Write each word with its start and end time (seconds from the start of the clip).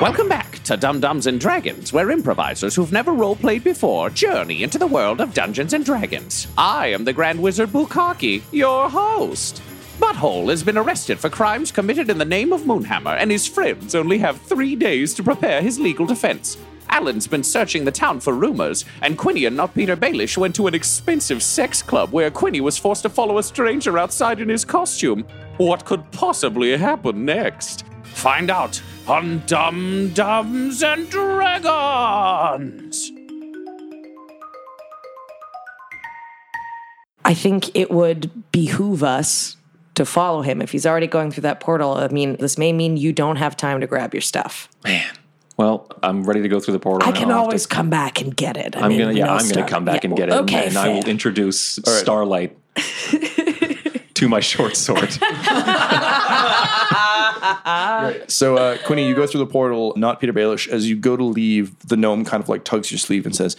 Welcome 0.00 0.28
back 0.28 0.62
to 0.62 0.76
Dumb-Dumbs 0.76 1.26
and 1.26 1.40
Dragons, 1.40 1.92
where 1.92 2.12
improvisers 2.12 2.76
who've 2.76 2.92
never 2.92 3.10
roleplayed 3.10 3.64
before 3.64 4.10
journey 4.10 4.62
into 4.62 4.78
the 4.78 4.86
world 4.86 5.20
of 5.20 5.34
Dungeons 5.34 5.72
and 5.72 5.84
Dragons. 5.84 6.46
I 6.56 6.86
am 6.92 7.02
the 7.02 7.12
Grand 7.12 7.42
Wizard 7.42 7.70
Bukaki, 7.70 8.42
your 8.52 8.88
host. 8.88 9.60
Butthole 9.98 10.50
has 10.50 10.62
been 10.62 10.78
arrested 10.78 11.18
for 11.18 11.28
crimes 11.28 11.72
committed 11.72 12.10
in 12.10 12.18
the 12.18 12.24
name 12.24 12.52
of 12.52 12.60
Moonhammer, 12.60 13.16
and 13.18 13.28
his 13.28 13.48
friends 13.48 13.96
only 13.96 14.18
have 14.18 14.40
three 14.42 14.76
days 14.76 15.14
to 15.14 15.24
prepare 15.24 15.60
his 15.60 15.80
legal 15.80 16.06
defense. 16.06 16.56
Alyn's 16.90 17.26
been 17.26 17.42
searching 17.42 17.84
the 17.84 17.90
town 17.90 18.20
for 18.20 18.34
rumors, 18.34 18.84
and 19.02 19.18
Quinny 19.18 19.46
and 19.46 19.56
not 19.56 19.74
Peter 19.74 19.96
Baelish 19.96 20.38
went 20.38 20.54
to 20.54 20.68
an 20.68 20.76
expensive 20.76 21.42
sex 21.42 21.82
club 21.82 22.12
where 22.12 22.30
Quinny 22.30 22.60
was 22.60 22.78
forced 22.78 23.02
to 23.02 23.08
follow 23.08 23.38
a 23.38 23.42
stranger 23.42 23.98
outside 23.98 24.40
in 24.40 24.48
his 24.48 24.64
costume. 24.64 25.24
What 25.56 25.84
could 25.84 26.08
possibly 26.12 26.76
happen 26.76 27.24
next? 27.24 27.84
Find 28.18 28.50
out 28.50 28.82
on 29.06 29.44
Dumb-Dumbs 29.46 30.82
and 30.82 31.08
Dragons! 31.08 33.12
I 37.24 37.32
think 37.34 37.76
it 37.76 37.92
would 37.92 38.50
behoove 38.50 39.04
us 39.04 39.56
to 39.94 40.04
follow 40.04 40.42
him 40.42 40.60
if 40.60 40.72
he's 40.72 40.84
already 40.84 41.06
going 41.06 41.30
through 41.30 41.42
that 41.42 41.60
portal. 41.60 41.92
I 41.94 42.08
mean, 42.08 42.34
this 42.40 42.58
may 42.58 42.72
mean 42.72 42.96
you 42.96 43.12
don't 43.12 43.36
have 43.36 43.56
time 43.56 43.80
to 43.82 43.86
grab 43.86 44.12
your 44.14 44.20
stuff. 44.20 44.68
Man. 44.82 45.06
Well, 45.56 45.88
I'm 46.02 46.24
ready 46.24 46.42
to 46.42 46.48
go 46.48 46.58
through 46.58 46.72
the 46.72 46.80
portal. 46.80 47.06
I 47.06 47.10
and 47.10 47.18
can 47.18 47.30
I'll 47.30 47.38
always 47.42 47.66
to- 47.66 47.68
come 47.68 47.88
back 47.88 48.20
and 48.20 48.36
get 48.36 48.56
it. 48.56 48.76
I 48.76 48.80
I'm 48.80 48.98
gonna, 48.98 49.12
yeah, 49.12 49.26
no 49.26 49.34
I'm 49.34 49.48
gonna 49.48 49.68
come 49.68 49.84
back 49.84 50.02
yeah, 50.02 50.08
and 50.10 50.16
get 50.16 50.28
it, 50.28 50.32
well, 50.32 50.40
and- 50.40 50.50
Okay, 50.50 50.66
and, 50.66 50.76
I 50.76 50.88
will 50.88 51.02
fair. 51.02 51.10
introduce 51.12 51.78
Starlight 51.84 52.56
to 54.14 54.28
my 54.28 54.40
short 54.40 54.76
sword. 54.76 55.16
So, 58.28 58.56
uh, 58.56 58.78
Quinny, 58.84 59.06
you 59.08 59.14
go 59.14 59.26
through 59.26 59.40
the 59.40 59.46
portal, 59.46 59.92
not 59.96 60.20
Peter 60.20 60.32
Baelish. 60.32 60.68
As 60.68 60.88
you 60.88 60.96
go 60.96 61.16
to 61.16 61.24
leave, 61.24 61.78
the 61.86 61.96
gnome 61.96 62.24
kind 62.24 62.42
of 62.42 62.48
like 62.48 62.64
tugs 62.64 62.90
your 62.90 62.98
sleeve 62.98 63.26
and 63.26 63.34
says, 63.34 63.56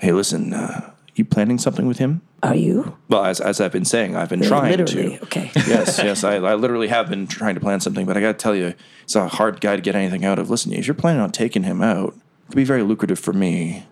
Hey, 0.00 0.12
listen, 0.12 0.52
uh, 0.54 0.92
you 1.14 1.24
planning 1.24 1.58
something 1.58 1.86
with 1.86 1.98
him? 1.98 2.22
Are 2.42 2.54
you? 2.54 2.96
Well, 3.08 3.24
as, 3.24 3.40
as 3.40 3.60
I've 3.60 3.72
been 3.72 3.84
saying, 3.84 4.14
I've 4.14 4.28
been 4.28 4.42
trying 4.42 4.70
Literally. 4.70 5.16
to. 5.18 5.22
Okay. 5.24 5.50
yes, 5.56 5.98
yes, 5.98 6.22
I, 6.22 6.36
I 6.36 6.54
literally 6.54 6.88
have 6.88 7.08
been 7.10 7.26
trying 7.26 7.54
to 7.56 7.60
plan 7.60 7.80
something, 7.80 8.06
but 8.06 8.16
I 8.16 8.20
got 8.20 8.38
to 8.38 8.42
tell 8.42 8.54
you, 8.54 8.74
it's 9.02 9.16
a 9.16 9.26
hard 9.26 9.60
guy 9.60 9.74
to 9.74 9.82
get 9.82 9.96
anything 9.96 10.24
out 10.24 10.38
of. 10.38 10.48
Listen, 10.48 10.72
if 10.72 10.86
you're 10.86 10.94
planning 10.94 11.20
on 11.20 11.32
taking 11.32 11.64
him 11.64 11.82
out, 11.82 12.14
it 12.14 12.50
could 12.50 12.56
be 12.56 12.64
very 12.64 12.82
lucrative 12.84 13.18
for 13.18 13.32
me. 13.32 13.84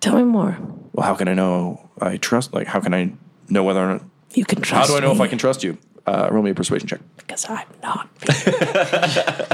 Tell 0.00 0.16
me 0.16 0.22
more. 0.22 0.56
Well, 0.92 1.06
how 1.06 1.14
can 1.14 1.26
I 1.26 1.34
know 1.34 1.90
I 2.00 2.16
trust? 2.16 2.54
Like, 2.54 2.68
how 2.68 2.80
can 2.80 2.94
I 2.94 3.12
know 3.48 3.64
whether 3.64 3.80
or 3.80 3.88
not? 3.94 4.02
You 4.34 4.44
can 4.44 4.60
trust? 4.62 4.88
How 4.88 4.94
do 4.94 4.96
I 4.96 5.04
know 5.04 5.12
if 5.12 5.20
I 5.20 5.26
can 5.26 5.38
trust 5.38 5.64
you? 5.64 5.78
Uh, 6.06 6.28
roll 6.30 6.42
me 6.42 6.50
a 6.50 6.54
persuasion 6.54 6.88
check. 6.88 7.00
Because 7.16 7.48
I'm 7.48 7.66
not. 7.82 8.08
Peter. 8.20 9.46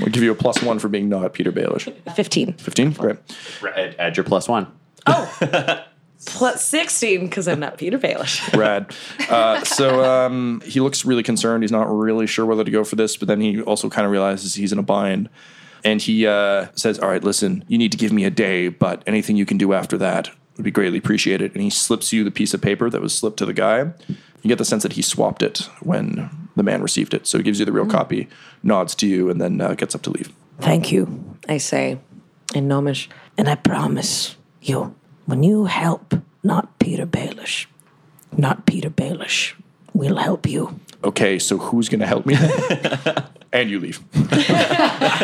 I'll 0.00 0.08
give 0.08 0.22
you 0.22 0.32
a 0.32 0.34
plus 0.34 0.62
one 0.62 0.78
for 0.78 0.88
being 0.88 1.08
not 1.08 1.32
Peter 1.32 1.52
Baelish. 1.52 1.92
15. 2.14 2.54
15? 2.54 2.92
Great. 2.92 3.16
Add, 3.64 3.96
add 3.98 4.16
your 4.16 4.24
plus 4.24 4.48
one. 4.48 4.66
Oh! 5.06 5.84
Plus 6.24 6.64
16 6.64 7.26
because 7.26 7.48
I'm 7.48 7.58
not 7.58 7.78
Peter 7.78 7.98
Baelish. 7.98 8.56
Rad. 8.56 8.94
Uh, 9.28 9.64
so 9.64 10.04
um, 10.04 10.62
he 10.64 10.78
looks 10.78 11.04
really 11.04 11.24
concerned. 11.24 11.64
He's 11.64 11.72
not 11.72 11.90
really 11.90 12.28
sure 12.28 12.46
whether 12.46 12.62
to 12.62 12.70
go 12.70 12.84
for 12.84 12.94
this, 12.94 13.16
but 13.16 13.26
then 13.26 13.40
he 13.40 13.60
also 13.60 13.90
kind 13.90 14.04
of 14.04 14.12
realizes 14.12 14.54
he's 14.54 14.72
in 14.72 14.78
a 14.78 14.84
bind. 14.84 15.28
And 15.84 16.00
he 16.00 16.28
uh, 16.28 16.68
says, 16.76 17.00
All 17.00 17.08
right, 17.08 17.24
listen, 17.24 17.64
you 17.66 17.76
need 17.76 17.90
to 17.90 17.98
give 17.98 18.12
me 18.12 18.24
a 18.24 18.30
day, 18.30 18.68
but 18.68 19.02
anything 19.04 19.36
you 19.36 19.44
can 19.44 19.58
do 19.58 19.72
after 19.72 19.98
that 19.98 20.30
would 20.56 20.64
be 20.64 20.70
greatly 20.70 20.98
appreciated. 20.98 21.52
And 21.52 21.62
he 21.62 21.70
slips 21.70 22.12
you 22.12 22.24
the 22.24 22.30
piece 22.30 22.54
of 22.54 22.60
paper 22.60 22.90
that 22.90 23.00
was 23.00 23.14
slipped 23.14 23.38
to 23.38 23.46
the 23.46 23.52
guy. 23.52 23.92
You 24.42 24.48
get 24.48 24.58
the 24.58 24.64
sense 24.64 24.82
that 24.82 24.94
he 24.94 25.02
swapped 25.02 25.42
it 25.42 25.68
when 25.80 26.30
the 26.56 26.62
man 26.62 26.82
received 26.82 27.14
it. 27.14 27.26
So 27.26 27.38
he 27.38 27.44
gives 27.44 27.58
you 27.58 27.64
the 27.64 27.72
real 27.72 27.86
copy, 27.86 28.28
nods 28.62 28.94
to 28.96 29.06
you, 29.06 29.30
and 29.30 29.40
then 29.40 29.60
uh, 29.60 29.74
gets 29.74 29.94
up 29.94 30.02
to 30.02 30.10
leave. 30.10 30.32
Thank 30.60 30.92
you, 30.92 31.36
I 31.48 31.58
say 31.58 31.98
in 32.54 32.68
Gnomish. 32.68 33.08
And 33.38 33.48
I 33.48 33.54
promise 33.54 34.36
you, 34.60 34.94
when 35.26 35.42
you 35.42 35.64
help, 35.66 36.14
not 36.42 36.78
Peter 36.78 37.06
Baelish, 37.06 37.66
not 38.36 38.66
Peter 38.66 38.90
Baelish, 38.90 39.54
we'll 39.94 40.16
help 40.16 40.46
you. 40.46 40.78
Okay, 41.04 41.38
so 41.38 41.58
who's 41.58 41.88
going 41.88 42.00
to 42.00 42.06
help 42.06 42.26
me? 42.26 42.36
and 43.52 43.70
you 43.70 43.78
leave. 43.78 44.00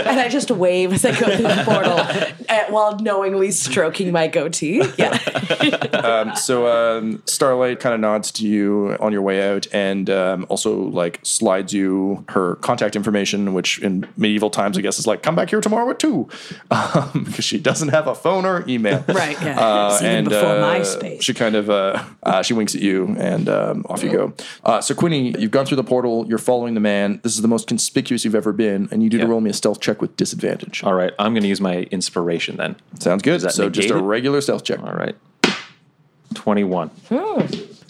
And 0.09 0.21
I 0.21 0.29
just 0.29 0.51
wave 0.51 0.93
as 0.93 1.05
I 1.05 1.11
go 1.11 1.27
through 1.27 1.49
the 1.49 1.63
portal 1.65 1.99
uh, 2.49 2.65
while 2.71 2.99
knowingly 2.99 3.51
stroking 3.51 4.11
my 4.13 4.27
goatee. 4.27 4.83
Yeah. 4.97 6.33
so 6.35 6.67
um, 6.67 7.23
Starlight 7.27 7.81
kind 7.81 7.95
of 7.95 8.01
nods 8.01 8.31
to 8.33 8.47
you 8.47 8.97
on 9.01 9.13
your 9.13 9.23
way 9.23 9.49
out, 9.51 9.67
and 9.73 10.09
um, 10.09 10.47
also 10.49 10.77
like 10.79 11.21
slides 11.25 11.75
you 11.75 12.25
her 12.31 12.57
contact 12.57 12.97
information, 12.97 13.55
which 13.55 13.81
in 13.81 14.09
medieval 14.17 14.51
times 14.51 14.79
I 14.79 14.81
guess 14.81 14.99
is 14.99 15.07
like 15.07 15.23
come 15.23 15.35
back 15.35 15.51
here 15.51 15.61
tomorrow 15.61 15.91
at 15.91 15.99
two, 15.99 16.29
um, 16.71 17.25
because 17.27 17.45
she 17.45 17.59
doesn't 17.59 17.89
have 17.89 18.07
a 18.07 18.15
phone 18.15 18.47
or 18.47 18.65
email. 18.69 19.05
Right, 19.09 19.41
yeah. 19.43 19.61
Uh, 19.61 19.99
and 20.03 20.29
before 20.29 20.49
uh, 20.49 20.75
MySpace. 20.75 21.23
she 21.23 21.35
kind 21.35 21.55
of 21.55 21.69
uh, 21.69 22.03
uh, 22.23 22.43
she 22.43 22.55
winks 22.55 22.75
at 22.75 22.81
you, 22.81 23.15
and 23.19 23.49
um, 23.49 23.85
off 23.89 24.03
you 24.03 24.11
go. 24.11 24.33
Uh, 24.65 24.81
so 24.81 24.95
Quinny, 24.95 25.35
you've 25.39 25.51
gone 25.51 25.67
through 25.67 25.77
the 25.77 25.85
portal. 25.85 26.27
You're 26.29 26.39
following 26.39 26.75
the 26.75 26.81
man. 26.81 27.21
This 27.23 27.35
is 27.35 27.43
the 27.43 27.49
most 27.49 27.67
conspicuous 27.67 28.25
you've 28.25 28.35
ever 28.35 28.53
been, 28.53 28.89
and 28.91 29.03
you 29.03 29.09
do 29.09 29.19
to 29.19 29.27
roll 29.27 29.41
me 29.41 29.51
a 29.51 29.55
stealth 29.55 29.81
check 29.81 30.01
with 30.03 30.17
disadvantage. 30.17 30.83
All 30.85 30.95
right, 30.95 31.13
I'm 31.19 31.33
going 31.33 31.43
to 31.43 31.49
use 31.49 31.61
my 31.61 31.83
inspiration 31.91 32.57
then. 32.57 32.77
Sounds 32.99 33.23
good. 33.23 33.41
that 33.43 33.53
So 33.53 33.69
just 33.71 33.91
a 33.91 33.97
regular 33.97 34.41
stealth 34.41 34.65
check. 34.65 34.81
All 34.81 34.93
right. 34.93 35.17
21. 36.35 36.91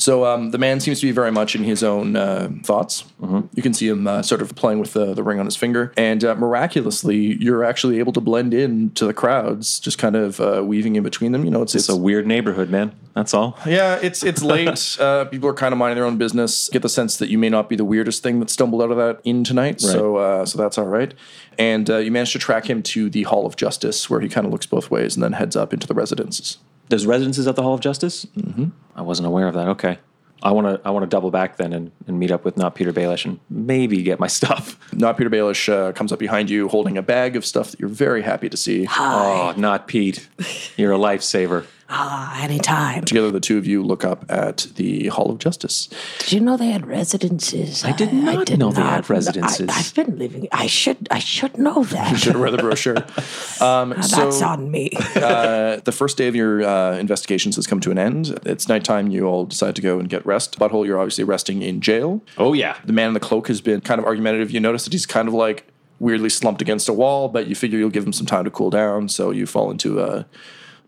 So 0.09 0.25
um, 0.25 0.53
the 0.53 0.59
man 0.59 0.81
seems 0.81 1.01
to 1.01 1.07
be 1.07 1.13
very 1.13 1.31
much 1.31 1.55
in 1.55 1.65
his 1.65 1.83
own 1.83 2.17
uh, 2.17 2.49
thoughts. 2.63 3.05
You 3.21 3.63
can 3.63 3.75
see 3.75 3.89
him 3.89 4.07
uh, 4.07 4.23
sort 4.23 4.41
of 4.41 4.55
playing 4.55 4.79
with 4.79 4.95
the, 4.95 5.13
the 5.13 5.23
ring 5.23 5.39
on 5.39 5.45
his 5.45 5.55
finger, 5.55 5.93
and 5.99 6.25
uh, 6.25 6.35
miraculously, 6.35 7.37
you're 7.39 7.63
actually 7.63 7.99
able 7.99 8.15
to 8.15 8.21
blend 8.23 8.55
in 8.55 8.89
to 8.93 9.05
the 9.05 9.13
crowds, 9.13 9.79
just 9.79 9.99
kind 9.99 10.17
of 10.17 10.41
uh, 10.41 10.63
weaving 10.65 10.97
in 10.97 11.03
between 11.03 11.33
them. 11.33 11.45
You 11.45 11.51
know, 11.51 11.61
it's 11.61 11.75
It's 11.75 11.91
a 11.91 11.97
weird 11.97 12.27
neighborhood, 12.27 12.71
man. 12.71 12.93
That's 13.13 13.35
all. 13.35 13.59
yeah, 13.67 13.99
it's 14.01 14.23
it's 14.23 14.43
late. 14.55 14.97
uh, 14.99 15.27
people 15.27 15.47
are 15.51 15.53
kind 15.53 15.75
of 15.75 15.79
minding 15.79 15.97
their 15.97 16.07
own 16.07 16.17
business. 16.17 16.71
Get 16.71 16.81
the 16.81 16.89
sense 16.89 17.19
that 17.19 17.29
you 17.29 17.37
may 17.37 17.51
not 17.51 17.69
be 17.69 17.77
the 17.77 17.85
weirdest 17.85 18.23
thing 18.23 18.41
that 18.41 18.49
stumbled 18.49 18.81
out 18.81 18.91
of 18.91 18.97
that 18.97 19.21
inn 19.25 19.45
tonight. 19.45 19.79
So 19.83 20.17
uh, 20.17 20.47
so 20.47 20.57
that's 20.57 20.79
all 20.79 20.87
right. 20.87 21.13
And 21.59 21.91
uh, 21.91 21.99
you 21.99 22.11
manage 22.11 22.33
to 22.33 22.39
track 22.39 22.71
him 22.71 22.83
to 22.95 23.11
the 23.11 23.25
Hall 23.25 23.45
of 23.45 23.57
Justice, 23.57 24.09
where 24.09 24.21
he 24.21 24.31
kind 24.31 24.47
of 24.47 24.53
looks 24.53 24.65
both 24.65 24.91
ways 24.91 25.17
and 25.17 25.23
then 25.23 25.33
heads 25.35 25.55
up 25.55 25.75
into 25.75 25.87
the 25.87 25.95
residences. 25.95 26.57
There's 26.89 27.07
residences 27.07 27.47
at 27.47 27.57
the 27.57 27.63
Hall 27.63 27.75
of 27.75 27.81
Justice? 27.81 28.25
Mm-hmm. 28.37 28.67
I 28.95 29.03
wasn't 29.03 29.27
aware 29.27 29.49
of 29.49 29.55
that. 29.55 29.69
Okay. 29.69 29.99
I 30.43 30.53
want 30.53 30.67
to 30.69 30.87
I 30.87 30.91
want 30.91 31.03
to 31.03 31.09
double 31.09 31.31
back 31.31 31.57
then 31.57 31.73
and, 31.73 31.91
and 32.07 32.19
meet 32.19 32.31
up 32.31 32.45
with 32.45 32.57
not 32.57 32.77
Peter 32.77 32.93
Baelish 32.93 33.25
and 33.25 33.41
maybe 33.51 34.03
get 34.03 34.21
my 34.21 34.27
stuff. 34.39 34.79
Not 34.93 35.17
Peter 35.17 35.31
Baelish 35.31 35.69
uh, 35.69 35.93
comes 35.93 36.13
up 36.13 36.19
behind 36.19 36.49
you, 36.49 36.69
holding 36.69 36.97
a 36.97 37.03
bag 37.03 37.35
of 37.37 37.45
stuff 37.45 37.73
that 37.73 37.81
you're 37.81 37.89
very 37.89 38.23
happy 38.23 38.49
to 38.49 38.57
see. 38.57 38.87
Oh, 38.97 39.53
not 39.57 39.89
Pete. 39.89 40.29
You're 40.77 40.93
a 40.93 40.99
lifesaver. 40.99 41.67
Ah, 41.91 42.43
anytime. 42.43 43.05
Together, 43.05 43.31
the 43.31 43.41
two 43.41 43.57
of 43.57 43.67
you 43.67 43.83
look 43.83 44.05
up 44.05 44.27
at 44.29 44.67
the 44.77 45.07
Hall 45.07 45.31
of 45.31 45.39
Justice. 45.39 45.89
Did 46.19 46.33
you 46.33 46.41
know 46.41 46.59
they 46.59 46.71
had 46.71 46.87
residences? 46.87 47.83
I 47.83 47.93
did 47.93 48.13
not 48.13 48.37
I 48.37 48.45
did 48.45 48.59
know 48.59 48.71
they 48.71 48.83
had 48.83 49.09
residences. 49.09 49.71
I, 49.71 49.73
have 49.73 49.95
been 49.95 50.19
living. 50.19 50.49
I 50.53 50.67
should. 50.67 51.09
I 51.11 51.19
should 51.19 51.57
know 51.57 51.85
that. 51.85 52.13
You 52.13 52.17
should 52.19 52.33
have 52.33 52.43
read 52.43 52.53
the 52.53 52.59
brochure. 52.59 52.97
Um, 53.61 53.91
Now, 53.91 54.01
so, 54.03 54.17
That's 54.17 54.43
on 54.43 54.71
me. 54.71 54.91
uh, 55.17 55.77
the 55.85 55.93
first 55.93 56.17
day 56.17 56.29
of 56.29 56.37
your 56.37 56.63
uh, 56.63 56.97
investigations 56.97 57.57
has 57.57 57.67
come 57.67 57.81
to 57.81 57.91
an 57.91 57.99
end. 57.99 58.39
It's 58.45 58.69
nighttime. 58.69 59.09
You 59.09 59.25
all 59.25 59.47
decide 59.47 59.75
to 59.77 59.83
go 59.83 59.99
and 59.99 60.09
get 60.09 60.25
rest. 60.25 60.59
Butthole, 60.59 60.87
you're 60.87 60.99
obviously 60.99 61.25
resting 61.25 61.63
in 61.63 61.81
jail. 61.81 62.23
Oh 62.37 62.53
yeah. 62.53 62.77
The 62.85 62.93
man 62.93 63.09
in 63.09 63.15
the 63.15 63.21
cloak 63.21 63.49
has 63.49 63.61
been 63.61 63.81
kind 63.81 63.99
of 63.99 64.05
argumentative. 64.05 64.51
You 64.51 64.61
notice 64.61 64.85
that 64.85 64.93
he's 64.93 65.07
kind 65.07 65.27
of 65.27 65.35
like 65.35 65.67
weirdly 65.99 66.29
slumped 66.29 66.63
against 66.63 66.89
a 66.89 66.93
wall, 66.93 67.29
but 67.29 67.47
you 67.49 67.55
figure 67.55 67.79
you'll 67.79 67.91
give 67.91 68.07
him 68.07 68.13
some 68.13 68.27
time 68.27 68.45
to 68.45 68.51
cool 68.51 68.71
down. 68.71 69.09
So 69.09 69.31
you 69.31 69.47
fall 69.47 69.71
into 69.71 70.01
a 70.01 70.27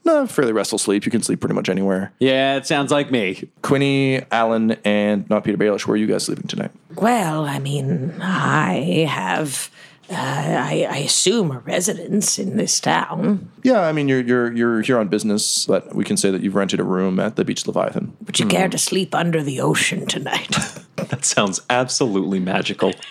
no, 0.04 0.26
fairly 0.26 0.52
restful 0.52 0.78
sleep. 0.78 1.04
You 1.04 1.10
can 1.10 1.22
sleep 1.22 1.40
pretty 1.40 1.54
much 1.54 1.68
anywhere. 1.68 2.12
Yeah, 2.18 2.56
it 2.56 2.66
sounds 2.66 2.90
like 2.90 3.10
me. 3.10 3.48
Quinny, 3.62 4.20
Alyn, 4.32 4.78
and 4.84 5.28
not 5.30 5.44
Peter 5.44 5.56
Baelish, 5.58 5.86
where 5.86 5.94
are 5.94 5.98
you 5.98 6.06
guys 6.06 6.24
sleeping 6.24 6.46
tonight? 6.48 6.70
well, 6.96 7.44
I 7.44 7.58
mean, 7.58 8.14
I 8.20 9.06
have. 9.08 9.70
Uh, 10.12 10.14
I, 10.16 10.88
I 10.90 10.96
assume 10.96 11.52
a 11.52 11.60
residence 11.60 12.36
in 12.40 12.56
this 12.56 12.80
town. 12.80 13.48
Yeah, 13.62 13.82
I 13.82 13.92
mean 13.92 14.08
you're 14.08 14.22
you're 14.22 14.52
you're 14.52 14.80
here 14.80 14.98
on 14.98 15.06
business, 15.06 15.66
but 15.66 15.94
we 15.94 16.02
can 16.04 16.16
say 16.16 16.32
that 16.32 16.42
you've 16.42 16.56
rented 16.56 16.80
a 16.80 16.82
room 16.82 17.20
at 17.20 17.36
the 17.36 17.44
Beach 17.44 17.64
Leviathan. 17.64 18.16
Would 18.26 18.40
you 18.40 18.46
care 18.46 18.68
to 18.68 18.76
sleep 18.76 19.14
under 19.14 19.40
the 19.40 19.60
ocean 19.60 20.06
tonight? 20.06 20.56
That 21.10 21.24
sounds 21.24 21.60
absolutely 21.70 22.38
magical. 22.40 22.92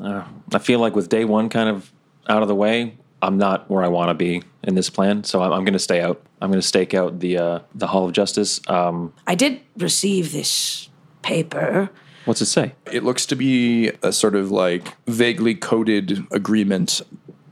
Uh, 0.00 0.24
I 0.52 0.58
feel 0.58 0.78
like 0.78 0.94
with 0.94 1.08
day 1.08 1.24
one 1.24 1.48
kind 1.48 1.68
of 1.68 1.90
out 2.28 2.42
of 2.42 2.48
the 2.48 2.54
way, 2.54 2.96
I'm 3.26 3.38
not 3.38 3.68
where 3.68 3.82
I 3.82 3.88
want 3.88 4.08
to 4.10 4.14
be 4.14 4.42
in 4.62 4.74
this 4.74 4.88
plan. 4.88 5.24
So 5.24 5.42
I'm, 5.42 5.52
I'm 5.52 5.64
going 5.64 5.72
to 5.72 5.78
stay 5.78 6.00
out. 6.00 6.22
I'm 6.40 6.50
going 6.50 6.60
to 6.60 6.66
stake 6.66 6.94
out 6.94 7.20
the 7.20 7.38
uh, 7.38 7.58
the 7.74 7.88
Hall 7.88 8.04
of 8.04 8.12
Justice. 8.12 8.60
Um, 8.68 9.12
I 9.26 9.34
did 9.34 9.60
receive 9.76 10.32
this 10.32 10.88
paper. 11.22 11.90
what's 12.24 12.40
it 12.40 12.46
say? 12.46 12.74
It 12.92 13.02
looks 13.02 13.26
to 13.26 13.36
be 13.36 13.90
a 14.02 14.12
sort 14.12 14.36
of 14.36 14.50
like 14.50 14.94
vaguely 15.06 15.54
coded 15.54 16.24
agreement 16.30 17.02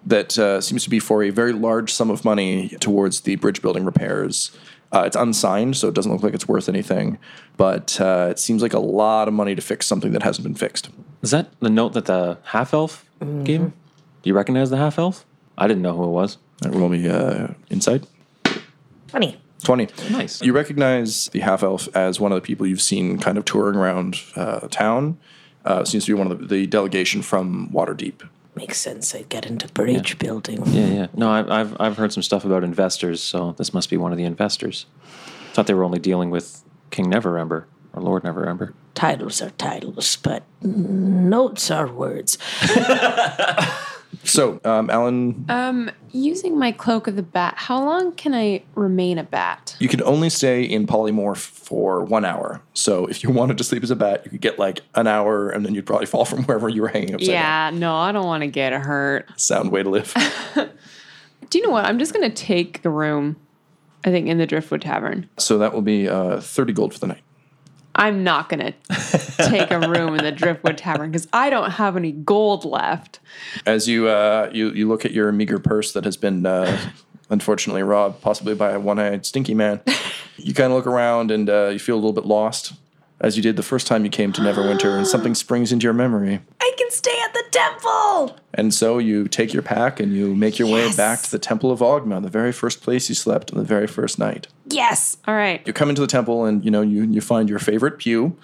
that 0.06 0.38
uh, 0.38 0.60
seems 0.60 0.84
to 0.84 0.90
be 0.90 0.98
for 0.98 1.22
a 1.22 1.30
very 1.30 1.52
large 1.52 1.92
sum 1.92 2.10
of 2.10 2.24
money 2.24 2.68
towards 2.80 3.22
the 3.22 3.36
bridge 3.36 3.62
building 3.62 3.84
repairs. 3.84 4.56
Uh, 4.92 5.02
it's 5.06 5.16
unsigned, 5.16 5.76
so 5.76 5.88
it 5.88 5.94
doesn't 5.94 6.12
look 6.12 6.22
like 6.22 6.34
it's 6.34 6.46
worth 6.46 6.68
anything, 6.68 7.18
but 7.56 8.00
uh, 8.00 8.28
it 8.30 8.38
seems 8.38 8.62
like 8.62 8.74
a 8.74 8.78
lot 8.78 9.26
of 9.26 9.34
money 9.34 9.54
to 9.56 9.62
fix 9.62 9.86
something 9.86 10.12
that 10.12 10.22
hasn't 10.22 10.44
been 10.44 10.54
fixed. 10.54 10.88
Is 11.22 11.32
that 11.32 11.48
the 11.58 11.70
note 11.70 11.94
that 11.94 12.04
the 12.04 12.38
half 12.44 12.72
elf 12.72 13.04
gave? 13.42 13.60
Do 13.60 13.72
you 14.30 14.34
recognize 14.34 14.70
the 14.70 14.76
half 14.76 14.98
elf? 14.98 15.26
I 15.56 15.66
didn't 15.66 15.82
know 15.82 15.96
who 15.96 16.04
it 16.04 16.08
was. 16.08 16.38
Uh, 16.64 16.70
roll 16.70 16.88
me 16.88 17.08
uh, 17.08 17.48
insight. 17.70 18.04
Funny. 19.08 19.40
20. 19.62 19.88
Nice. 20.10 20.42
You 20.42 20.52
recognize 20.52 21.28
the 21.28 21.40
half 21.40 21.62
elf 21.62 21.88
as 21.96 22.20
one 22.20 22.32
of 22.32 22.36
the 22.36 22.42
people 22.42 22.66
you've 22.66 22.82
seen 22.82 23.18
kind 23.18 23.38
of 23.38 23.44
touring 23.44 23.76
around 23.76 24.20
uh, 24.36 24.68
town. 24.68 25.18
Uh, 25.64 25.84
seems 25.84 26.04
to 26.04 26.14
be 26.14 26.18
one 26.18 26.30
of 26.30 26.38
the, 26.38 26.46
the 26.46 26.66
delegation 26.66 27.22
from 27.22 27.70
Waterdeep. 27.70 28.28
Makes 28.54 28.78
sense. 28.78 29.10
They 29.12 29.24
get 29.24 29.46
into 29.46 29.66
bridge 29.68 30.18
building. 30.18 30.62
Yeah, 30.66 30.86
yeah. 30.86 31.06
No, 31.14 31.30
I've, 31.30 31.50
I've 31.50 31.80
I've 31.80 31.96
heard 31.96 32.12
some 32.12 32.22
stuff 32.22 32.44
about 32.44 32.62
investors, 32.62 33.20
so 33.20 33.52
this 33.52 33.74
must 33.74 33.90
be 33.90 33.96
one 33.96 34.12
of 34.12 34.18
the 34.18 34.24
investors. 34.24 34.86
Thought 35.54 35.66
they 35.66 35.74
were 35.74 35.82
only 35.82 35.98
dealing 35.98 36.30
with 36.30 36.62
King 36.90 37.06
Neverember 37.06 37.64
or 37.92 38.02
Lord 38.02 38.22
Neverember. 38.22 38.72
Titles 38.94 39.42
are 39.42 39.50
titles, 39.50 40.16
but 40.16 40.44
notes 40.62 41.68
are 41.70 41.90
words. 41.90 42.38
So, 44.22 44.60
um, 44.64 44.88
Alyn, 44.88 45.48
Um, 45.50 45.90
using 46.12 46.58
my 46.58 46.70
cloak 46.72 47.06
of 47.08 47.16
the 47.16 47.22
bat, 47.22 47.54
how 47.56 47.82
long 47.82 48.12
can 48.12 48.34
I 48.34 48.62
remain 48.74 49.18
a 49.18 49.24
bat? 49.24 49.76
you 49.80 49.88
can 49.88 50.02
only 50.02 50.30
stay 50.30 50.62
in 50.62 50.86
polymorph 50.86 51.38
for 51.38 52.04
one 52.04 52.24
hour. 52.24 52.60
So, 52.74 53.06
if 53.06 53.22
you 53.24 53.30
wanted 53.40 53.58
to 53.58 53.64
sleep 53.64 53.82
as 53.82 53.90
a 53.90 53.96
bat, 53.96 54.22
you 54.24 54.30
could 54.30 54.40
get 54.40 54.58
like 54.58 54.80
an 54.94 55.06
hour, 55.06 55.48
and 55.50 55.64
then 55.66 55.74
you'd 55.74 55.86
probably 55.86 56.06
fall 56.14 56.24
from 56.24 56.44
wherever 56.44 56.68
you 56.68 56.82
were 56.82 56.88
hanging 56.88 57.14
upside 57.14 57.28
down. 57.28 57.74
Yeah, 57.74 57.78
no, 57.78 57.96
I 57.96 58.12
don't 58.12 58.26
want 58.26 58.42
to 58.42 58.46
get 58.48 58.72
hurt. 58.72 59.28
Sound 59.40 59.72
way 59.72 59.82
to 59.82 59.90
live. 59.90 60.12
Do 61.50 61.58
you 61.58 61.66
know 61.66 61.72
what? 61.72 61.84
I'm 61.84 61.98
just 61.98 62.12
gonna 62.12 62.30
take 62.30 62.82
the 62.82 62.90
room. 62.90 63.36
I 64.06 64.10
think 64.10 64.28
in 64.28 64.36
the 64.38 64.46
Driftwood 64.46 64.82
Tavern. 64.82 65.28
so 65.38 65.56
that 65.58 65.72
will 65.72 65.80
be 65.82 66.08
uh, 66.08 66.40
thirty 66.40 66.72
gold 66.74 66.92
for 66.92 66.98
the 67.00 67.06
night. 67.06 67.22
I'm 67.94 68.24
not 68.24 68.48
gonna 68.48 68.74
take 69.38 69.70
a 69.70 69.78
room 69.80 70.14
in 70.14 70.24
the 70.24 70.32
Driftwood 70.36 70.78
Tavern 70.78 71.10
because 71.10 71.28
I 71.32 71.50
don't 71.50 71.72
have 71.72 71.96
any 71.96 72.12
gold 72.12 72.64
left. 72.64 73.20
As 73.66 73.88
you 73.88 74.08
uh, 74.08 74.50
you 74.52 74.70
you 74.70 74.88
look 74.88 75.04
at 75.04 75.12
your 75.12 75.30
meager 75.32 75.58
purse 75.58 75.92
that 75.92 76.04
has 76.04 76.16
been 76.16 76.44
uh, 76.44 76.78
unfortunately 77.30 77.82
robbed, 77.82 78.20
possibly 78.20 78.54
by 78.54 78.72
a 78.72 78.80
one-eyed 78.80 79.24
stinky 79.24 79.54
man, 79.54 79.80
you 80.36 80.54
kind 80.54 80.72
of 80.72 80.76
look 80.76 80.86
around 80.86 81.30
and 81.30 81.48
uh, 81.48 81.68
you 81.68 81.78
feel 81.78 81.94
a 81.94 82.00
little 82.00 82.12
bit 82.12 82.26
lost, 82.26 82.72
as 83.20 83.36
you 83.36 83.42
did 83.42 83.56
the 83.56 83.62
first 83.62 83.86
time 83.86 84.04
you 84.04 84.10
came 84.10 84.32
to 84.32 84.40
Neverwinter, 84.40 84.96
and 84.96 85.06
something 85.06 85.34
springs 85.34 85.72
into 85.72 85.84
your 85.84 85.92
memory. 85.92 86.40
I 86.60 86.74
can 86.76 86.90
stay 86.90 87.16
at 87.24 87.32
the 87.32 87.44
temple. 87.50 88.36
And 88.52 88.72
so 88.72 88.98
you 88.98 89.28
take 89.28 89.52
your 89.52 89.62
pack 89.62 90.00
and 90.00 90.12
you 90.12 90.34
make 90.34 90.58
your 90.58 90.68
way 90.68 90.92
back 90.94 91.22
to 91.22 91.30
the 91.30 91.38
Temple 91.38 91.70
of 91.70 91.80
Ogma, 91.80 92.22
the 92.22 92.28
very 92.28 92.52
first 92.52 92.82
place 92.82 93.08
you 93.08 93.14
slept 93.14 93.52
on 93.52 93.58
the 93.58 93.64
very 93.64 93.86
first 93.86 94.18
night. 94.18 94.46
Yes. 94.66 95.16
All 95.26 95.34
right. 95.34 95.66
You 95.66 95.72
come 95.72 95.88
into 95.88 96.00
the 96.00 96.06
temple 96.06 96.44
and 96.44 96.64
you 96.64 96.70
know 96.70 96.82
you 96.82 97.02
you 97.02 97.20
find 97.20 97.48
your 97.48 97.58
favorite 97.58 97.98
pew, 97.98 98.36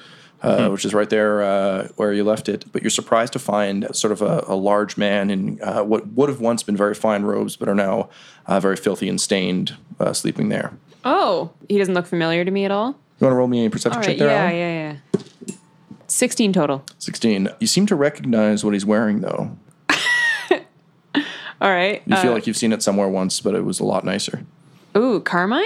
uh, 0.43 0.69
which 0.69 0.85
is 0.85 0.93
right 0.95 1.09
there 1.09 1.43
uh, 1.43 1.89
where 1.97 2.13
you 2.13 2.25
left 2.25 2.49
it. 2.49 2.65
But 2.73 2.83
you're 2.83 2.91
surprised 2.91 3.33
to 3.35 3.39
find 3.39 3.89
sort 3.95 4.13
of 4.13 4.23
a, 4.23 4.45
a 4.47 4.55
large 4.55 4.97
man 4.97 5.31
in 5.31 5.59
uh, 5.63 5.83
what 5.83 6.09
would 6.09 6.29
have 6.29 6.41
once 6.41 6.63
been 6.63 6.77
very 6.77 6.95
fine 6.95 7.23
robes, 7.23 7.57
but 7.57 7.69
are 7.69 7.75
now 7.75 8.09
uh, 8.47 8.61
very 8.61 8.77
filthy 8.77 9.09
and 9.09 9.21
stained, 9.21 9.77
uh, 9.99 10.13
sleeping 10.13 10.49
there. 10.49 10.73
Oh, 11.05 11.51
he 11.69 11.79
doesn't 11.79 11.95
look 11.95 12.07
familiar 12.07 12.45
to 12.45 12.51
me 12.51 12.65
at 12.65 12.71
all. 12.71 12.91
You 13.19 13.27
want 13.27 13.33
to 13.33 13.37
roll 13.37 13.49
me 13.49 13.65
a 13.67 13.71
perception 13.71 13.99
All 14.01 14.07
check 14.07 14.19
there? 14.19 14.29
Yeah, 14.29 14.51
Alyn? 14.51 14.55
yeah, 14.59 14.93
yeah. 15.49 15.55
Sixteen 16.07 16.53
total. 16.53 16.85
Sixteen. 16.99 17.49
You 17.61 17.67
seem 17.67 17.87
to 17.87 17.95
recognize 17.95 18.65
what 18.65 18.75
he's 18.75 18.85
wearing, 18.85 19.21
though. 19.21 19.57
All 21.61 21.71
right. 21.71 22.03
You 22.07 22.17
feel 22.17 22.31
uh, 22.31 22.35
like 22.35 22.47
you've 22.47 22.57
seen 22.57 22.73
it 22.73 22.83
somewhere 22.83 23.09
once, 23.09 23.41
but 23.41 23.55
it 23.55 23.65
was 23.65 23.81
a 23.81 23.85
lot 23.85 24.05
nicer. 24.05 24.45
ooh, 24.97 25.21
Carmine. 25.21 25.65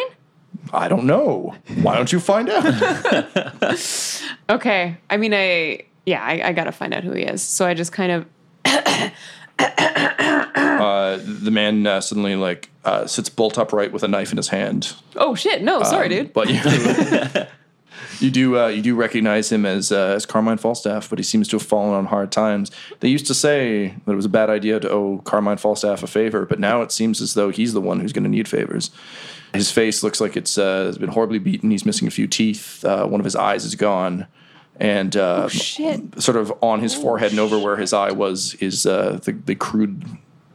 I 0.73 0.89
don't 0.89 1.05
know. 1.05 1.55
Why 1.83 1.97
don't 1.97 2.13
you 2.13 2.21
find 2.21 2.49
out? 2.51 2.65
Okay. 4.51 4.97
I 5.09 5.17
mean, 5.17 5.33
I 5.35 5.81
yeah, 6.05 6.23
I, 6.23 6.49
I 6.49 6.53
gotta 6.53 6.73
find 6.73 6.93
out 6.93 7.03
who 7.03 7.13
he 7.13 7.23
is. 7.23 7.43
So 7.43 7.65
I 7.67 7.73
just 7.75 7.93
kind 7.93 8.13
of 8.13 8.27
uh, 9.59 11.19
the 11.23 11.51
man 11.51 11.87
uh, 11.87 12.01
suddenly 12.01 12.37
like 12.37 12.71
uh, 12.85 13.07
sits 13.07 13.29
bolt 13.29 13.59
upright 13.59 13.93
with 13.93 14.03
a 14.03 14.09
knife 14.09 14.31
in 14.31 14.37
his 14.37 14.49
hand. 14.49 14.95
oh 15.17 15.35
shit, 15.35 15.63
no, 15.63 15.83
sorry, 15.83 16.07
Um, 16.07 16.11
dude. 16.25 16.33
But 16.33 16.49
you, 16.51 16.61
you 18.21 18.31
do 18.31 18.59
uh, 18.59 18.69
you 18.69 18.83
do 18.83 18.95
recognize 18.95 19.51
him 19.51 19.65
as 19.67 19.93
uh, 19.93 20.15
as 20.17 20.27
Carmine 20.27 20.59
Falstaff, 20.59 21.11
but 21.11 21.19
he 21.19 21.23
seems 21.23 21.49
to 21.49 21.57
have 21.57 21.67
fallen 21.67 21.95
on 21.95 22.07
hard 22.07 22.33
times. 22.33 22.71
They 23.01 23.09
used 23.09 23.27
to 23.27 23.35
say 23.35 23.95
that 24.05 24.13
it 24.13 24.17
was 24.17 24.25
a 24.25 24.31
bad 24.31 24.51
idea 24.51 24.81
to 24.81 24.91
owe 24.91 25.19
Carmine 25.25 25.59
Falstaff 25.59 26.03
a 26.03 26.07
favor, 26.07 26.47
but 26.47 26.59
now 26.59 26.83
it 26.83 26.93
seems 26.93 27.21
as 27.21 27.35
though 27.35 27.51
he's 27.51 27.73
the 27.73 27.81
one 27.81 28.01
who's 28.01 28.13
going 28.13 28.25
to 28.25 28.31
need 28.31 28.49
favors. 28.49 28.91
His 29.53 29.71
face 29.71 30.03
looks 30.03 30.21
like 30.21 30.37
it's 30.37 30.59
uh, 30.59 30.87
has 30.87 30.99
been 30.99 31.11
horribly 31.11 31.39
beaten. 31.39 31.71
He's 31.71 31.87
missing 31.87 32.09
a 32.09 32.11
few 32.11 32.27
teeth. 32.27 32.85
Uh, 32.85 33.07
one 33.07 33.21
of 33.21 33.25
his 33.25 33.37
eyes 33.37 33.65
is 33.65 33.75
gone. 33.77 34.27
And 34.77 35.17
uh, 35.17 35.49
shit. 35.49 36.21
sort 36.21 36.37
of 36.37 36.53
on 36.61 36.81
his 36.81 36.95
forehead 36.95 37.31
and 37.31 37.39
over 37.39 37.59
where 37.59 37.77
his 37.77 37.93
eye 37.93 38.11
was 38.11 38.55
is 38.55 38.87
uh, 38.87 39.21
the, 39.23 39.31
the 39.33 39.55
crude 39.55 40.05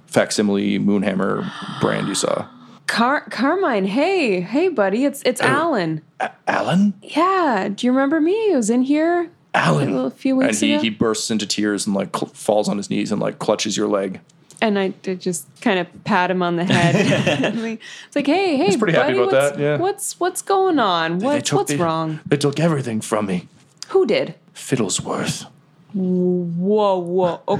facsimile 0.08 0.78
Moonhammer 0.80 1.50
brand 1.80 2.10
you 2.10 2.16
saw. 2.16 2.48
Car- 2.90 3.26
Carmine, 3.30 3.86
hey, 3.86 4.42
hey, 4.42 4.68
buddy, 4.68 5.06
it's 5.06 5.22
it's 5.24 5.40
Alyn. 5.42 6.02
Alyn? 6.48 6.94
Yeah, 7.04 7.70
do 7.74 7.86
you 7.86 7.92
remember 7.94 8.20
me? 8.20 8.52
I 8.52 8.56
was 8.56 8.70
in 8.72 8.82
here 8.82 9.30
Alyn. 9.54 10.06
a 10.08 10.10
few 10.10 10.40
and 10.40 10.48
weeks 10.48 10.60
he, 10.60 10.74
ago, 10.74 10.82
he 10.82 10.90
bursts 10.90 11.30
into 11.30 11.46
tears 11.46 11.86
and 11.86 11.96
like 11.96 12.16
cl- 12.16 12.32
falls 12.34 12.68
on 12.68 12.78
his 12.78 12.90
knees 12.90 13.12
and 13.12 13.22
like 13.22 13.38
clutches 13.38 13.78
your 13.78 13.88
leg. 13.88 14.20
and 14.62 14.78
I 14.80 14.88
did 14.90 15.22
just 15.22 15.46
kind 15.62 15.80
of 15.80 15.88
pat 16.04 16.32
him 16.32 16.42
on 16.42 16.56
the 16.56 16.66
head. 16.66 16.96
It's 18.08 18.16
like, 18.16 18.26
hey, 18.26 18.58
hey, 18.58 18.76
pretty 18.76 18.94
happy 18.98 19.14
buddy, 19.14 19.20
about 19.20 19.32
what's, 19.34 19.52
that, 19.56 19.60
yeah. 19.62 19.78
What's 19.78 20.20
what's 20.20 20.42
going 20.42 20.80
on? 20.80 21.20
They 21.20 21.26
What, 21.26 21.46
took 21.46 21.58
what's 21.60 21.72
the- 21.72 21.78
wrong? 21.78 22.20
They 22.26 22.38
took 22.38 22.60
everything 22.60 23.02
from 23.02 23.28
me. 23.28 23.48
Who 23.90 24.06
did? 24.08 24.34
Fiddlesworth. 24.56 25.46
Whoa, 25.94 26.98
whoa. 26.98 27.60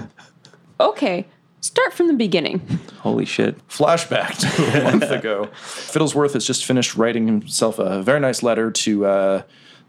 Okay, 0.80 1.28
start 1.62 1.94
from 1.94 2.08
the 2.08 2.14
beginning. 2.14 2.60
Holy 3.00 3.26
shit. 3.26 3.56
Flashback 3.68 4.38
to 4.40 4.80
a 4.80 4.84
month 4.84 5.04
ago. 5.12 5.50
Fiddlesworth 5.54 6.34
has 6.34 6.46
just 6.46 6.66
finished 6.66 6.96
writing 6.96 7.28
himself 7.28 7.80
a 7.80 8.02
very 8.02 8.20
nice 8.20 8.44
letter 8.44 8.72
to 8.72 9.06
uh, 9.06 9.42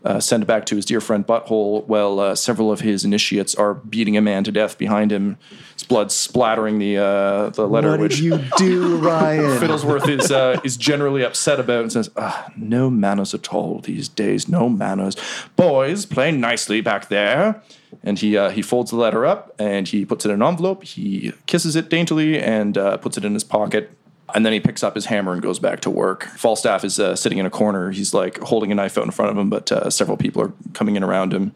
uh, 0.04 0.18
send 0.18 0.46
back 0.46 0.64
to 0.66 0.76
his 0.76 0.84
dear 0.84 1.00
friend 1.00 1.26
Butthole 1.26 1.86
while 1.86 2.20
uh, 2.20 2.34
several 2.34 2.72
of 2.72 2.80
his 2.80 3.04
initiates 3.04 3.54
are 3.54 3.74
beating 3.74 4.16
a 4.16 4.20
man 4.20 4.44
to 4.44 4.52
death 4.52 4.78
behind 4.78 5.12
him. 5.12 5.36
His 5.74 5.84
blood 5.84 6.10
splattering 6.10 6.78
the 6.78 6.98
uh, 6.98 7.50
the 7.50 7.66
letter, 7.66 7.90
What 7.90 8.00
which 8.00 8.16
did 8.16 8.24
you 8.24 8.40
do, 8.56 8.96
Ryan? 8.98 9.58
Fiddlesworth 9.60 10.08
is 10.08 10.30
uh, 10.30 10.60
is 10.64 10.76
generally 10.76 11.22
upset 11.22 11.60
about 11.60 11.82
and 11.82 11.92
says, 11.92 12.10
ah, 12.16 12.50
"No 12.56 12.88
manners 12.90 13.34
at 13.34 13.52
all 13.52 13.80
these 13.80 14.08
days. 14.08 14.48
No 14.48 14.68
manners. 14.68 15.16
Boys, 15.56 16.06
play 16.06 16.32
nicely 16.32 16.80
back 16.80 17.08
there." 17.08 17.62
And 18.02 18.18
he 18.18 18.36
uh, 18.36 18.50
he 18.50 18.62
folds 18.62 18.90
the 18.90 18.96
letter 18.96 19.26
up 19.26 19.54
and 19.58 19.86
he 19.86 20.06
puts 20.06 20.24
it 20.24 20.30
in 20.30 20.40
an 20.40 20.48
envelope. 20.48 20.84
He 20.84 21.32
kisses 21.46 21.76
it 21.76 21.88
daintily 21.88 22.38
and 22.40 22.78
uh, 22.78 22.96
puts 22.98 23.18
it 23.18 23.24
in 23.24 23.34
his 23.34 23.44
pocket. 23.44 23.90
And 24.34 24.44
then 24.44 24.52
he 24.52 24.60
picks 24.60 24.82
up 24.82 24.94
his 24.94 25.06
hammer 25.06 25.32
and 25.32 25.42
goes 25.42 25.58
back 25.58 25.80
to 25.80 25.90
work. 25.90 26.24
Falstaff 26.36 26.84
is 26.84 26.98
uh, 26.98 27.16
sitting 27.16 27.38
in 27.38 27.46
a 27.46 27.50
corner. 27.50 27.90
He's 27.90 28.14
like 28.14 28.38
holding 28.40 28.72
a 28.72 28.74
knife 28.74 28.98
out 28.98 29.04
in 29.04 29.10
front 29.10 29.30
of 29.30 29.38
him, 29.38 29.50
but 29.50 29.70
uh, 29.70 29.90
several 29.90 30.16
people 30.16 30.42
are 30.42 30.52
coming 30.72 30.96
in 30.96 31.02
around 31.02 31.32
him. 31.32 31.52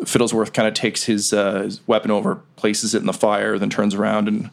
Fiddlesworth 0.00 0.52
kind 0.52 0.66
of 0.66 0.74
takes 0.74 1.04
his, 1.04 1.32
uh, 1.32 1.62
his 1.62 1.86
weapon 1.86 2.10
over, 2.10 2.36
places 2.56 2.94
it 2.94 3.00
in 3.00 3.06
the 3.06 3.12
fire, 3.12 3.58
then 3.58 3.68
turns 3.68 3.94
around 3.94 4.28
and 4.28 4.50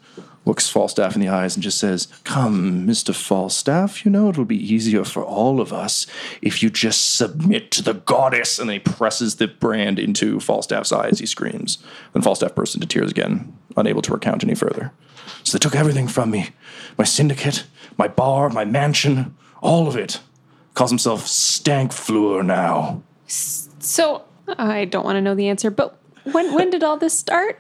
looks 0.48 0.70
Falstaff 0.70 1.16
in 1.16 1.22
the 1.22 1.28
eyes 1.28 1.56
and 1.56 1.64
just 1.64 1.78
says, 1.78 2.08
Come, 2.24 2.88
Mr. 2.88 3.14
Falstaff, 3.14 4.06
you 4.06 4.12
know 4.12 4.30
it'll 4.30 4.46
be 4.46 4.74
easier 4.74 5.04
for 5.04 5.24
all 5.24 5.60
of 5.60 5.74
us 5.74 6.08
if 6.42 6.64
you 6.64 6.70
just 6.70 7.16
submit 7.16 7.70
to 7.72 7.84
the 7.84 7.94
goddess. 7.94 8.58
And 8.58 8.70
then 8.70 8.76
he 8.76 8.80
presses 8.80 9.36
the 9.36 9.48
brand 9.48 10.00
into 10.00 10.40
Falstaff's 10.40 10.92
eyes. 10.92 11.20
he 11.20 11.26
screams. 11.26 11.78
Then 12.14 12.22
Falstaff 12.22 12.56
bursts 12.56 12.76
into 12.76 12.88
tears 12.88 13.12
again, 13.12 13.56
unable 13.76 14.02
to 14.02 14.14
recount 14.14 14.44
any 14.44 14.56
further. 14.56 14.92
So 15.44 15.58
they 15.58 15.62
took 15.62 15.76
everything 15.76 16.08
from 16.08 16.32
me 16.32 16.50
my 16.98 17.04
syndicate, 17.04 17.66
my 17.98 18.08
bar, 18.08 18.50
my 18.50 18.66
mansion, 18.66 19.36
all 19.62 19.88
of 19.88 19.96
it. 19.96 20.20
Calls 20.74 20.92
himself 20.92 21.26
Stankfleur 21.26 22.46
now. 22.46 23.02
So 23.28 24.24
I 24.58 24.86
don't 24.86 25.06
want 25.06 25.16
to 25.18 25.22
know 25.22 25.36
the 25.36 25.50
answer, 25.50 25.70
but 25.70 25.98
when 26.24 26.54
when 26.54 26.70
did 26.70 26.84
all 26.84 26.98
this 26.98 27.18
start? 27.18 27.60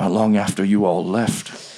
Not 0.00 0.10
long 0.10 0.36
after 0.36 0.64
you 0.64 0.84
all 0.84 1.04
left. 1.04 1.74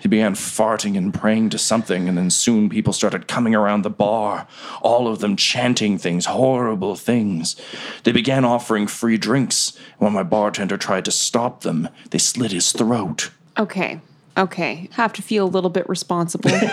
He 0.00 0.08
began 0.08 0.34
farting 0.34 0.96
and 0.96 1.14
praying 1.14 1.50
to 1.50 1.58
something, 1.58 2.08
and 2.08 2.18
then 2.18 2.28
soon 2.28 2.68
people 2.68 2.92
started 2.92 3.28
coming 3.28 3.54
around 3.54 3.82
the 3.82 3.90
bar, 3.90 4.48
all 4.80 5.06
of 5.06 5.20
them 5.20 5.36
chanting 5.36 5.96
things, 5.96 6.26
horrible 6.26 6.96
things. 6.96 7.54
They 8.02 8.10
began 8.10 8.44
offering 8.44 8.88
free 8.88 9.16
drinks, 9.16 9.76
and 9.92 10.00
when 10.00 10.12
my 10.12 10.24
bartender 10.24 10.76
tried 10.76 11.04
to 11.04 11.12
stop 11.12 11.60
them, 11.60 11.88
they 12.10 12.18
slit 12.18 12.50
his 12.50 12.72
throat. 12.72 13.30
Okay. 13.56 14.00
Okay. 14.36 14.88
Have 14.92 15.12
to 15.14 15.22
feel 15.22 15.44
a 15.44 15.48
little 15.50 15.70
bit 15.70 15.88
responsible 15.88 16.50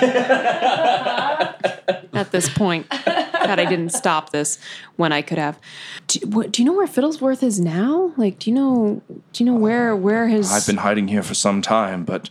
at 2.13 2.29
this 2.31 2.49
point 2.49 2.89
that 2.89 3.59
I 3.59 3.65
didn't 3.65 3.89
stop 3.89 4.31
this 4.31 4.59
when 4.95 5.11
I 5.11 5.21
could 5.21 5.37
have. 5.37 5.59
Do, 6.07 6.19
what, 6.27 6.51
do 6.51 6.61
you 6.61 6.65
know 6.65 6.73
where 6.73 6.87
Fiddlesworth 6.87 7.43
is 7.43 7.59
now? 7.59 8.13
Like, 8.17 8.39
do 8.39 8.49
you 8.49 8.55
know? 8.55 9.01
Do 9.33 9.43
you 9.43 9.51
know 9.51 9.57
where 9.57 9.95
where 9.95 10.27
his? 10.27 10.51
I've 10.51 10.67
been 10.67 10.77
hiding 10.77 11.07
here 11.07 11.23
for 11.23 11.33
some 11.33 11.61
time, 11.61 12.05
but 12.05 12.29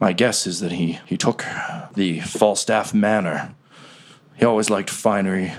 my 0.00 0.12
guess 0.12 0.46
is 0.46 0.60
that 0.60 0.72
he, 0.72 0.98
he 1.06 1.16
took 1.16 1.44
the 1.94 2.20
Falstaff 2.20 2.92
Manor. 2.92 3.54
He 4.36 4.44
always 4.44 4.68
liked 4.68 4.90
finery. 4.90 5.52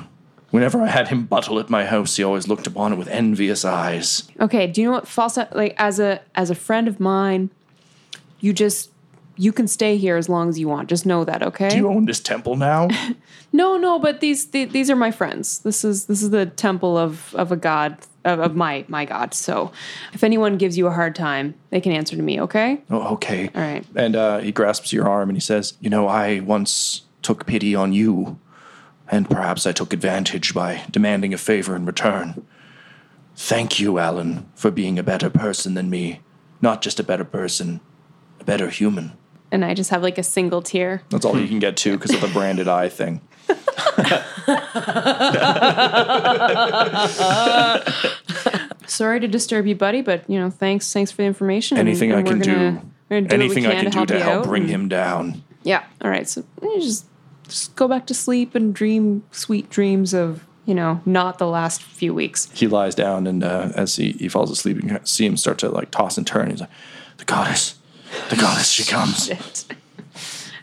Whenever 0.51 0.81
I 0.81 0.87
had 0.87 1.07
him 1.07 1.25
buttle 1.25 1.59
at 1.59 1.69
my 1.69 1.85
house, 1.85 2.17
he 2.17 2.23
always 2.23 2.47
looked 2.47 2.67
upon 2.67 2.93
it 2.93 2.97
with 2.97 3.07
envious 3.07 3.65
eyes. 3.65 4.29
Okay. 4.39 4.67
Do 4.67 4.81
you 4.81 4.87
know 4.87 4.93
what 4.93 5.07
Falstaff? 5.07 5.55
Like, 5.55 5.73
as 5.77 5.99
a 5.99 6.21
as 6.35 6.49
a 6.49 6.55
friend 6.55 6.87
of 6.87 6.99
mine, 6.99 7.49
you 8.39 8.53
just 8.53 8.91
you 9.35 9.51
can 9.51 9.67
stay 9.67 9.97
here 9.97 10.17
as 10.17 10.29
long 10.29 10.49
as 10.49 10.59
you 10.59 10.67
want. 10.67 10.89
Just 10.89 11.05
know 11.05 11.23
that, 11.23 11.41
okay? 11.41 11.69
Do 11.69 11.77
you 11.77 11.87
own 11.87 12.05
this 12.05 12.19
temple 12.19 12.55
now? 12.55 12.89
No, 13.55 13.77
no, 13.77 13.99
but 13.99 14.19
these 14.19 14.47
the, 14.47 14.65
these 14.65 14.89
are 14.89 14.95
my 14.95 15.11
friends. 15.11 15.59
This 15.59 15.85
is 15.85 16.07
this 16.07 16.23
is 16.23 16.31
the 16.31 16.47
temple 16.47 16.97
of 16.97 17.35
of 17.35 17.51
a 17.51 17.55
god 17.55 17.99
of, 18.25 18.39
of 18.39 18.55
my 18.55 18.83
my 18.87 19.05
god. 19.05 19.35
So, 19.35 19.71
if 20.11 20.23
anyone 20.23 20.57
gives 20.57 20.75
you 20.75 20.87
a 20.87 20.91
hard 20.91 21.13
time, 21.13 21.53
they 21.69 21.79
can 21.79 21.91
answer 21.91 22.15
to 22.15 22.21
me. 22.23 22.41
Okay. 22.41 22.81
oh, 22.89 23.13
okay. 23.13 23.51
All 23.53 23.61
right. 23.61 23.85
And 23.95 24.15
uh, 24.15 24.39
he 24.39 24.51
grasps 24.51 24.91
your 24.91 25.07
arm 25.07 25.29
and 25.29 25.37
he 25.37 25.39
says, 25.39 25.77
You 25.79 25.91
know, 25.91 26.07
I 26.07 26.39
once 26.39 27.03
took 27.21 27.45
pity 27.45 27.75
on 27.75 27.93
you, 27.93 28.39
and 29.07 29.29
perhaps 29.29 29.67
I 29.67 29.71
took 29.71 29.93
advantage 29.93 30.55
by 30.55 30.81
demanding 30.89 31.31
a 31.31 31.37
favor 31.37 31.75
in 31.75 31.85
return. 31.85 32.43
Thank 33.35 33.79
you, 33.79 33.93
Alyn, 33.93 34.45
for 34.55 34.71
being 34.71 34.97
a 34.97 35.03
better 35.03 35.29
person 35.29 35.75
than 35.75 35.91
me. 35.91 36.21
Not 36.59 36.81
just 36.81 36.99
a 36.99 37.03
better 37.03 37.23
person, 37.23 37.81
a 38.39 38.43
better 38.43 38.69
human. 38.69 39.13
And 39.53 39.63
I 39.63 39.73
just 39.75 39.91
have 39.91 40.01
like 40.01 40.17
a 40.17 40.23
single 40.23 40.61
tear. 40.63 41.03
That's 41.09 41.23
all 41.25 41.39
you 41.39 41.47
can 41.47 41.59
get 41.59 41.77
to 41.77 41.91
because 41.95 42.11
of 42.15 42.21
the 42.21 42.27
branded 42.33 42.67
eye 42.67 42.89
thing. 42.89 43.21
Sorry 48.87 49.19
to 49.19 49.27
disturb 49.27 49.65
you, 49.65 49.75
buddy, 49.75 50.01
but 50.01 50.29
you 50.29 50.39
know, 50.39 50.49
thanks 50.49 50.91
thanks 50.91 51.11
for 51.11 51.17
the 51.17 51.25
information. 51.25 51.77
and- 51.77 51.87
Anything 51.87 52.11
and 52.11 52.19
I 52.19 52.23
can 52.29 52.39
do, 52.39 52.53
gonna- 52.53 52.81
we're 53.09 53.21
gonna 53.21 53.27
do 53.29 53.35
what 53.35 53.39
we 53.39 53.45
anything 53.45 53.65
I 53.67 53.81
can 53.81 53.91
do 53.91 54.05
to 54.05 54.13
you 54.15 54.19
help 54.19 54.35
out 54.43 54.45
bring 54.45 54.67
him 54.67 54.87
down. 54.89 55.43
Yeah. 55.63 55.83
All 56.01 56.09
right. 56.09 56.27
So 56.27 56.43
you 56.61 56.81
just 56.81 57.05
just 57.47 57.75
go 57.75 57.87
back 57.87 58.05
to 58.07 58.13
sleep 58.13 58.55
and 58.55 58.73
dream 58.73 59.23
sweet 59.31 59.69
dreams 59.69 60.13
of 60.13 60.45
you 60.65 60.73
know 60.75 61.01
not 61.05 61.37
the 61.37 61.47
last 61.47 61.81
few 61.81 62.13
weeks. 62.13 62.49
He 62.53 62.67
lies 62.67 62.95
down, 62.95 63.27
and 63.27 63.43
uh, 63.43 63.71
as 63.75 63.95
he, 63.95 64.13
he 64.13 64.27
falls 64.29 64.51
asleep, 64.51 64.77
you 64.81 64.89
can 64.89 65.05
see 65.05 65.25
him 65.25 65.37
start 65.37 65.57
to 65.59 65.69
like 65.69 65.91
toss 65.91 66.17
and 66.17 66.25
turn. 66.27 66.49
He's 66.49 66.61
like, 66.61 66.69
"The 67.17 67.25
goddess, 67.25 67.75
the 68.29 68.35
goddess, 68.35 68.69
she 68.69 68.83
comes." 68.83 69.29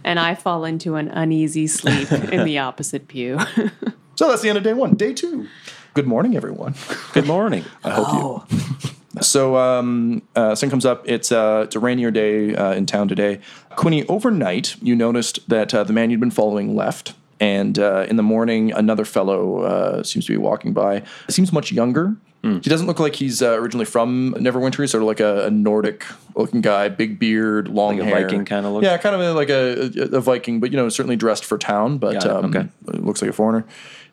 And 0.03 0.19
I 0.19 0.35
fall 0.35 0.65
into 0.65 0.95
an 0.95 1.09
uneasy 1.09 1.67
sleep 1.67 2.11
in 2.11 2.45
the 2.45 2.59
opposite 2.69 3.07
pew. 3.07 3.39
So 4.17 4.29
that's 4.29 4.43
the 4.43 4.51
end 4.51 4.59
of 4.59 4.65
day 4.65 4.75
one. 4.75 4.97
Day 4.97 5.15
two. 5.15 5.47
Good 5.95 6.07
morning, 6.07 6.37
everyone. 6.37 6.75
Good 7.15 7.27
morning. 7.27 7.65
I 7.83 7.91
hope 7.91 8.47
you. 8.53 8.91
So 9.23 9.57
um, 9.57 10.21
uh, 10.37 10.55
sun 10.55 10.69
comes 10.69 10.85
up. 10.85 11.09
It's, 11.09 11.33
uh, 11.33 11.63
it's 11.65 11.75
a 11.75 11.81
rainier 11.81 12.11
day 12.11 12.55
uh, 12.55 12.73
in 12.73 12.85
town 12.85 13.09
today. 13.09 13.41
Quinny, 13.77 14.07
overnight, 14.09 14.77
you 14.83 14.95
noticed 14.95 15.49
that 15.49 15.73
uh, 15.75 15.85
the 15.85 15.95
man 15.95 16.11
you'd 16.11 16.21
been 16.21 16.31
following 16.31 16.77
left. 16.77 17.15
And 17.41 17.79
uh, 17.79 18.07
in 18.09 18.17
the 18.17 18.23
morning, 18.23 18.71
another 18.73 19.05
fellow 19.05 19.63
uh, 19.63 20.03
seems 20.03 20.27
to 20.27 20.33
be 20.33 20.37
walking 20.37 20.73
by. 20.73 21.03
Seems 21.29 21.53
much 21.53 21.73
younger. 21.73 22.17
He 22.43 22.71
doesn't 22.71 22.87
look 22.87 22.99
like 22.99 23.17
he's 23.17 23.43
uh, 23.43 23.53
originally 23.53 23.85
from 23.85 24.35
Neverwinter. 24.39 24.81
He's 24.81 24.91
sort 24.91 25.03
of 25.03 25.07
like 25.07 25.21
a, 25.21 25.47
a 25.47 25.51
Nordic-looking 25.51 26.63
guy, 26.63 26.89
big 26.89 27.19
beard, 27.19 27.69
long 27.69 27.99
Like 27.99 28.07
a 28.07 28.11
hair, 28.11 28.23
Viking 28.23 28.45
kinda 28.47 28.71
look? 28.71 28.83
Yeah, 28.83 28.97
kind 28.97 29.15
of 29.15 29.21
a, 29.21 29.35
like 29.35 29.51
a, 29.51 30.17
a, 30.17 30.21
Viking, 30.23 30.59
but 30.59 30.71
you 30.71 30.79
know, 30.79 30.89
certainly 30.89 31.17
dressed 31.17 31.45
for 31.45 31.59
town. 31.59 31.99
But 31.99 32.17
it, 32.17 32.27
um, 32.27 32.47
okay. 32.47 32.69
looks 32.87 33.21
like 33.21 33.31
a 33.31 33.35
foreigner. 33.35 33.67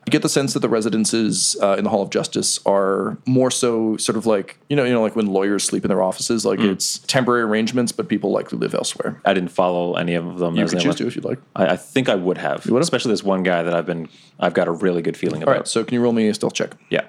You 0.07 0.11
get 0.11 0.21
the 0.21 0.29
sense 0.29 0.53
that 0.53 0.61
the 0.61 0.69
residences 0.69 1.57
uh, 1.61 1.75
in 1.77 1.83
the 1.83 1.89
Hall 1.89 2.01
of 2.01 2.09
Justice 2.09 2.59
are 2.65 3.17
more 3.25 3.51
so 3.51 3.97
sort 3.97 4.15
of 4.17 4.25
like 4.25 4.57
you 4.69 4.75
know 4.77 4.85
you 4.85 4.93
know 4.93 5.01
like 5.01 5.17
when 5.17 5.27
lawyers 5.27 5.65
sleep 5.65 5.83
in 5.83 5.89
their 5.89 6.01
offices, 6.01 6.45
like 6.45 6.59
Mm. 6.59 6.71
it's 6.71 6.99
temporary 6.99 7.41
arrangements, 7.43 7.91
but 7.91 8.07
people 8.07 8.31
likely 8.31 8.57
live 8.57 8.73
elsewhere. 8.73 9.21
I 9.25 9.33
didn't 9.33 9.51
follow 9.51 9.95
any 9.95 10.15
of 10.15 10.39
them. 10.39 10.55
You 10.55 10.65
they 10.65 10.79
choose 10.79 10.95
to 10.95 11.07
if 11.07 11.15
you'd 11.17 11.25
like. 11.25 11.39
I, 11.57 11.67
I 11.67 11.75
think 11.75 12.07
I 12.07 12.15
would 12.15 12.37
have, 12.37 12.65
especially 12.65 13.11
this 13.11 13.23
one 13.23 13.43
guy 13.43 13.63
that 13.63 13.73
I've 13.75 13.85
been. 13.85 14.07
I've 14.39 14.53
got 14.53 14.67
a 14.69 14.71
really 14.71 15.01
good 15.01 15.17
feeling 15.17 15.43
All 15.43 15.49
about. 15.49 15.55
right, 15.57 15.67
so 15.67 15.83
can 15.83 15.93
you 15.95 16.01
roll 16.01 16.13
me 16.13 16.29
a 16.29 16.33
stealth 16.33 16.53
check? 16.53 16.71
yeah, 16.89 17.03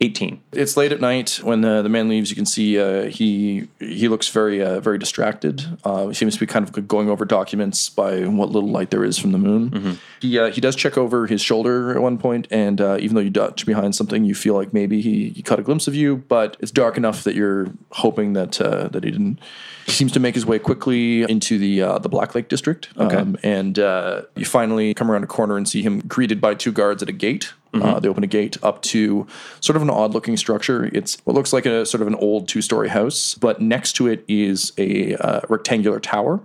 eighteen. 0.00 0.40
It's 0.52 0.76
late 0.76 0.92
at 0.92 1.00
night 1.00 1.40
when 1.42 1.60
the, 1.60 1.82
the 1.82 1.88
man 1.88 2.08
leaves. 2.08 2.30
You 2.30 2.36
can 2.36 2.46
see 2.46 2.78
uh, 2.78 3.06
he 3.06 3.68
he 3.80 4.08
looks 4.08 4.28
very 4.28 4.62
uh, 4.62 4.80
very 4.80 4.98
distracted. 4.98 5.64
Uh, 5.84 6.08
he 6.08 6.14
seems 6.14 6.34
to 6.34 6.40
be 6.40 6.46
kind 6.46 6.68
of 6.68 6.86
going 6.86 7.10
over 7.10 7.24
documents 7.24 7.88
by 7.88 8.24
what 8.26 8.50
little 8.50 8.70
light 8.70 8.90
there 8.90 9.04
is 9.04 9.18
from 9.18 9.32
the 9.32 9.38
moon. 9.38 9.98
He 10.20 10.38
uh, 10.38 10.50
he 10.50 10.60
does 10.60 10.76
check 10.76 10.96
over 10.96 11.26
his 11.26 11.40
shoulder 11.40 11.90
at 11.90 12.00
one 12.00 12.18
point, 12.18 12.46
and 12.50 12.80
uh, 12.80 12.98
even 13.00 13.14
though 13.14 13.20
you 13.20 13.30
dodge 13.30 13.66
behind 13.66 13.94
something, 13.94 14.24
you 14.24 14.34
feel 14.34 14.54
like 14.54 14.72
maybe 14.72 15.00
he, 15.00 15.30
he 15.30 15.42
caught 15.42 15.58
a 15.58 15.62
glimpse 15.62 15.88
of 15.88 15.94
you. 15.94 16.16
But 16.16 16.56
it's 16.60 16.70
dark 16.70 16.96
enough 16.96 17.24
that 17.24 17.34
you're 17.34 17.68
hoping 17.90 18.34
that 18.34 18.60
uh, 18.60 18.88
that 18.88 19.04
he 19.04 19.10
didn't. 19.10 19.40
He 19.88 19.94
seems 19.94 20.12
to 20.12 20.20
make 20.20 20.34
his 20.34 20.44
way 20.44 20.58
quickly 20.58 21.22
into 21.22 21.58
the 21.58 21.82
uh, 21.82 21.98
the 21.98 22.10
Black 22.10 22.34
Lake 22.34 22.48
district, 22.48 22.90
um, 22.98 23.38
and 23.42 23.78
uh, 23.78 24.22
you 24.36 24.44
finally 24.44 24.92
come 24.92 25.10
around 25.10 25.24
a 25.24 25.26
corner 25.26 25.56
and 25.56 25.66
see 25.66 25.82
him 25.82 26.00
greeted 26.00 26.40
by 26.40 26.54
two 26.54 26.72
guards 26.72 27.02
at 27.02 27.08
a 27.08 27.12
gate. 27.12 27.54
Uh, 27.82 28.00
they 28.00 28.08
open 28.08 28.24
a 28.24 28.26
gate 28.26 28.56
up 28.62 28.82
to 28.82 29.26
sort 29.60 29.76
of 29.76 29.82
an 29.82 29.90
odd 29.90 30.12
looking 30.12 30.36
structure. 30.36 30.90
It's 30.92 31.18
what 31.24 31.34
looks 31.34 31.52
like 31.52 31.64
a 31.66 31.86
sort 31.86 32.00
of 32.02 32.08
an 32.08 32.14
old 32.16 32.48
two 32.48 32.60
story 32.60 32.88
house, 32.88 33.34
but 33.34 33.60
next 33.60 33.92
to 33.94 34.06
it 34.08 34.24
is 34.28 34.72
a 34.78 35.14
uh, 35.16 35.40
rectangular 35.48 36.00
tower. 36.00 36.40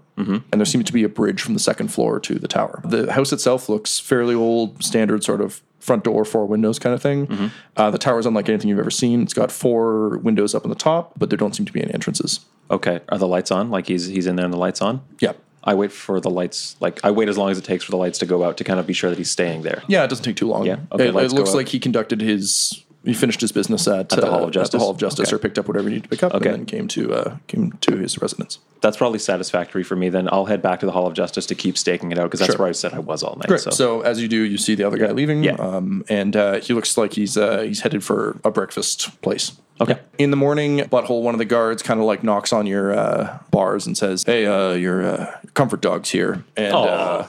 And 0.51 0.61
there 0.61 0.65
seems 0.65 0.85
to 0.85 0.93
be 0.93 1.03
a 1.03 1.09
bridge 1.09 1.41
from 1.41 1.53
the 1.53 1.59
second 1.59 1.87
floor 1.89 2.19
to 2.19 2.35
the 2.35 2.47
tower. 2.47 2.81
The 2.85 3.11
house 3.11 3.33
itself 3.33 3.67
looks 3.67 3.99
fairly 3.99 4.35
old, 4.35 4.83
standard 4.83 5.23
sort 5.23 5.41
of 5.41 5.61
front 5.83 6.03
door, 6.03 6.23
four 6.23 6.45
windows 6.45 6.79
kind 6.79 6.95
of 6.95 7.01
thing. 7.01 7.51
Uh, 7.75 7.91
the 7.91 7.97
tower 7.97 8.19
is 8.19 8.25
unlike 8.25 8.47
anything 8.49 8.69
you've 8.69 8.79
ever 8.79 8.89
seen. 8.89 9.21
It's 9.21 9.33
got 9.33 9.51
four 9.51 10.17
windows 10.19 10.55
up 10.55 10.63
on 10.63 10.69
the 10.69 10.75
top, 10.75 11.13
but 11.17 11.29
there 11.29 11.37
don't 11.37 11.53
seem 11.55 11.65
to 11.65 11.73
be 11.73 11.81
any 11.81 11.93
entrances. 11.93 12.39
Okay, 12.71 13.01
are 13.09 13.17
the 13.17 13.27
lights 13.27 13.51
on? 13.51 13.69
Like 13.69 13.87
he's 13.87 14.05
he's 14.07 14.25
in 14.25 14.35
there 14.37 14.45
and 14.45 14.53
the 14.53 14.57
lights 14.57 14.81
on? 14.81 15.01
Yeah. 15.19 15.33
I 15.65 15.73
wait 15.75 15.91
for 15.91 16.19
the 16.19 16.29
lights. 16.29 16.75
Like 16.79 17.03
I 17.05 17.11
wait 17.11 17.29
as 17.29 17.37
long 17.37 17.49
as 17.49 17.57
it 17.57 17.63
takes 17.63 17.83
for 17.83 17.91
the 17.91 17.97
lights 17.97 18.19
to 18.19 18.25
go 18.25 18.43
out 18.43 18.57
to 18.57 18.63
kind 18.63 18.79
of 18.79 18.87
be 18.87 18.93
sure 18.93 19.09
that 19.09 19.17
he's 19.17 19.31
staying 19.31 19.61
there. 19.61 19.83
Yeah, 19.87 20.03
it 20.03 20.09
doesn't 20.09 20.25
take 20.25 20.35
too 20.35 20.47
long. 20.47 20.65
Yeah, 20.65 20.77
okay, 20.91 21.07
it, 21.07 21.15
it 21.15 21.31
looks 21.31 21.53
like 21.53 21.67
he 21.69 21.79
conducted 21.79 22.21
his. 22.21 22.83
He 23.05 23.13
finished 23.13 23.41
his 23.41 23.51
business 23.51 23.85
at, 23.87 24.13
At 24.13 24.21
the 24.21 24.27
uh, 24.27 24.29
Hall 24.29 24.39
of 24.43 24.45
the 24.47 24.51
Justice? 24.51 24.81
Hall 24.81 24.89
of 24.91 24.97
Justice, 24.97 25.27
Okay. 25.27 25.35
or 25.35 25.39
picked 25.39 25.59
up 25.59 25.67
whatever 25.67 25.89
he 25.89 25.95
needed 25.95 26.03
to 26.03 26.09
pick 26.09 26.23
up, 26.23 26.33
Okay. 26.33 26.49
and 26.49 26.59
then 26.59 26.65
came 26.65 26.87
to 26.89 27.13
uh, 27.13 27.37
came 27.47 27.73
to 27.81 27.97
his 27.97 28.21
residence. 28.21 28.59
That's 28.81 28.95
probably 28.97 29.19
satisfactory 29.19 29.83
for 29.83 29.95
me. 29.95 30.09
Then 30.09 30.29
I'll 30.31 30.45
head 30.45 30.61
back 30.61 30.79
to 30.81 30.85
the 30.85 30.91
Hall 30.93 31.05
of 31.07 31.13
Justice 31.13 31.45
to 31.47 31.55
keep 31.55 31.77
staking 31.77 32.11
it 32.11 32.17
out 32.19 32.23
because 32.25 32.39
that's 32.39 32.53
Sure. 32.53 32.59
where 32.59 32.69
I 32.69 32.73
said 32.73 32.93
I 32.93 32.99
was 32.99 33.21
all 33.23 33.35
night. 33.35 33.47
Great. 33.47 33.59
So, 33.61 33.71
So. 33.71 34.01
as 34.01 34.21
you 34.21 34.27
do, 34.27 34.37
you 34.41 34.57
see 34.57 34.75
the 34.75 34.83
other 34.85 34.97
guy 34.97 35.11
leaving. 35.11 35.43
Yeah. 35.43 35.53
Um, 35.55 36.03
and 36.09 36.35
uh, 36.35 36.59
he 36.59 36.73
looks 36.73 36.97
like 36.97 37.13
he's 37.13 37.35
uh, 37.37 37.61
he's 37.61 37.81
headed 37.81 38.03
for 38.03 38.39
a 38.45 38.51
breakfast 38.51 39.21
place. 39.21 39.51
okay, 39.81 39.99
In 40.17 40.29
the 40.31 40.37
morning, 40.37 40.79
Butthole, 40.81 41.23
one 41.23 41.33
of 41.35 41.39
the 41.39 41.45
guards, 41.45 41.81
kind 41.83 41.99
of 41.99 42.05
like 42.05 42.23
knocks 42.23 42.53
on 42.53 42.67
your 42.67 42.93
uh, 42.97 43.39
bars 43.51 43.85
and 43.85 43.97
says, 43.97 44.23
"Hey, 44.25 44.45
uh, 44.45 44.73
your 44.73 45.03
uh, 45.05 45.37
comfort 45.55 45.81
dog's 45.81 46.09
here." 46.11 46.43
And 46.55 46.73
uh, 46.75 47.25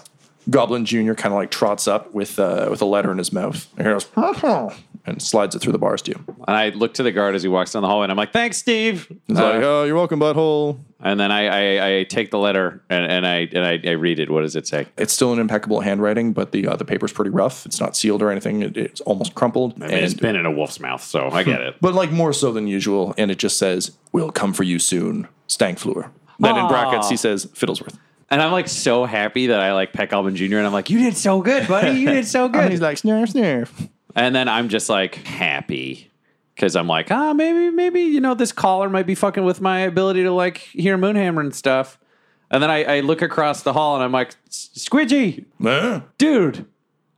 Goblin 0.50 0.84
Junior 0.84 1.14
kind 1.14 1.32
of 1.32 1.38
like 1.38 1.50
trots 1.50 1.88
up 1.88 2.12
with 2.14 2.38
uh, 2.38 2.68
with 2.70 2.82
a 2.82 2.84
letter 2.86 3.10
in 3.10 3.18
his 3.18 3.32
mouth 3.32 3.66
and 3.76 3.86
he 3.86 3.92
goes, 3.92 4.06
and 5.06 5.20
slides 5.20 5.54
it 5.54 5.58
through 5.60 5.72
the 5.72 5.78
bars 5.78 6.00
to 6.02 6.12
you. 6.12 6.24
And 6.48 6.56
I 6.56 6.70
look 6.70 6.94
to 6.94 7.02
the 7.02 7.12
guard 7.12 7.34
as 7.34 7.42
he 7.42 7.48
walks 7.48 7.72
down 7.72 7.82
the 7.82 7.88
hallway, 7.88 8.04
and 8.04 8.10
I'm 8.12 8.16
like, 8.16 8.32
"Thanks, 8.32 8.56
Steve." 8.58 9.06
He's 9.26 9.38
Uh, 9.38 9.42
like, 9.42 9.62
"Oh, 9.62 9.84
you're 9.84 9.96
welcome, 9.96 10.20
Butthole." 10.20 10.78
And 11.00 11.20
then 11.20 11.30
I, 11.30 11.46
I, 11.76 11.98
I 11.98 12.02
take 12.04 12.30
the 12.30 12.38
letter 12.38 12.82
and, 12.88 13.04
and 13.04 13.26
I 13.26 13.48
and 13.52 13.64
I, 13.66 13.78
I 13.86 13.92
read 13.92 14.18
it. 14.18 14.30
What 14.30 14.40
does 14.40 14.56
it 14.56 14.66
say? 14.66 14.86
It's 14.96 15.12
still 15.12 15.32
in 15.34 15.38
impeccable 15.38 15.80
handwriting, 15.80 16.32
but 16.32 16.52
the 16.52 16.66
uh, 16.68 16.76
the 16.76 16.84
paper's 16.86 17.12
pretty 17.12 17.30
rough. 17.30 17.66
It's 17.66 17.78
not 17.80 17.94
sealed 17.96 18.22
or 18.22 18.30
anything. 18.30 18.62
It, 18.62 18.76
it's 18.78 19.00
almost 19.02 19.34
crumpled. 19.34 19.74
I 19.82 19.88
mean, 19.88 19.98
it's 19.98 20.12
and- 20.14 20.22
been 20.22 20.36
in 20.36 20.46
a 20.46 20.50
wolf's 20.50 20.80
mouth, 20.80 21.02
so 21.02 21.28
I 21.30 21.42
get 21.42 21.60
it. 21.60 21.76
but 21.82 21.94
like 21.94 22.10
more 22.10 22.32
so 22.32 22.52
than 22.52 22.66
usual. 22.66 23.14
And 23.18 23.30
it 23.30 23.38
just 23.38 23.58
says, 23.58 23.92
"We'll 24.12 24.30
come 24.30 24.54
for 24.54 24.62
you 24.62 24.78
soon, 24.78 25.28
Stankfleur." 25.48 26.10
Then 26.40 26.56
in 26.56 26.66
brackets 26.66 27.08
he 27.10 27.16
says 27.16 27.46
Fiddlesworth. 27.46 27.96
And 28.30 28.40
I'm 28.42 28.52
like 28.52 28.68
so 28.68 29.04
happy 29.04 29.48
that 29.48 29.60
I 29.60 29.72
like 29.74 29.92
Peck 29.92 30.10
Goblin 30.10 30.34
Jr. 30.36 30.56
And 30.58 30.66
I'm 30.66 30.72
like, 30.72 30.90
you 30.90 30.98
did 30.98 31.16
so 31.16 31.40
good, 31.42 31.68
buddy. 31.68 31.98
You 32.00 32.10
did 32.10 32.26
so 32.26 32.48
good. 32.50 32.62
And 32.62 32.70
he's 32.70 32.80
like, 32.80 32.96
"Snarf, 32.98 33.32
snarf." 33.32 33.88
And 34.16 34.34
then 34.34 34.48
I'm 34.48 34.68
just 34.68 34.88
like 34.88 35.16
happy 35.16 36.10
because 36.54 36.76
I'm 36.76 36.86
like, 36.86 37.10
ah, 37.10 37.32
maybe, 37.32 37.70
maybe 37.70 38.00
you 38.00 38.20
know, 38.20 38.34
this 38.34 38.52
caller 38.52 38.88
might 38.88 39.06
be 39.06 39.14
fucking 39.14 39.44
with 39.44 39.60
my 39.60 39.80
ability 39.80 40.22
to 40.22 40.32
like 40.32 40.58
hear 40.58 40.96
Moonhammer 40.96 41.40
and 41.40 41.54
stuff. 41.54 41.98
And 42.50 42.62
then 42.62 42.70
I, 42.70 42.84
I 42.98 43.00
look 43.00 43.22
across 43.22 43.62
the 43.62 43.72
hall 43.72 43.96
and 43.96 44.04
I'm 44.04 44.12
like, 44.12 44.34
Squidgy, 44.50 45.44
Huh? 45.60 46.02
dude, 46.18 46.66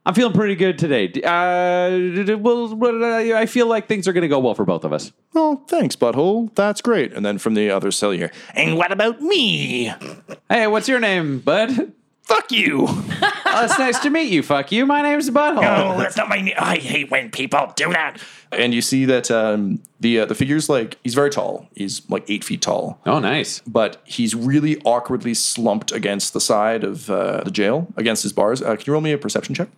I'm 0.07 0.15
feeling 0.15 0.33
pretty 0.33 0.55
good 0.55 0.79
today. 0.79 1.09
Uh, 1.21 2.37
well, 2.39 2.79
I 3.35 3.45
feel 3.47 3.67
like 3.67 3.89
things 3.89 4.07
are 4.07 4.13
going 4.13 4.23
to 4.23 4.29
go 4.29 4.39
well 4.39 4.55
for 4.55 4.65
both 4.65 4.85
of 4.85 4.93
us. 4.93 5.13
Oh, 5.35 5.65
thanks, 5.67 5.97
butthole. 5.97 6.55
That's 6.55 6.81
great. 6.81 7.13
And 7.13 7.27
then 7.27 7.39
from 7.39 7.55
the 7.55 7.71
other 7.71 7.91
cell 7.91 8.13
you 8.15 8.21
hear, 8.21 8.33
"And 8.55 8.77
what 8.79 8.93
about 8.93 9.21
me? 9.21 9.93
Hey, 10.49 10.69
what's 10.69 10.89
your 10.89 11.01
name, 11.01 11.41
bud? 11.41 11.93
Fuck 12.23 12.53
you." 12.53 12.87
Oh, 13.59 13.65
it's 13.65 13.79
nice 13.79 13.99
to 14.01 14.11
meet 14.11 14.31
you. 14.31 14.43
Fuck 14.43 14.71
you. 14.71 14.85
My 14.85 15.01
name's 15.01 15.31
Butthole. 15.31 15.61
Oh, 15.65 15.99
that's 15.99 16.15
not 16.15 16.29
my 16.29 16.43
name. 16.43 16.53
I 16.59 16.77
hate 16.77 17.11
when 17.11 17.31
people 17.31 17.73
do 17.75 17.91
that. 17.95 18.19
And 18.53 18.75
you 18.75 18.83
see 18.83 19.07
that 19.07 19.31
um, 19.31 19.81
the 20.01 20.21
uh, 20.21 20.27
the 20.27 20.35
figure's 20.35 20.69
like 20.69 20.99
he's 21.05 21.15
very 21.15 21.31
tall. 21.31 21.67
He's 21.75 22.03
like 22.11 22.29
eight 22.29 22.45
feet 22.45 22.61
tall, 22.61 23.01
Oh, 23.07 23.19
nice. 23.19 23.61
but 23.67 24.03
he's 24.05 24.35
really 24.35 24.79
awkwardly 24.85 25.33
slumped 25.33 25.91
against 25.91 26.35
the 26.35 26.41
side 26.41 26.85
of 26.85 27.09
uh, 27.09 27.45
the 27.45 27.51
jail, 27.51 27.87
against 27.97 28.25
his 28.25 28.35
bars. 28.35 28.61
Uh, 28.61 28.77
can 28.77 28.85
you 28.87 28.93
roll 28.93 29.01
me 29.01 29.13
a 29.13 29.17
perception 29.17 29.55
check? 29.55 29.69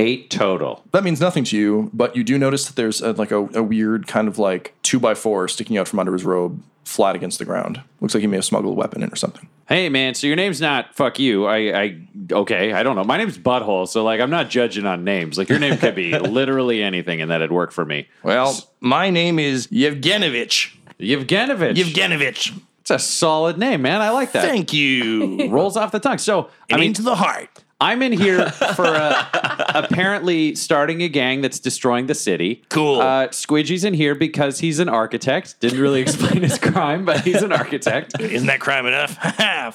Eight 0.00 0.30
total. 0.30 0.82
That 0.92 1.04
means 1.04 1.20
nothing 1.20 1.44
to 1.44 1.58
you, 1.58 1.90
but 1.92 2.16
you 2.16 2.24
do 2.24 2.38
notice 2.38 2.64
that 2.66 2.74
there's 2.74 3.02
a, 3.02 3.12
like 3.12 3.30
a, 3.30 3.36
a 3.36 3.62
weird 3.62 4.06
kind 4.06 4.28
of 4.28 4.38
like 4.38 4.74
two 4.82 4.98
by 4.98 5.14
four 5.14 5.46
sticking 5.46 5.76
out 5.76 5.88
from 5.88 5.98
under 5.98 6.14
his 6.14 6.24
robe, 6.24 6.62
flat 6.86 7.14
against 7.14 7.38
the 7.38 7.44
ground. 7.44 7.82
Looks 8.00 8.14
like 8.14 8.22
he 8.22 8.26
may 8.26 8.38
have 8.38 8.46
smuggled 8.46 8.72
a 8.72 8.76
weapon 8.76 9.02
in 9.02 9.12
or 9.12 9.16
something. 9.16 9.46
Hey 9.68 9.90
man, 9.90 10.14
so 10.14 10.26
your 10.26 10.36
name's 10.36 10.58
not 10.58 10.94
fuck 10.94 11.18
you. 11.18 11.44
I, 11.44 11.82
I 11.82 12.00
okay, 12.32 12.72
I 12.72 12.82
don't 12.82 12.96
know. 12.96 13.04
My 13.04 13.18
name's 13.18 13.36
Butthole, 13.36 13.86
so 13.86 14.02
like 14.02 14.22
I'm 14.22 14.30
not 14.30 14.48
judging 14.48 14.86
on 14.86 15.04
names. 15.04 15.36
Like 15.36 15.50
your 15.50 15.58
name 15.58 15.76
could 15.76 15.94
be 15.94 16.18
literally 16.18 16.82
anything, 16.82 17.20
and 17.20 17.30
that'd 17.30 17.52
work 17.52 17.70
for 17.70 17.84
me. 17.84 18.08
Well, 18.22 18.58
my 18.80 19.10
name 19.10 19.38
is 19.38 19.66
Yevgenovich. 19.66 20.74
Yevgenovich. 20.98 21.76
Yevgenovich. 21.76 22.58
it's 22.80 22.90
a 22.90 22.98
solid 22.98 23.58
name, 23.58 23.82
man. 23.82 24.00
I 24.00 24.10
like 24.10 24.32
that. 24.32 24.44
Thank 24.44 24.72
you. 24.72 25.48
Rolls 25.50 25.76
off 25.76 25.92
the 25.92 26.00
tongue. 26.00 26.18
So 26.18 26.48
I 26.72 26.78
mean, 26.78 26.94
the 26.94 27.16
heart. 27.16 27.64
I'm 27.80 28.02
in 28.02 28.12
here 28.12 28.50
for 28.50 28.86
uh, 28.86 29.26
apparently 29.74 30.54
starting 30.54 31.02
a 31.02 31.08
gang 31.08 31.40
that's 31.40 31.58
destroying 31.58 32.06
the 32.06 32.14
city. 32.14 32.62
Cool. 32.68 33.00
Uh, 33.00 33.28
Squidgy's 33.28 33.84
in 33.84 33.94
here 33.94 34.14
because 34.14 34.58
he's 34.58 34.78
an 34.78 34.88
architect. 34.88 35.58
Didn't 35.60 35.80
really 35.80 36.00
explain 36.00 36.42
his 36.42 36.58
crime, 36.58 37.04
but 37.04 37.20
he's 37.22 37.42
an 37.42 37.52
architect. 37.52 38.20
Isn't 38.20 38.48
that 38.48 38.60
crime 38.60 38.86
enough? 38.86 39.16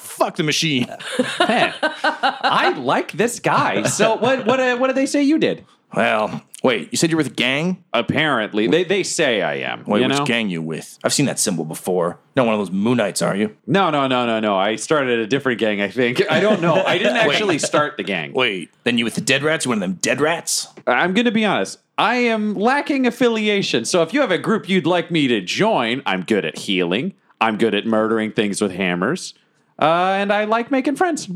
Fuck 0.00 0.36
the 0.36 0.42
machine. 0.44 0.86
Man, 1.40 1.74
I 1.82 2.74
like 2.76 3.12
this 3.12 3.40
guy. 3.40 3.82
So 3.84 4.16
what? 4.16 4.46
What? 4.46 4.60
Uh, 4.60 4.76
what 4.76 4.86
did 4.88 4.96
they 4.96 5.06
say 5.06 5.22
you 5.22 5.38
did? 5.38 5.64
Well, 5.94 6.42
wait, 6.66 6.88
you 6.90 6.98
said 6.98 7.10
you're 7.10 7.16
with 7.16 7.28
a 7.28 7.30
gang? 7.30 7.84
Apparently, 7.92 8.66
they 8.66 8.82
they 8.82 9.02
say 9.04 9.40
I 9.40 9.54
am. 9.54 9.84
Wait, 9.86 10.02
you 10.02 10.08
which 10.08 10.18
know? 10.18 10.26
gang 10.26 10.50
you 10.50 10.60
with? 10.60 10.98
I've 11.04 11.12
seen 11.12 11.26
that 11.26 11.38
symbol 11.38 11.64
before. 11.64 12.18
Not 12.34 12.46
one 12.46 12.54
of 12.54 12.60
those 12.60 12.70
Moonites, 12.70 13.24
are 13.24 13.36
you? 13.36 13.56
No, 13.66 13.90
no, 13.90 14.08
no, 14.08 14.26
no, 14.26 14.40
no. 14.40 14.56
I 14.56 14.74
started 14.76 15.20
a 15.20 15.26
different 15.26 15.60
gang. 15.60 15.80
I 15.80 15.88
think. 15.88 16.22
I 16.30 16.40
don't 16.40 16.60
know. 16.60 16.74
I 16.74 16.98
didn't 16.98 17.16
actually 17.26 17.60
start 17.60 17.96
the 17.96 18.02
gang. 18.02 18.32
Wait, 18.32 18.70
then 18.82 18.98
you 18.98 19.04
with 19.04 19.14
the 19.14 19.20
dead 19.20 19.44
rats? 19.44 19.64
You 19.64 19.70
one 19.70 19.78
of 19.78 19.80
them 19.80 19.98
dead 20.02 20.20
rats? 20.20 20.68
I'm 20.86 21.14
going 21.14 21.24
to 21.24 21.30
be 21.30 21.44
honest. 21.44 21.78
I 21.96 22.16
am 22.16 22.54
lacking 22.54 23.06
affiliation. 23.06 23.84
So 23.86 24.02
if 24.02 24.12
you 24.12 24.20
have 24.20 24.30
a 24.32 24.38
group 24.38 24.68
you'd 24.68 24.86
like 24.86 25.10
me 25.10 25.28
to 25.28 25.40
join, 25.40 26.02
I'm 26.04 26.24
good 26.24 26.44
at 26.44 26.58
healing. 26.58 27.14
I'm 27.40 27.56
good 27.56 27.74
at 27.74 27.86
murdering 27.86 28.32
things 28.32 28.60
with 28.60 28.72
hammers. 28.72 29.34
Uh, 29.78 30.16
and 30.20 30.32
I 30.32 30.44
like 30.44 30.70
making 30.70 30.96
friends. 30.96 31.28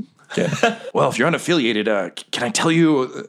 Well, 0.94 1.08
if 1.08 1.18
you're 1.18 1.30
unaffiliated, 1.30 1.88
uh, 1.88 2.10
can 2.30 2.42
I 2.44 2.50
tell 2.50 2.70
you? 2.70 3.28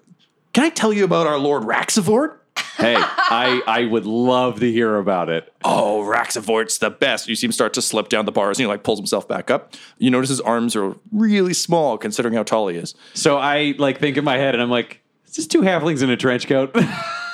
Can 0.53 0.63
I 0.63 0.70
tell 0.70 0.91
you 0.91 1.03
about 1.03 1.27
our 1.27 1.38
Lord 1.38 1.63
Raxivort? 1.63 2.38
Hey, 2.77 2.96
I, 2.98 3.62
I 3.67 3.86
would 3.86 4.05
love 4.05 4.60
to 4.60 4.72
hear 4.72 4.98
about 4.98 5.29
it. 5.29 5.53
Oh, 5.63 6.03
Raxivort's 6.03 6.79
the 6.79 6.89
best. 6.89 7.27
You 7.27 7.36
see 7.36 7.46
him 7.46 7.51
start 7.51 7.74
to 7.75 7.81
slip 7.81 8.10
down 8.10 8.25
the 8.25 8.31
bars 8.31 8.58
and 8.58 8.63
he 8.63 8.67
like 8.67 8.84
pulls 8.84 9.00
himself 9.00 9.27
back 9.27 9.50
up. 9.50 9.74
You 9.98 10.10
notice 10.10 10.29
his 10.29 10.41
arms 10.41 10.75
are 10.75 10.96
really 11.11 11.53
small 11.53 11.98
considering 11.98 12.33
how 12.33 12.44
tall 12.44 12.68
he 12.68 12.77
is. 12.77 12.96
So 13.14 13.37
I 13.37 13.75
like 13.77 14.00
think 14.00 14.18
in 14.18 14.24
my 14.24 14.37
head 14.37 14.55
and 14.55 14.61
I'm 14.61 14.70
like, 14.70 15.01
is 15.27 15.35
this 15.35 15.48
two 15.48 15.61
halflings 15.61 16.01
in 16.01 16.09
a 16.09 16.18
trench 16.18 16.48
coat? 16.48 16.75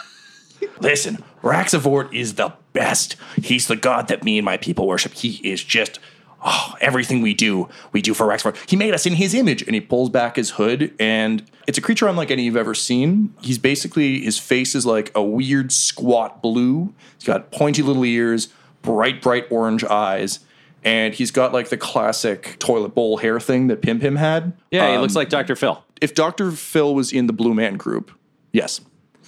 Listen, 0.79 1.23
Raxivort 1.41 2.13
is 2.13 2.35
the 2.35 2.53
best. 2.73 3.15
He's 3.41 3.67
the 3.67 3.75
god 3.75 4.09
that 4.09 4.23
me 4.23 4.37
and 4.37 4.45
my 4.45 4.57
people 4.57 4.85
worship. 4.85 5.13
He 5.13 5.35
is 5.49 5.63
just 5.63 5.99
oh, 6.45 6.75
everything 6.81 7.21
we 7.21 7.33
do, 7.33 7.67
we 7.91 8.01
do 8.01 8.13
for 8.13 8.25
Raxivort. 8.27 8.55
He 8.69 8.75
made 8.75 8.93
us 8.93 9.05
in 9.05 9.13
his 9.15 9.33
image, 9.33 9.61
and 9.63 9.73
he 9.75 9.81
pulls 9.81 10.09
back 10.09 10.35
his 10.35 10.51
hood, 10.51 10.93
and 10.99 11.43
it's 11.67 11.77
a 11.77 11.81
creature 11.81 12.07
unlike 12.07 12.31
any 12.31 12.43
you've 12.43 12.55
ever 12.57 12.73
seen. 12.75 13.33
He's 13.41 13.57
basically 13.57 14.21
his 14.21 14.37
face 14.39 14.75
is 14.75 14.85
like 14.85 15.11
a 15.15 15.23
weird 15.23 15.71
squat 15.71 16.41
blue. 16.41 16.93
He's 17.17 17.25
got 17.27 17.51
pointy 17.51 17.81
little 17.81 18.05
ears, 18.05 18.49
bright, 18.81 19.21
bright 19.21 19.45
orange 19.51 19.83
eyes. 19.83 20.39
And 20.83 21.13
he's 21.13 21.31
got 21.31 21.51
like 21.53 21.67
the 21.69 21.75
classic 21.75 22.55
toilet 22.59 22.89
bowl 22.95 23.17
hair 23.17 23.39
thing 23.41 23.67
that 23.67 23.81
Pim 23.81 23.99
Pim 23.99 24.15
had. 24.15 24.53
yeah, 24.71 24.87
he 24.89 24.95
Um, 24.95 25.01
looks 25.01 25.15
like 25.15 25.27
Dr. 25.27 25.55
Phil. 25.57 25.83
if 25.99 26.13
Dr. 26.15 26.51
Phil 26.51 26.95
was 26.95 27.11
in 27.11 27.27
the 27.27 27.33
Blue 27.33 27.53
Man 27.53 27.75
group, 27.75 28.11
yes. 28.53 28.79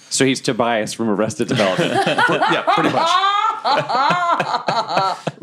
So 0.08 0.24
he's 0.24 0.40
Tobias 0.40 0.94
from 0.94 1.10
Arrested 1.10 1.48
Development. 1.48 1.92
yeah, 2.06 2.62
pretty 2.74 2.88
much. 2.90 3.10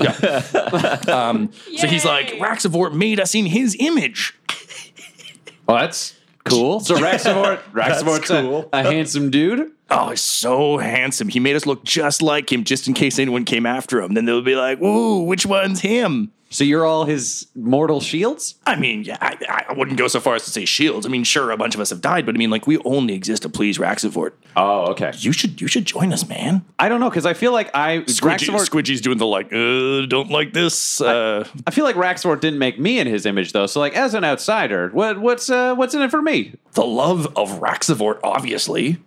yeah. 0.00 0.98
Um, 1.08 1.50
so 1.76 1.86
he's 1.86 2.04
like, 2.04 2.28
Raxivort 2.34 2.94
made 2.94 3.18
us 3.20 3.34
in 3.34 3.46
his 3.46 3.76
image. 3.78 4.34
well, 5.66 5.78
that's 5.78 6.14
cool. 6.44 6.80
So 6.80 6.96
Raxivort, 6.96 7.58
Raxivort's 7.72 8.28
cool. 8.28 8.68
a, 8.72 8.80
a 8.80 8.82
handsome 8.82 9.30
dude. 9.30 9.72
Oh, 9.90 10.10
he's 10.10 10.20
so 10.20 10.76
handsome. 10.78 11.28
He 11.28 11.40
made 11.40 11.56
us 11.56 11.64
look 11.64 11.82
just 11.84 12.20
like 12.20 12.52
him 12.52 12.64
just 12.64 12.88
in 12.88 12.94
case 12.94 13.18
anyone 13.18 13.44
came 13.44 13.64
after 13.64 14.00
him. 14.00 14.14
Then 14.14 14.26
they'll 14.26 14.42
be 14.42 14.54
like, 14.54 14.78
whoa, 14.78 15.22
which 15.22 15.46
one's 15.46 15.80
him? 15.80 16.30
So 16.50 16.64
you're 16.64 16.86
all 16.86 17.04
his 17.04 17.46
mortal 17.54 18.00
shields? 18.00 18.54
I 18.66 18.76
mean, 18.76 19.04
yeah, 19.04 19.18
I, 19.20 19.66
I 19.68 19.72
wouldn't 19.74 19.98
go 19.98 20.08
so 20.08 20.18
far 20.18 20.34
as 20.34 20.44
to 20.44 20.50
say 20.50 20.64
shields. 20.64 21.04
I 21.04 21.10
mean, 21.10 21.24
sure, 21.24 21.50
a 21.50 21.56
bunch 21.58 21.74
of 21.74 21.80
us 21.80 21.90
have 21.90 22.00
died, 22.00 22.24
but 22.24 22.34
I 22.34 22.38
mean, 22.38 22.50
like, 22.50 22.66
we 22.66 22.78
only 22.78 23.14
exist 23.14 23.42
to 23.42 23.50
please 23.50 23.76
Raxivort. 23.76 24.32
Oh, 24.56 24.86
okay. 24.92 25.12
You 25.16 25.32
should, 25.32 25.60
you 25.60 25.68
should 25.68 25.84
join 25.84 26.12
us, 26.12 26.26
man. 26.26 26.64
I 26.78 26.88
don't 26.88 27.00
know 27.00 27.10
because 27.10 27.26
I 27.26 27.34
feel 27.34 27.52
like 27.52 27.70
I 27.74 27.98
Squidgy, 27.98 28.48
Raxivort, 28.48 28.68
Squidgy's 28.68 29.00
doing 29.02 29.18
the 29.18 29.26
like, 29.26 29.52
uh, 29.52 30.06
don't 30.06 30.30
like 30.30 30.54
this. 30.54 31.00
Uh, 31.00 31.46
I 31.66 31.70
feel 31.70 31.84
like 31.84 31.96
Raxivort 31.96 32.40
didn't 32.40 32.58
make 32.58 32.78
me 32.78 32.98
in 32.98 33.06
his 33.06 33.26
image 33.26 33.52
though. 33.52 33.66
So 33.66 33.80
like 33.80 33.94
as 33.94 34.14
an 34.14 34.24
outsider, 34.24 34.88
what 34.88 35.20
what's 35.20 35.50
uh, 35.50 35.74
what's 35.74 35.94
in 35.94 36.02
it 36.02 36.10
for 36.10 36.22
me? 36.22 36.54
the 36.78 36.84
love 36.84 37.26
of 37.36 37.60
Raxivort, 37.60 38.20
obviously. 38.22 38.98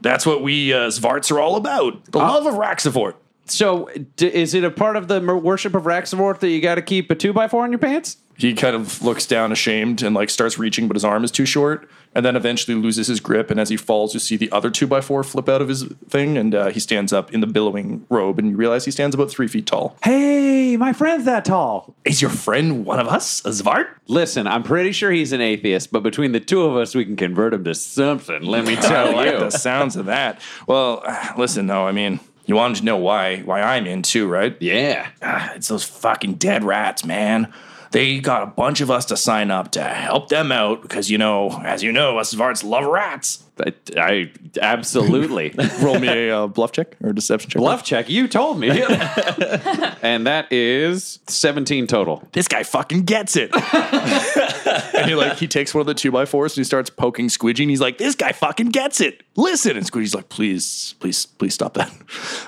That's 0.00 0.24
what 0.24 0.42
we 0.42 0.72
uh, 0.72 0.88
Xvarts 0.88 1.30
are 1.30 1.38
all 1.38 1.56
about. 1.56 2.04
The 2.06 2.18
love 2.18 2.46
of 2.46 2.54
Raxivort. 2.54 3.14
So 3.46 3.88
d- 4.16 4.26
is 4.34 4.54
it 4.54 4.64
a 4.64 4.70
part 4.70 4.96
of 4.96 5.08
the 5.08 5.20
worship 5.20 5.74
of 5.74 5.84
Raxivort 5.84 6.40
that 6.40 6.48
you 6.48 6.60
got 6.60 6.76
to 6.76 6.82
keep 6.82 7.10
a 7.10 7.14
two 7.14 7.32
by 7.32 7.48
four 7.48 7.64
in 7.64 7.72
your 7.72 7.78
pants? 7.78 8.16
He 8.36 8.52
kind 8.54 8.74
of 8.74 9.00
looks 9.00 9.26
down 9.26 9.52
ashamed 9.52 10.02
and 10.02 10.12
like 10.12 10.28
starts 10.28 10.58
reaching, 10.58 10.88
but 10.88 10.96
his 10.96 11.04
arm 11.04 11.22
is 11.22 11.30
too 11.30 11.46
short. 11.46 11.88
And 12.16 12.24
then 12.26 12.34
eventually 12.34 12.76
loses 12.76 13.06
his 13.06 13.20
grip. 13.20 13.48
And 13.50 13.60
as 13.60 13.68
he 13.68 13.76
falls, 13.76 14.12
you 14.12 14.18
see 14.18 14.36
the 14.36 14.50
other 14.50 14.70
two 14.70 14.88
by 14.88 15.00
four 15.00 15.22
flip 15.22 15.48
out 15.48 15.62
of 15.62 15.68
his 15.68 15.84
thing. 16.08 16.36
And 16.36 16.52
uh, 16.52 16.70
he 16.70 16.80
stands 16.80 17.12
up 17.12 17.32
in 17.32 17.40
the 17.40 17.46
billowing 17.46 18.06
robe. 18.08 18.40
And 18.40 18.50
you 18.50 18.56
realize 18.56 18.84
he 18.86 18.90
stands 18.90 19.14
about 19.14 19.30
three 19.30 19.46
feet 19.46 19.66
tall. 19.66 19.96
Hey, 20.02 20.76
my 20.76 20.92
friend's 20.92 21.26
that 21.26 21.44
tall. 21.44 21.94
Is 22.04 22.20
your 22.20 22.30
friend 22.30 22.84
one 22.84 22.98
of 22.98 23.06
us, 23.06 23.44
a 23.44 23.50
Xvart? 23.50 23.86
Listen, 24.08 24.48
I'm 24.48 24.64
pretty 24.64 24.90
sure 24.90 25.12
he's 25.12 25.32
an 25.32 25.40
atheist, 25.40 25.92
but 25.92 26.02
between 26.02 26.32
the 26.32 26.40
two 26.40 26.62
of 26.62 26.76
us, 26.76 26.94
we 26.96 27.04
can 27.04 27.14
convert 27.16 27.54
him 27.54 27.62
to 27.64 27.74
something. 27.74 28.42
Let 28.42 28.64
me 28.66 28.72
I 28.78 28.80
tell 28.80 29.12
like 29.14 29.32
you. 29.32 29.38
the 29.38 29.50
sounds 29.50 29.94
of 29.94 30.06
that. 30.06 30.40
Well, 30.66 31.02
uh, 31.06 31.34
listen, 31.38 31.68
though, 31.68 31.86
I 31.86 31.92
mean, 31.92 32.18
you 32.46 32.54
wanted 32.56 32.78
to 32.78 32.84
know 32.84 32.96
why 32.96 33.38
why 33.40 33.62
I'm 33.62 33.86
in 33.86 34.02
too, 34.02 34.26
right? 34.28 34.56
Yeah. 34.60 35.08
Ah, 35.22 35.52
it's 35.54 35.68
those 35.68 35.84
fucking 35.84 36.34
dead 36.34 36.64
rats, 36.64 37.04
man. 37.04 37.52
They 37.92 38.18
got 38.18 38.42
a 38.42 38.46
bunch 38.46 38.80
of 38.80 38.90
us 38.90 39.04
to 39.06 39.16
sign 39.16 39.52
up 39.52 39.70
to 39.72 39.82
help 39.82 40.28
them 40.28 40.50
out 40.50 40.82
because, 40.82 41.10
you 41.10 41.18
know, 41.18 41.62
as 41.64 41.82
you 41.82 41.92
know, 41.92 42.18
us 42.18 42.34
Varts 42.34 42.64
love 42.64 42.84
rats. 42.84 43.43
I, 43.60 43.72
I 43.96 44.30
absolutely 44.60 45.54
Roll 45.80 45.98
me 46.00 46.08
a 46.08 46.36
uh, 46.36 46.46
bluff 46.48 46.72
check 46.72 46.96
or 47.02 47.12
deception 47.12 47.50
check. 47.50 47.60
bluff 47.60 47.84
check. 47.84 48.08
You 48.10 48.26
told 48.26 48.58
me, 48.58 48.68
and 50.02 50.26
that 50.26 50.52
is 50.52 51.20
seventeen 51.28 51.86
total. 51.86 52.26
This 52.32 52.48
guy 52.48 52.64
fucking 52.64 53.04
gets 53.04 53.36
it. 53.36 53.50
and 54.94 55.06
he 55.06 55.14
like 55.14 55.36
he 55.38 55.46
takes 55.46 55.72
one 55.72 55.82
of 55.82 55.86
the 55.86 55.94
two 55.94 56.10
by 56.10 56.24
fours 56.24 56.52
and 56.52 56.62
he 56.62 56.64
starts 56.64 56.90
poking 56.90 57.28
Squidgy 57.28 57.60
and 57.60 57.70
he's 57.70 57.80
like, 57.80 57.98
"This 57.98 58.16
guy 58.16 58.32
fucking 58.32 58.70
gets 58.70 59.00
it. 59.00 59.22
Listen." 59.36 59.76
And 59.76 59.86
Squidgy's 59.86 60.14
like, 60.14 60.28
"Please, 60.28 60.94
please, 60.98 61.26
please 61.26 61.54
stop 61.54 61.74
that." 61.74 61.92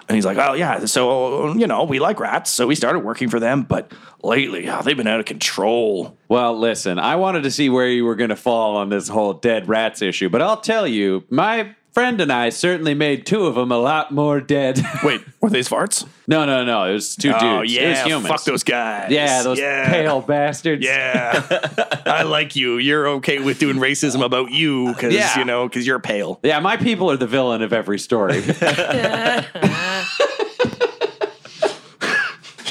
And 0.09 0.17
he's 0.17 0.27
like, 0.27 0.39
"Oh 0.39 0.55
yeah, 0.55 0.87
so 0.87 1.55
you 1.55 1.69
know 1.69 1.85
we 1.85 2.01
like 2.01 2.19
rats, 2.19 2.51
so 2.51 2.67
we 2.67 2.75
started 2.75 3.01
working 3.01 3.29
for 3.29 3.39
them, 3.39 3.63
but 3.63 3.93
lately 4.25 4.69
oh, 4.69 4.83
they've 4.83 4.97
been 4.97 5.07
out 5.07 5.21
of 5.21 5.27
control." 5.27 6.17
Well, 6.29 6.59
listen, 6.59 6.99
I 6.99 7.17
wanted 7.17 7.43
to 7.45 7.51
see 7.51 7.69
where 7.69 7.89
you 7.89 8.05
were 8.05 8.17
going 8.17 8.31
to 8.31 8.37
fall 8.37 8.77
on 8.77 8.89
this 8.89 9.09
whole 9.09 9.33
dead 9.35 9.69
rats 9.69 10.03
issue, 10.03 10.29
but 10.29 10.43
I'll 10.43 10.61
tell 10.61 10.87
you, 10.87 11.25
my 11.31 11.75
friend 11.93 12.21
and 12.21 12.31
I 12.31 12.51
certainly 12.51 12.93
made 12.93 13.25
two 13.25 13.47
of 13.47 13.55
them 13.55 13.73
a 13.73 13.79
lot 13.79 14.11
more 14.13 14.39
dead. 14.41 14.79
Wait, 15.05 15.23
were 15.41 15.49
these 15.49 15.67
farts? 15.69 16.07
no, 16.27 16.45
no, 16.45 16.63
no. 16.65 16.85
It 16.85 16.93
was 16.93 17.17
two 17.17 17.31
oh, 17.31 17.33
dudes. 17.33 17.45
Oh 17.45 17.59
it 17.59 17.63
was 17.63 17.73
yeah, 17.73 18.05
humans. 18.05 18.27
fuck 18.29 18.45
those 18.45 18.65
guys. 18.65 19.11
Yeah, 19.11 19.43
those 19.43 19.59
Yeah. 19.59 19.89
pale 19.89 20.21
bastards. 20.21 20.85
Yeah, 20.85 21.47
I 22.07 22.25
like 22.25 22.55
you. 22.57 22.77
You're 22.79 23.09
okay 23.09 23.39
with 23.39 23.59
doing 23.59 23.77
racism 23.77 24.23
about 24.23 24.51
you 24.51 24.93
because 24.93 25.15
Yeah. 25.15 25.39
you 25.39 25.45
know 25.47 25.69
because 25.69 25.87
you're 25.87 25.99
pale. 26.01 26.39
Yeah, 26.43 26.59
my 26.61 26.77
people 26.77 27.11
are 27.11 27.17
the 27.17 27.27
villain 27.29 27.63
of 27.63 27.73
every 27.73 27.99
story. 27.99 28.43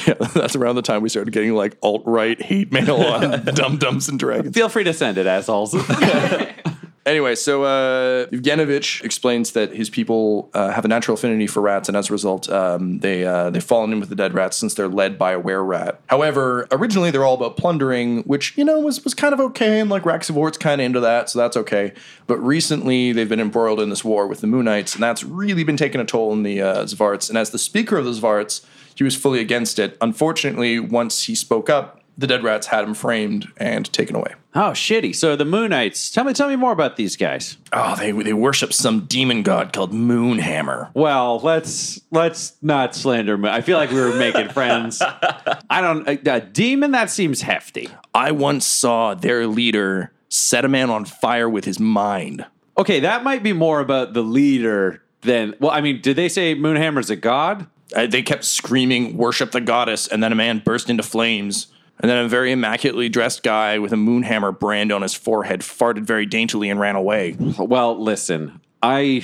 Yeah, 0.08 0.14
that's 0.14 0.54
around 0.54 0.76
the 0.76 0.82
time 0.82 1.02
we 1.02 1.08
started 1.08 1.32
getting 1.32 1.52
like 1.54 1.76
alt 1.82 2.02
right 2.06 2.40
hate 2.40 2.70
mail 2.70 2.96
on 2.96 3.44
Dumb-Dumbs 3.44 4.08
and 4.08 4.18
Dragons. 4.20 4.54
Feel 4.54 4.68
free 4.68 4.84
to 4.84 4.92
send 4.92 5.18
it, 5.18 5.26
assholes. 5.26 5.74
Anyway, 7.06 7.36
so 7.36 7.62
uh, 7.62 8.26
Evgenovich 8.26 9.00
explains 9.04 9.52
that 9.52 9.72
his 9.72 9.88
people 9.88 10.50
uh, 10.54 10.70
have 10.72 10.84
a 10.84 10.88
natural 10.88 11.14
affinity 11.14 11.46
for 11.46 11.60
rats, 11.60 11.88
and 11.88 11.96
as 11.96 12.10
a 12.10 12.12
result, 12.12 12.50
um, 12.50 12.98
they 12.98 13.24
uh, 13.24 13.48
they've 13.48 13.62
fallen 13.62 13.92
in 13.92 14.00
with 14.00 14.08
the 14.08 14.16
dead 14.16 14.34
rats 14.34 14.56
since 14.56 14.74
they're 14.74 14.88
led 14.88 15.16
by 15.16 15.30
a 15.30 15.38
were 15.38 15.64
rat. 15.64 16.00
However, 16.08 16.66
originally 16.72 17.12
they're 17.12 17.24
all 17.24 17.36
about 17.36 17.56
plundering, 17.56 18.24
which 18.24 18.58
you 18.58 18.64
know 18.64 18.80
was 18.80 19.04
was 19.04 19.14
kind 19.14 19.32
of 19.32 19.38
okay, 19.38 19.78
and 19.78 19.88
like 19.88 20.02
Raxivort's 20.02 20.58
kind 20.58 20.80
of 20.80 20.84
into 20.84 20.98
that, 20.98 21.30
so 21.30 21.38
that's 21.38 21.56
okay. 21.56 21.92
But 22.26 22.38
recently, 22.38 23.12
they've 23.12 23.28
been 23.28 23.38
embroiled 23.38 23.78
in 23.78 23.88
this 23.88 24.04
war 24.04 24.26
with 24.26 24.40
the 24.40 24.48
Moonites, 24.48 24.94
and 24.94 25.02
that's 25.02 25.22
really 25.22 25.62
been 25.62 25.76
taking 25.76 26.00
a 26.00 26.04
toll 26.04 26.32
on 26.32 26.42
the 26.42 26.60
uh, 26.60 26.84
Xvarts. 26.84 27.28
And 27.28 27.38
as 27.38 27.50
the 27.50 27.58
speaker 27.58 27.96
of 27.96 28.04
the 28.04 28.10
Xvarts, 28.10 28.66
he 28.96 29.04
was 29.04 29.14
fully 29.14 29.38
against 29.38 29.78
it. 29.78 29.96
Unfortunately, 30.00 30.80
once 30.80 31.22
he 31.24 31.36
spoke 31.36 31.70
up, 31.70 32.02
the 32.18 32.26
dead 32.26 32.42
rats 32.42 32.68
had 32.68 32.84
him 32.84 32.94
framed 32.94 33.52
and 33.56 33.90
taken 33.92 34.16
away. 34.16 34.34
oh, 34.54 34.70
shitty. 34.72 35.14
So 35.14 35.36
the 35.36 35.44
Moonites. 35.44 36.12
Tell 36.12 36.24
me, 36.24 36.32
tell 36.32 36.48
me 36.48 36.56
more 36.56 36.72
about 36.72 36.96
these 36.96 37.16
guys. 37.16 37.56
Oh, 37.72 37.94
they 37.96 38.10
they 38.12 38.32
worship 38.32 38.72
some 38.72 39.06
demon 39.06 39.42
god 39.42 39.72
called 39.72 39.92
Moonhammer. 39.92 40.90
Well, 40.94 41.40
let's 41.40 42.00
let's 42.10 42.54
not 42.62 42.94
slander. 42.94 43.36
Moon. 43.36 43.50
I 43.50 43.60
feel 43.60 43.76
like 43.76 43.90
we 43.90 44.00
were 44.00 44.14
making 44.16 44.48
friends. 44.48 45.02
I 45.70 45.80
don't. 45.80 46.08
A, 46.08 46.36
a 46.36 46.40
demon 46.40 46.92
that 46.92 47.10
seems 47.10 47.42
hefty. 47.42 47.88
I 48.14 48.32
once 48.32 48.64
saw 48.66 49.14
their 49.14 49.46
leader 49.46 50.12
set 50.28 50.64
a 50.64 50.68
man 50.68 50.90
on 50.90 51.04
fire 51.04 51.48
with 51.48 51.64
his 51.64 51.78
mind. 51.78 52.44
Okay, 52.78 53.00
that 53.00 53.24
might 53.24 53.42
be 53.42 53.52
more 53.52 53.80
about 53.80 54.12
the 54.14 54.22
leader 54.22 55.02
than. 55.22 55.54
Well, 55.60 55.70
I 55.70 55.80
mean, 55.80 56.00
did 56.00 56.16
they 56.16 56.28
say 56.28 56.54
Moonhammer's 56.54 57.10
a 57.10 57.16
god? 57.16 57.66
Uh, 57.94 58.06
they 58.06 58.22
kept 58.22 58.44
screaming, 58.44 59.16
"Worship 59.16 59.52
the 59.52 59.60
goddess!" 59.60 60.08
And 60.08 60.22
then 60.22 60.32
a 60.32 60.34
man 60.34 60.62
burst 60.64 60.90
into 60.90 61.02
flames. 61.02 61.68
And 62.00 62.10
then 62.10 62.24
a 62.24 62.28
very 62.28 62.52
immaculately 62.52 63.08
dressed 63.08 63.42
guy 63.42 63.78
with 63.78 63.92
a 63.92 63.96
Moonhammer 63.96 64.58
brand 64.58 64.92
on 64.92 65.02
his 65.02 65.14
forehead 65.14 65.60
farted 65.60 66.02
very 66.02 66.26
daintily 66.26 66.68
and 66.68 66.78
ran 66.78 66.96
away. 66.96 67.36
Well, 67.58 68.00
listen, 68.00 68.60
I. 68.82 69.22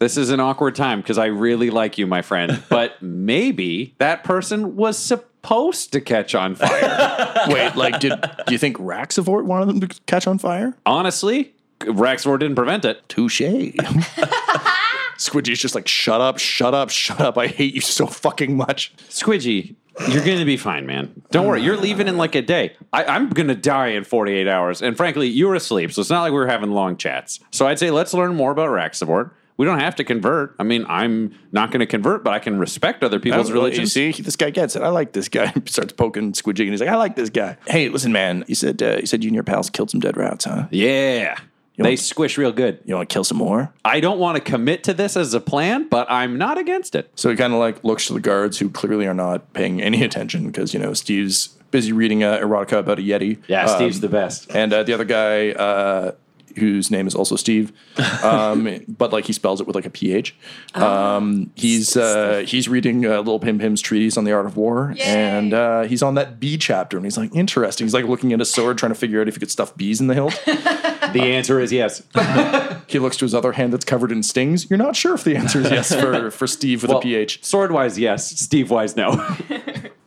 This 0.00 0.16
is 0.16 0.30
an 0.30 0.40
awkward 0.40 0.74
time 0.74 1.00
because 1.00 1.18
I 1.18 1.26
really 1.26 1.70
like 1.70 1.98
you, 1.98 2.06
my 2.06 2.22
friend. 2.22 2.62
But 2.68 3.00
maybe 3.00 3.94
that 3.98 4.24
person 4.24 4.74
was 4.76 4.98
supposed 4.98 5.92
to 5.92 6.00
catch 6.00 6.34
on 6.34 6.56
fire. 6.56 7.44
Wait, 7.48 7.76
like, 7.76 8.00
did 8.00 8.12
do 8.46 8.52
you 8.52 8.58
think 8.58 8.76
Raxivort 8.78 9.44
wanted 9.44 9.68
them 9.68 9.80
to 9.80 10.00
catch 10.06 10.26
on 10.26 10.38
fire? 10.38 10.76
Honestly, 10.84 11.54
Raxor 11.80 12.38
didn't 12.38 12.56
prevent 12.56 12.84
it. 12.84 13.08
Touche. 13.08 13.40
Squidgy's 15.18 15.58
just 15.58 15.74
like, 15.74 15.88
shut 15.88 16.20
up, 16.20 16.38
shut 16.38 16.74
up, 16.74 16.90
shut 16.90 17.20
up. 17.20 17.38
I 17.38 17.46
hate 17.46 17.74
you 17.74 17.80
so 17.80 18.06
fucking 18.06 18.56
much. 18.56 18.94
Squidgy, 19.08 19.76
you're 20.08 20.24
going 20.24 20.38
to 20.38 20.44
be 20.44 20.56
fine, 20.56 20.86
man. 20.86 21.22
Don't 21.30 21.46
worry. 21.46 21.62
You're 21.62 21.76
leaving 21.76 22.08
in 22.08 22.16
like 22.16 22.34
a 22.34 22.42
day. 22.42 22.76
I, 22.92 23.04
I'm 23.04 23.28
going 23.30 23.48
to 23.48 23.54
die 23.54 23.88
in 23.88 24.04
48 24.04 24.48
hours. 24.48 24.82
And 24.82 24.96
frankly, 24.96 25.28
you're 25.28 25.54
asleep. 25.54 25.92
So 25.92 26.00
it's 26.00 26.10
not 26.10 26.22
like 26.22 26.32
we 26.32 26.38
were 26.38 26.46
having 26.48 26.72
long 26.72 26.96
chats. 26.96 27.40
So 27.52 27.66
I'd 27.66 27.78
say 27.78 27.90
let's 27.90 28.12
learn 28.12 28.34
more 28.34 28.50
about 28.50 28.70
Raxivort. 28.70 29.30
We 29.56 29.66
don't 29.66 29.78
have 29.78 29.94
to 29.96 30.04
convert. 30.04 30.56
I 30.58 30.64
mean, 30.64 30.84
I'm 30.88 31.32
not 31.52 31.70
going 31.70 31.78
to 31.78 31.86
convert, 31.86 32.24
but 32.24 32.32
I 32.32 32.40
can 32.40 32.58
respect 32.58 33.04
other 33.04 33.20
people's 33.20 33.50
You 33.50 33.54
religions. 33.54 33.92
see, 33.92 34.10
this 34.10 34.34
guy 34.34 34.50
gets 34.50 34.74
it. 34.74 34.82
I 34.82 34.88
like 34.88 35.12
this 35.12 35.28
guy. 35.28 35.52
Starts 35.66 35.92
poking 35.92 36.32
Squidgy, 36.32 36.62
and 36.62 36.70
he's 36.70 36.80
like, 36.80 36.88
"I 36.90 36.96
like 36.96 37.14
this 37.14 37.30
guy." 37.30 37.56
Hey, 37.68 37.88
listen, 37.88 38.10
man. 38.10 38.44
You 38.48 38.56
said 38.56 38.82
uh, 38.82 38.96
you 38.98 39.06
said 39.06 39.22
you 39.22 39.28
and 39.28 39.34
your 39.36 39.44
pals 39.44 39.70
killed 39.70 39.90
some 39.90 40.00
dead 40.00 40.16
rats, 40.16 40.44
huh? 40.46 40.66
Yeah. 40.72 41.38
They 41.76 41.90
want- 41.90 41.98
squish 42.00 42.38
real 42.38 42.52
good. 42.52 42.78
You 42.84 42.94
want 42.94 43.08
to 43.08 43.12
kill 43.12 43.24
some 43.24 43.38
more? 43.38 43.72
I 43.84 44.00
don't 44.00 44.18
want 44.18 44.36
to 44.36 44.40
commit 44.42 44.84
to 44.84 44.94
this 44.94 45.16
as 45.16 45.34
a 45.34 45.40
plan, 45.40 45.88
but 45.88 46.06
I'm 46.10 46.38
not 46.38 46.56
against 46.58 46.94
it. 46.94 47.10
So 47.16 47.30
he 47.30 47.36
kind 47.36 47.52
of 47.52 47.58
like 47.58 47.82
looks 47.82 48.06
to 48.06 48.12
the 48.14 48.20
guards, 48.20 48.58
who 48.58 48.68
clearly 48.70 49.06
are 49.06 49.14
not 49.14 49.52
paying 49.54 49.82
any 49.82 50.02
attention 50.04 50.46
because 50.46 50.72
you 50.72 50.80
know 50.80 50.94
Steve's 50.94 51.48
busy 51.72 51.90
reading 51.92 52.22
uh, 52.22 52.38
erotica 52.38 52.78
about 52.78 53.00
a 53.00 53.02
yeti. 53.02 53.38
Yeah, 53.48 53.64
um, 53.64 53.68
Steve's 53.76 54.00
the 54.00 54.08
best. 54.08 54.50
and 54.54 54.72
uh, 54.72 54.84
the 54.84 54.92
other 54.92 55.04
guy, 55.04 55.50
uh, 55.50 56.12
whose 56.56 56.90
name 56.90 57.06
is 57.06 57.14
also 57.14 57.36
Steve, 57.36 57.72
um, 58.22 58.80
but 58.88 59.12
like 59.12 59.24
he 59.24 59.32
spells 59.32 59.60
it 59.60 59.66
with 59.66 59.76
like 59.76 59.86
a 59.86 59.90
ph. 59.90 60.34
Um, 60.74 61.50
he's 61.54 61.96
uh, 61.96 62.44
he's 62.46 62.68
reading 62.68 63.04
uh, 63.06 63.18
Little 63.18 63.40
Pim 63.40 63.58
Pim's 63.58 63.80
treatise 63.80 64.16
on 64.16 64.24
the 64.24 64.32
art 64.32 64.46
of 64.46 64.56
war, 64.56 64.94
and 65.04 65.52
uh, 65.54 65.82
he's 65.82 66.02
on 66.02 66.14
that 66.14 66.40
bee 66.40 66.58
chapter, 66.58 66.96
and 66.96 67.04
he's 67.06 67.16
like, 67.16 67.34
interesting. 67.34 67.86
He's 67.86 67.94
like 67.94 68.06
looking 68.06 68.32
at 68.32 68.40
a 68.40 68.44
sword, 68.44 68.78
trying 68.78 68.92
to 68.92 68.98
figure 68.98 69.20
out 69.20 69.28
if 69.28 69.34
he 69.34 69.40
could 69.40 69.50
stuff 69.50 69.76
bees 69.76 70.00
in 70.00 70.06
the 70.06 70.14
hilt. 70.14 70.40
The 71.14 71.22
answer 71.22 71.60
is 71.60 71.70
yes. 71.70 72.02
he 72.88 72.98
looks 72.98 73.16
to 73.18 73.24
his 73.24 73.34
other 73.34 73.52
hand 73.52 73.72
that's 73.72 73.84
covered 73.84 74.10
in 74.10 74.24
stings. 74.24 74.68
You're 74.68 74.78
not 74.78 74.96
sure 74.96 75.14
if 75.14 75.22
the 75.22 75.36
answer 75.36 75.60
is 75.60 75.70
yes 75.70 75.94
for 75.94 76.30
for 76.32 76.48
Steve 76.48 76.82
with 76.82 76.90
a 76.90 76.98
ph. 76.98 77.44
Sword 77.44 77.70
wise, 77.70 77.98
yes. 77.98 78.28
Steve 78.40 78.68
wise, 78.68 78.96
no. 78.96 79.12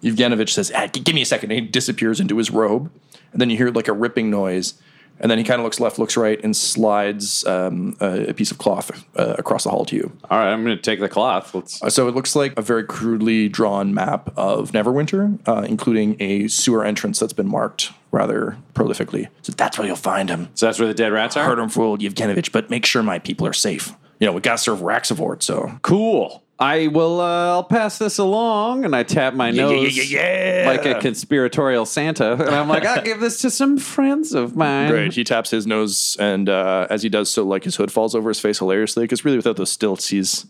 Evgenovich 0.03 0.49
says, 0.49 0.71
ah, 0.75 0.88
g- 0.88 0.99
"Give 0.99 1.15
me 1.15 1.21
a 1.21 1.25
second. 1.25 1.51
And 1.51 1.62
he 1.62 1.67
disappears 1.67 2.19
into 2.19 2.38
his 2.38 2.51
robe, 2.51 2.91
and 3.31 3.39
then 3.39 3.49
you 3.49 3.55
hear 3.57 3.69
like 3.69 3.88
a 3.88 3.93
ripping 3.93 4.29
noise, 4.29 4.73
and 5.19 5.32
then 5.32 5.38
he 5.38 5.43
kind 5.43 5.60
of 5.60 5.63
looks 5.63 5.80
left, 5.80 5.99
looks 5.99 6.17
right, 6.17 6.39
and 6.43 6.56
slides 6.56 7.45
um, 7.45 7.95
a, 7.99 8.30
a 8.30 8.34
piece 8.34 8.51
of 8.51 8.58
cloth 8.58 8.91
uh, 9.15 9.36
across 9.38 9.63
the 9.63 9.69
hall 9.69 9.86
to 9.86 9.95
you. 9.95 10.12
All 10.30 10.38
right, 10.38 10.51
I'm 10.51 10.63
going 10.63 10.75
to 10.75 10.82
take 10.82 10.99
the 10.99 11.10
cloth. 11.10 11.53
Let's. 11.56 11.82
Uh, 11.82 11.89
so 11.89 12.08
it 12.08 12.15
looks 12.15 12.36
like 12.36 12.58
a 12.58 12.62
very 12.62 12.84
crudely 12.84 13.49
drawn 13.49 13.93
map 13.93 14.32
of 14.38 14.71
Neverwinter, 14.71 15.39
uh, 15.47 15.65
including 15.67 16.15
a 16.19 16.47
sewer 16.47 16.86
entrance 16.86 17.19
that's 17.19 17.34
been 17.34 17.47
marked 17.47 17.91
rather 18.12 18.58
prolifically. 18.73 19.27
So 19.41 19.51
that's 19.53 19.77
where 19.77 19.88
you'll 19.88 19.95
find 19.95 20.30
him. 20.30 20.49
So 20.56 20.65
that's 20.65 20.80
where 20.80 20.88
the 20.88 20.93
dead 20.93 21.12
rats 21.12 21.36
are. 21.36 21.45
Heard 21.45 21.60
him 21.60 21.69
for 21.69 21.84
old 21.84 22.01
Yevgenovich, 22.01 22.51
but 22.51 22.69
make 22.69 22.86
sure 22.86 23.03
my 23.03 23.19
people 23.19 23.45
are 23.47 23.53
safe. 23.53 23.93
You 24.19 24.25
know, 24.25 24.34
we 24.34 24.41
gotta 24.41 24.58
serve 24.58 24.80
Raxivort, 24.80 25.43
so 25.43 25.77
Cool. 25.82 26.43
I 26.60 26.88
will. 26.88 27.22
Uh, 27.22 27.50
I'll 27.50 27.63
pass 27.63 27.98
this 27.98 28.17
along, 28.17 28.84
and 28.84 28.96
I 28.96 29.04
tap 29.04 29.34
my 29.36 29.50
yeah, 29.50 29.63
nose 29.63 29.96
yeah, 29.96 30.63
yeah, 30.63 30.67
like 30.67 30.86
a 30.86 31.00
conspiratorial 31.00 31.86
Santa, 31.86 32.34
and 32.46 32.50
I'm 32.50 32.67
like, 32.67 32.84
I'll 32.84 33.04
give 33.04 33.20
this 33.20 33.41
to 33.41 33.52
some 33.52 33.78
friends 33.78 34.34
of 34.34 34.56
mine. 34.56 34.89
Great. 34.89 35.13
He 35.13 35.24
taps 35.24 35.52
his 35.52 35.67
nose, 35.67 36.17
and 36.20 36.50
uh, 36.50 36.88
as 36.89 37.04
he 37.04 37.10
does 37.10 37.30
so, 37.30 37.43
like 37.43 37.63
his 37.63 37.76
hood 37.76 37.91
falls 37.91 38.15
over 38.15 38.30
his 38.30 38.39
face 38.39 38.58
hilariously. 38.58 39.04
Because 39.04 39.24
really, 39.24 39.38
without 39.38 39.58
those 39.58 39.72
stilts, 39.72 40.08
he's 40.10 40.48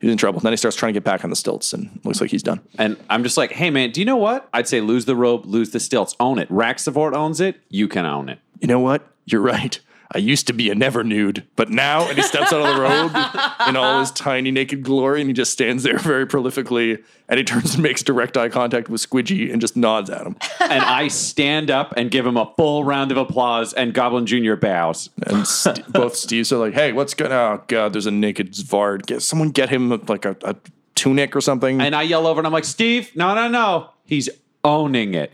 he's 0.00 0.10
in 0.10 0.16
trouble. 0.16 0.40
then 0.40 0.52
he 0.52 0.56
starts 0.56 0.76
trying 0.76 0.94
to 0.94 0.96
get 1.00 1.04
back 1.04 1.22
on 1.22 1.28
the 1.28 1.36
stilts, 1.36 1.74
and 1.74 2.00
looks 2.02 2.20
like 2.20 2.30
he's 2.30 2.42
done. 2.42 2.60
And 2.78 2.96
I'm 3.10 3.22
just 3.22 3.36
like, 3.36 3.52
hey 3.52 3.68
man, 3.68 3.90
do 3.90 4.00
you 4.00 4.06
know 4.06 4.16
what? 4.16 4.48
I'd 4.54 4.68
say 4.68 4.80
lose 4.80 5.04
the 5.04 5.16
rope, 5.16 5.44
lose 5.44 5.70
the 5.70 5.80
stilts, 5.80 6.16
own 6.18 6.38
it. 6.38 6.48
Raxivort 6.48 7.14
owns 7.14 7.40
it. 7.40 7.60
You 7.68 7.88
can 7.88 8.06
own 8.06 8.30
it. 8.30 8.38
You 8.60 8.68
know 8.68 8.80
what? 8.80 9.06
You're 9.26 9.42
right. 9.42 9.78
I 10.14 10.18
used 10.18 10.46
to 10.48 10.52
be 10.52 10.68
a 10.68 10.74
never 10.74 11.02
nude, 11.02 11.44
but 11.56 11.70
now, 11.70 12.06
and 12.06 12.16
he 12.18 12.22
steps 12.22 12.52
out 12.52 12.60
of 12.60 12.74
the 12.76 12.82
robe 12.82 13.68
in 13.68 13.76
all 13.76 14.00
his 14.00 14.10
tiny 14.10 14.50
naked 14.50 14.82
glory, 14.82 15.22
and 15.22 15.30
he 15.30 15.32
just 15.32 15.52
stands 15.52 15.84
there 15.84 15.96
very 15.98 16.26
prolifically, 16.26 17.02
and 17.30 17.38
he 17.38 17.44
turns 17.44 17.74
and 17.74 17.82
makes 17.82 18.02
direct 18.02 18.36
eye 18.36 18.50
contact 18.50 18.90
with 18.90 19.00
Squidgy 19.00 19.50
and 19.50 19.58
just 19.58 19.74
nods 19.74 20.10
at 20.10 20.26
him. 20.26 20.36
and 20.60 20.84
I 20.84 21.08
stand 21.08 21.70
up 21.70 21.94
and 21.96 22.10
give 22.10 22.26
him 22.26 22.36
a 22.36 22.52
full 22.58 22.84
round 22.84 23.10
of 23.10 23.16
applause, 23.16 23.72
and 23.72 23.94
Goblin 23.94 24.26
Junior 24.26 24.54
bows. 24.54 25.08
And 25.26 25.46
St- 25.46 25.86
both 25.92 26.12
Steves 26.12 26.52
are 26.52 26.58
like, 26.58 26.74
"Hey, 26.74 26.92
what's 26.92 27.14
going? 27.14 27.32
Oh 27.32 27.62
God, 27.66 27.94
there's 27.94 28.06
a 28.06 28.10
naked 28.10 28.52
Xvart. 28.52 29.06
Get 29.06 29.22
someone 29.22 29.48
get 29.48 29.70
him 29.70 29.88
like 30.08 30.26
a, 30.26 30.36
a 30.44 30.56
tunic 30.94 31.34
or 31.34 31.40
something." 31.40 31.80
And 31.80 31.94
I 31.96 32.02
yell 32.02 32.26
over, 32.26 32.38
and 32.38 32.46
I'm 32.46 32.52
like, 32.52 32.66
Steve, 32.66 33.10
no, 33.16 33.34
no, 33.34 33.48
no, 33.48 33.90
he's 34.04 34.28
owning 34.62 35.14
it. 35.14 35.32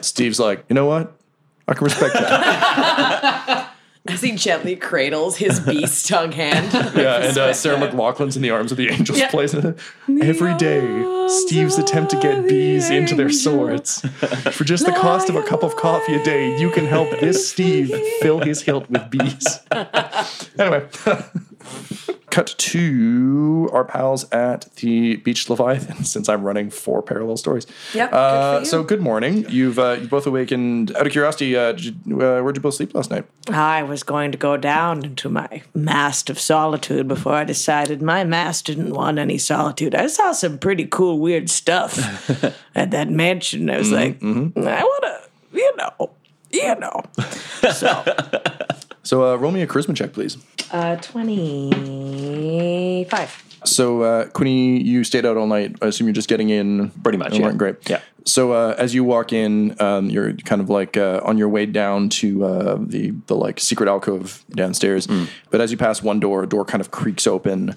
Steve's 0.00 0.40
like, 0.40 0.64
"You 0.70 0.74
know 0.74 0.86
what? 0.86 1.12
I 1.66 1.74
can 1.74 1.84
respect 1.84 2.14
that." 2.14 3.64
As 4.08 4.22
he 4.22 4.32
gently 4.32 4.74
cradles 4.74 5.36
his 5.36 5.60
bee 5.66 5.86
stung 5.86 6.32
hand. 6.32 6.72
yeah, 6.96 7.28
and 7.28 7.36
uh, 7.38 7.52
Sarah 7.52 7.76
McLachlan's 7.78 8.36
in 8.36 8.42
the 8.42 8.50
arms 8.50 8.72
of 8.72 8.78
the 8.78 8.88
angels 8.88 9.18
Yeah. 9.18 9.28
plays 9.30 9.52
it. 9.54 9.78
Every 10.22 10.54
day, 10.56 11.26
Steve's 11.28 11.78
attempt 11.78 12.10
to 12.12 12.20
get 12.20 12.48
bees 12.48 12.88
into 12.90 13.14
their 13.14 13.30
swords. 13.30 14.00
For 14.52 14.64
just 14.64 14.86
the 14.86 14.92
cost 14.92 15.28
of 15.28 15.36
a 15.36 15.42
cup 15.42 15.62
of 15.62 15.76
coffee 15.76 16.14
a 16.14 16.24
day, 16.24 16.58
you 16.58 16.70
can 16.70 16.86
help 16.86 17.10
this 17.20 17.48
Steve 17.50 17.94
fill 18.20 18.38
his 18.40 18.62
hilt 18.62 18.88
with 18.88 19.10
bees. 19.10 19.60
anyway, 20.58 20.86
cut 22.30 22.54
to 22.58 23.68
our 23.72 23.84
pals 23.84 24.30
at 24.32 24.72
the 24.76 25.16
Beach 25.16 25.48
Leviathan. 25.50 26.04
Since 26.08 26.28
I'm 26.28 26.42
running 26.42 26.70
four 26.70 27.02
parallel 27.02 27.36
stories. 27.36 27.66
Yep, 27.94 28.10
good 28.10 28.16
Uh, 28.16 28.56
you. 28.60 28.66
so 28.66 28.82
good 28.82 29.00
morning. 29.00 29.44
You've 29.48 29.78
uh, 29.78 29.96
you 30.00 30.08
both 30.08 30.26
awakened. 30.26 30.94
Out 30.96 31.06
of 31.06 31.12
curiosity, 31.12 31.56
uh, 31.56 31.72
did 31.72 31.84
you, 32.06 32.16
uh, 32.22 32.40
where'd 32.42 32.56
you 32.56 32.62
both 32.62 32.74
sleep 32.74 32.94
last 32.94 33.10
night? 33.10 33.24
I 33.50 33.82
was 33.82 34.02
going 34.02 34.32
to 34.32 34.38
go 34.38 34.56
down 34.56 35.04
into 35.04 35.28
my 35.28 35.62
mast 35.74 36.28
of 36.30 36.38
solitude 36.38 37.08
before 37.08 37.34
I 37.34 37.44
decided 37.44 38.02
my 38.02 38.24
mast 38.24 38.66
didn't 38.66 38.92
want 38.92 39.18
any 39.18 39.38
solitude. 39.38 39.94
I 39.94 40.06
saw 40.08 40.32
some 40.32 40.58
pretty 40.58 40.86
cool, 40.86 41.18
weird 41.18 41.48
stuff 41.50 41.98
at 42.74 42.90
that 42.90 43.08
mansion. 43.10 43.70
I 43.70 43.78
was 43.78 43.90
like, 43.92 44.22
I 44.22 44.26
want 44.26 45.04
to, 45.04 45.20
you 45.52 45.76
know, 45.76 46.10
you 46.50 46.74
know. 46.76 47.02
So, 47.72 48.04
So 49.08 49.24
uh, 49.24 49.36
roll 49.36 49.52
me 49.52 49.62
a 49.62 49.66
charisma 49.66 49.96
check, 49.96 50.12
please. 50.12 50.36
uh, 50.70 50.96
25. 50.96 53.44
So, 53.64 54.02
uh, 54.02 54.26
Quinny, 54.26 54.82
you 54.82 55.02
stayed 55.02 55.24
out 55.24 55.38
all 55.38 55.46
night. 55.46 55.76
I 55.80 55.86
assume 55.86 56.08
you're 56.08 56.12
just 56.12 56.28
getting 56.28 56.50
in. 56.50 56.90
Pretty 56.90 57.16
much, 57.16 57.32
All 57.32 57.40
yeah. 57.40 57.52
great. 57.52 57.88
Yeah. 57.88 58.02
So, 58.26 58.52
uh, 58.52 58.74
as 58.76 58.94
you 58.94 59.04
walk 59.04 59.32
in, 59.32 59.80
um, 59.80 60.10
you're 60.10 60.34
kind 60.34 60.60
of 60.60 60.68
like 60.68 60.98
uh, 60.98 61.22
on 61.24 61.38
your 61.38 61.48
way 61.48 61.64
down 61.64 62.10
to 62.20 62.44
uh, 62.44 62.76
the 62.78 63.12
the 63.28 63.34
like 63.34 63.60
secret 63.60 63.88
alcove 63.88 64.44
downstairs. 64.50 65.06
Mm. 65.06 65.30
But 65.48 65.62
as 65.62 65.70
you 65.70 65.78
pass 65.78 66.02
one 66.02 66.20
door, 66.20 66.42
a 66.42 66.46
door 66.46 66.66
kind 66.66 66.82
of 66.82 66.90
creaks 66.90 67.26
open, 67.26 67.76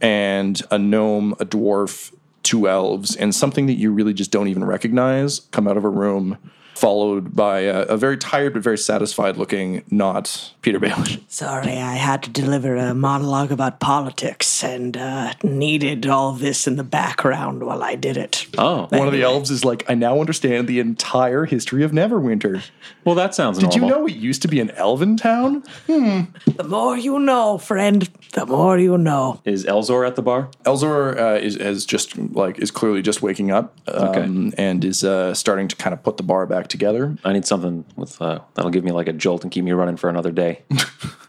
and 0.00 0.60
a 0.72 0.80
gnome, 0.80 1.34
a 1.38 1.46
dwarf, 1.46 2.12
two 2.42 2.68
elves, 2.68 3.14
and 3.14 3.32
something 3.32 3.66
that 3.66 3.74
you 3.74 3.92
really 3.92 4.14
just 4.14 4.32
don't 4.32 4.48
even 4.48 4.64
recognize 4.64 5.38
come 5.52 5.68
out 5.68 5.76
of 5.76 5.84
a 5.84 5.88
room. 5.88 6.38
Followed 6.74 7.36
by 7.36 7.60
a, 7.60 7.82
a 7.82 7.96
very 7.96 8.16
tired 8.16 8.54
but 8.54 8.62
very 8.62 8.78
satisfied 8.78 9.36
looking, 9.36 9.84
not 9.90 10.52
Peter 10.62 10.80
Baelish. 10.80 11.20
Sorry, 11.28 11.76
I 11.78 11.94
had 11.94 12.22
to 12.24 12.30
deliver 12.30 12.76
a 12.76 12.94
monologue 12.94 13.52
about 13.52 13.78
politics 13.80 14.64
and 14.64 14.96
uh, 14.96 15.34
needed 15.42 16.06
all 16.06 16.32
this 16.32 16.66
in 16.66 16.76
the 16.76 16.84
background 16.84 17.62
while 17.62 17.82
I 17.82 17.94
did 17.94 18.16
it. 18.16 18.46
Oh, 18.58 18.86
One 18.90 19.06
of 19.06 19.12
the 19.12 19.22
elves 19.22 19.50
is 19.50 19.64
like, 19.64 19.88
I 19.88 19.94
now 19.94 20.18
understand 20.20 20.66
the 20.66 20.80
entire 20.80 21.44
history 21.44 21.84
of 21.84 21.92
Neverwinter. 21.92 22.64
well, 23.04 23.14
that 23.14 23.34
sounds 23.34 23.58
Did 23.58 23.74
you 23.74 23.82
know 23.82 24.06
it 24.06 24.14
used 24.14 24.42
to 24.42 24.48
be 24.48 24.58
an 24.60 24.70
elven 24.72 25.16
town? 25.16 25.62
The 25.86 26.64
more 26.66 26.96
you 26.96 27.18
know, 27.18 27.58
friend, 27.58 28.08
the 28.32 28.46
more 28.46 28.78
you 28.78 28.98
know. 28.98 29.40
Is 29.44 29.64
Elzor 29.66 30.06
at 30.06 30.16
the 30.16 30.22
bar? 30.22 30.48
Elzor 30.64 31.18
uh, 31.18 31.38
is, 31.38 31.56
is 31.56 31.84
just 31.86 32.16
like 32.16 32.58
is 32.58 32.70
clearly 32.70 33.02
just 33.02 33.22
waking 33.22 33.50
up 33.50 33.76
um, 33.88 34.08
Okay. 34.08 34.52
and 34.58 34.84
is 34.84 35.04
uh, 35.04 35.34
starting 35.34 35.68
to 35.68 35.76
kind 35.76 35.92
of 35.94 36.02
put 36.02 36.16
the 36.16 36.22
bar 36.22 36.46
back 36.46 36.61
together. 36.68 37.16
I 37.24 37.32
need 37.32 37.46
something 37.46 37.84
with 37.96 38.20
uh, 38.20 38.40
that'll 38.54 38.70
give 38.70 38.84
me 38.84 38.92
like 38.92 39.08
a 39.08 39.12
jolt 39.12 39.42
and 39.42 39.50
keep 39.52 39.64
me 39.64 39.72
running 39.72 39.96
for 39.96 40.08
another 40.10 40.32
day. 40.32 40.62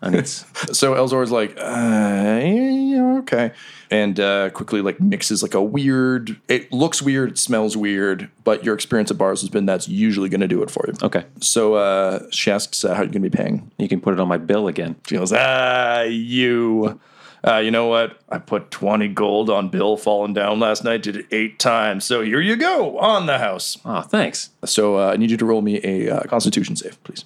I 0.01 0.09
need. 0.09 0.21
s- 0.21 0.45
So 0.77 0.93
Elzor 0.95 1.23
is 1.23 1.31
like, 1.31 1.51
uh, 1.57 2.39
yeah, 2.43 3.17
okay, 3.19 3.51
and 3.91 4.19
uh, 4.19 4.49
quickly 4.51 4.81
like 4.81 4.99
mixes 4.99 5.41
like 5.43 5.53
a 5.53 5.61
weird. 5.61 6.39
It 6.47 6.71
looks 6.71 7.01
weird, 7.01 7.31
it 7.31 7.37
smells 7.37 7.75
weird, 7.77 8.29
but 8.43 8.63
your 8.63 8.75
experience 8.75 9.11
at 9.11 9.17
bars 9.17 9.41
has 9.41 9.49
been 9.49 9.65
that's 9.65 9.87
usually 9.87 10.29
going 10.29 10.41
to 10.41 10.47
do 10.47 10.61
it 10.63 10.69
for 10.71 10.85
you. 10.87 10.93
Okay, 11.01 11.25
So 11.39 11.75
uh, 11.75 12.25
she 12.31 12.51
asks, 12.51 12.83
uh, 12.85 12.93
"How 12.93 13.01
are 13.01 13.05
you 13.05 13.11
going 13.11 13.23
to 13.23 13.29
be 13.29 13.35
paying?" 13.37 13.71
you 13.77 13.87
can 13.87 14.01
put 14.01 14.13
it 14.13 14.19
on 14.19 14.27
my 14.27 14.37
bill 14.37 14.67
again. 14.67 14.95
She 15.07 15.15
goes, 15.17 15.31
ah, 15.33 16.01
you. 16.03 16.99
Uh, 17.45 17.57
you 17.57 17.71
know 17.71 17.87
what? 17.87 18.19
I 18.29 18.37
put 18.37 18.71
20 18.71 19.09
gold 19.09 19.49
on 19.49 19.67
Bill 19.69 19.97
falling 19.97 20.33
down 20.33 20.59
last 20.59 20.83
night, 20.83 21.03
did 21.03 21.17
it 21.17 21.25
eight 21.31 21.59
times. 21.59 22.05
So 22.05 22.21
here 22.21 22.39
you 22.39 22.55
go, 22.55 22.97
on 22.99 23.25
the 23.25 23.37
house. 23.37 23.77
Oh, 23.83 24.01
thanks. 24.01 24.51
So 24.65 24.97
uh, 24.97 25.11
I 25.11 25.17
need 25.17 25.29
you 25.29 25.37
to 25.37 25.45
roll 25.45 25.61
me 25.61 25.81
a 25.83 26.09
uh, 26.09 26.23
constitution 26.23 26.75
save, 26.75 27.03
please. 27.03 27.25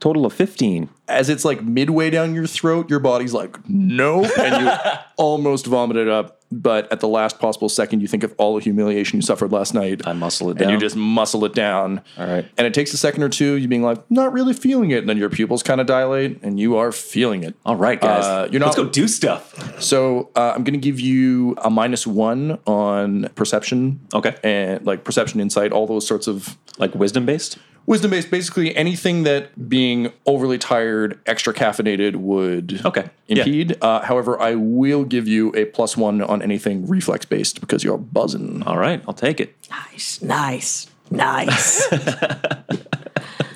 Total 0.00 0.24
of 0.24 0.32
fifteen. 0.32 0.90
As 1.08 1.28
it's 1.28 1.44
like 1.44 1.64
midway 1.64 2.08
down 2.10 2.32
your 2.32 2.46
throat, 2.46 2.88
your 2.88 3.00
body's 3.00 3.34
like, 3.34 3.58
nope. 3.68 4.30
And 4.38 4.64
you 4.64 4.72
almost 5.16 5.66
vomited 5.66 6.08
up. 6.08 6.37
But 6.50 6.90
at 6.90 7.00
the 7.00 7.08
last 7.08 7.38
possible 7.38 7.68
second, 7.68 8.00
you 8.00 8.08
think 8.08 8.24
of 8.24 8.34
all 8.38 8.54
the 8.56 8.62
humiliation 8.62 9.18
you 9.18 9.22
suffered 9.22 9.52
last 9.52 9.74
night. 9.74 10.06
I 10.06 10.14
muscle 10.14 10.48
it 10.50 10.56
down. 10.56 10.70
And 10.70 10.72
you 10.72 10.78
just 10.78 10.96
muscle 10.96 11.44
it 11.44 11.52
down. 11.54 12.00
All 12.16 12.26
right. 12.26 12.46
And 12.56 12.66
it 12.66 12.72
takes 12.72 12.94
a 12.94 12.96
second 12.96 13.22
or 13.22 13.28
two, 13.28 13.54
you 13.56 13.68
being 13.68 13.82
like, 13.82 14.10
not 14.10 14.32
really 14.32 14.54
feeling 14.54 14.90
it. 14.90 14.98
And 15.00 15.08
then 15.10 15.18
your 15.18 15.28
pupils 15.28 15.62
kind 15.62 15.78
of 15.78 15.86
dilate, 15.86 16.42
and 16.42 16.58
you 16.58 16.76
are 16.78 16.90
feeling 16.90 17.44
it. 17.44 17.54
All 17.66 17.76
right, 17.76 18.00
guys. 18.00 18.24
Uh, 18.24 18.48
you're 18.50 18.60
not- 18.60 18.66
Let's 18.68 18.76
go 18.78 18.88
do 18.88 19.06
stuff. 19.08 19.80
So 19.82 20.30
uh, 20.36 20.52
I'm 20.54 20.64
going 20.64 20.72
to 20.72 20.78
give 20.80 20.98
you 20.98 21.54
a 21.58 21.68
minus 21.68 22.06
one 22.06 22.58
on 22.66 23.28
perception. 23.34 24.00
Okay. 24.14 24.34
And 24.42 24.86
like 24.86 25.04
perception, 25.04 25.40
insight, 25.40 25.72
all 25.72 25.86
those 25.86 26.06
sorts 26.06 26.26
of 26.26 26.56
Like 26.78 26.94
wisdom 26.94 27.26
based. 27.26 27.58
Wisdom 27.88 28.10
based. 28.12 28.30
Basically, 28.30 28.76
anything 28.76 29.24
that 29.24 29.68
being 29.68 30.12
overly 30.26 30.58
tired, 30.58 31.18
extra 31.26 31.52
caffeinated 31.52 32.16
would 32.16 32.80
Okay. 32.84 33.10
Yeah. 33.26 33.42
impede. 33.42 33.76
Uh, 33.82 34.00
however, 34.02 34.40
I 34.40 34.54
will 34.54 35.04
give 35.04 35.26
you 35.26 35.52
a 35.56 35.64
plus 35.64 35.96
one 35.96 36.22
on 36.22 36.42
anything 36.42 36.86
reflex 36.86 37.24
based 37.24 37.60
because 37.60 37.82
you're 37.82 37.98
buzzing. 37.98 38.62
All 38.62 38.78
right, 38.78 39.02
I'll 39.08 39.14
take 39.14 39.40
it. 39.40 39.56
Nice, 39.70 40.22
nice, 40.22 40.86
nice. 41.10 41.88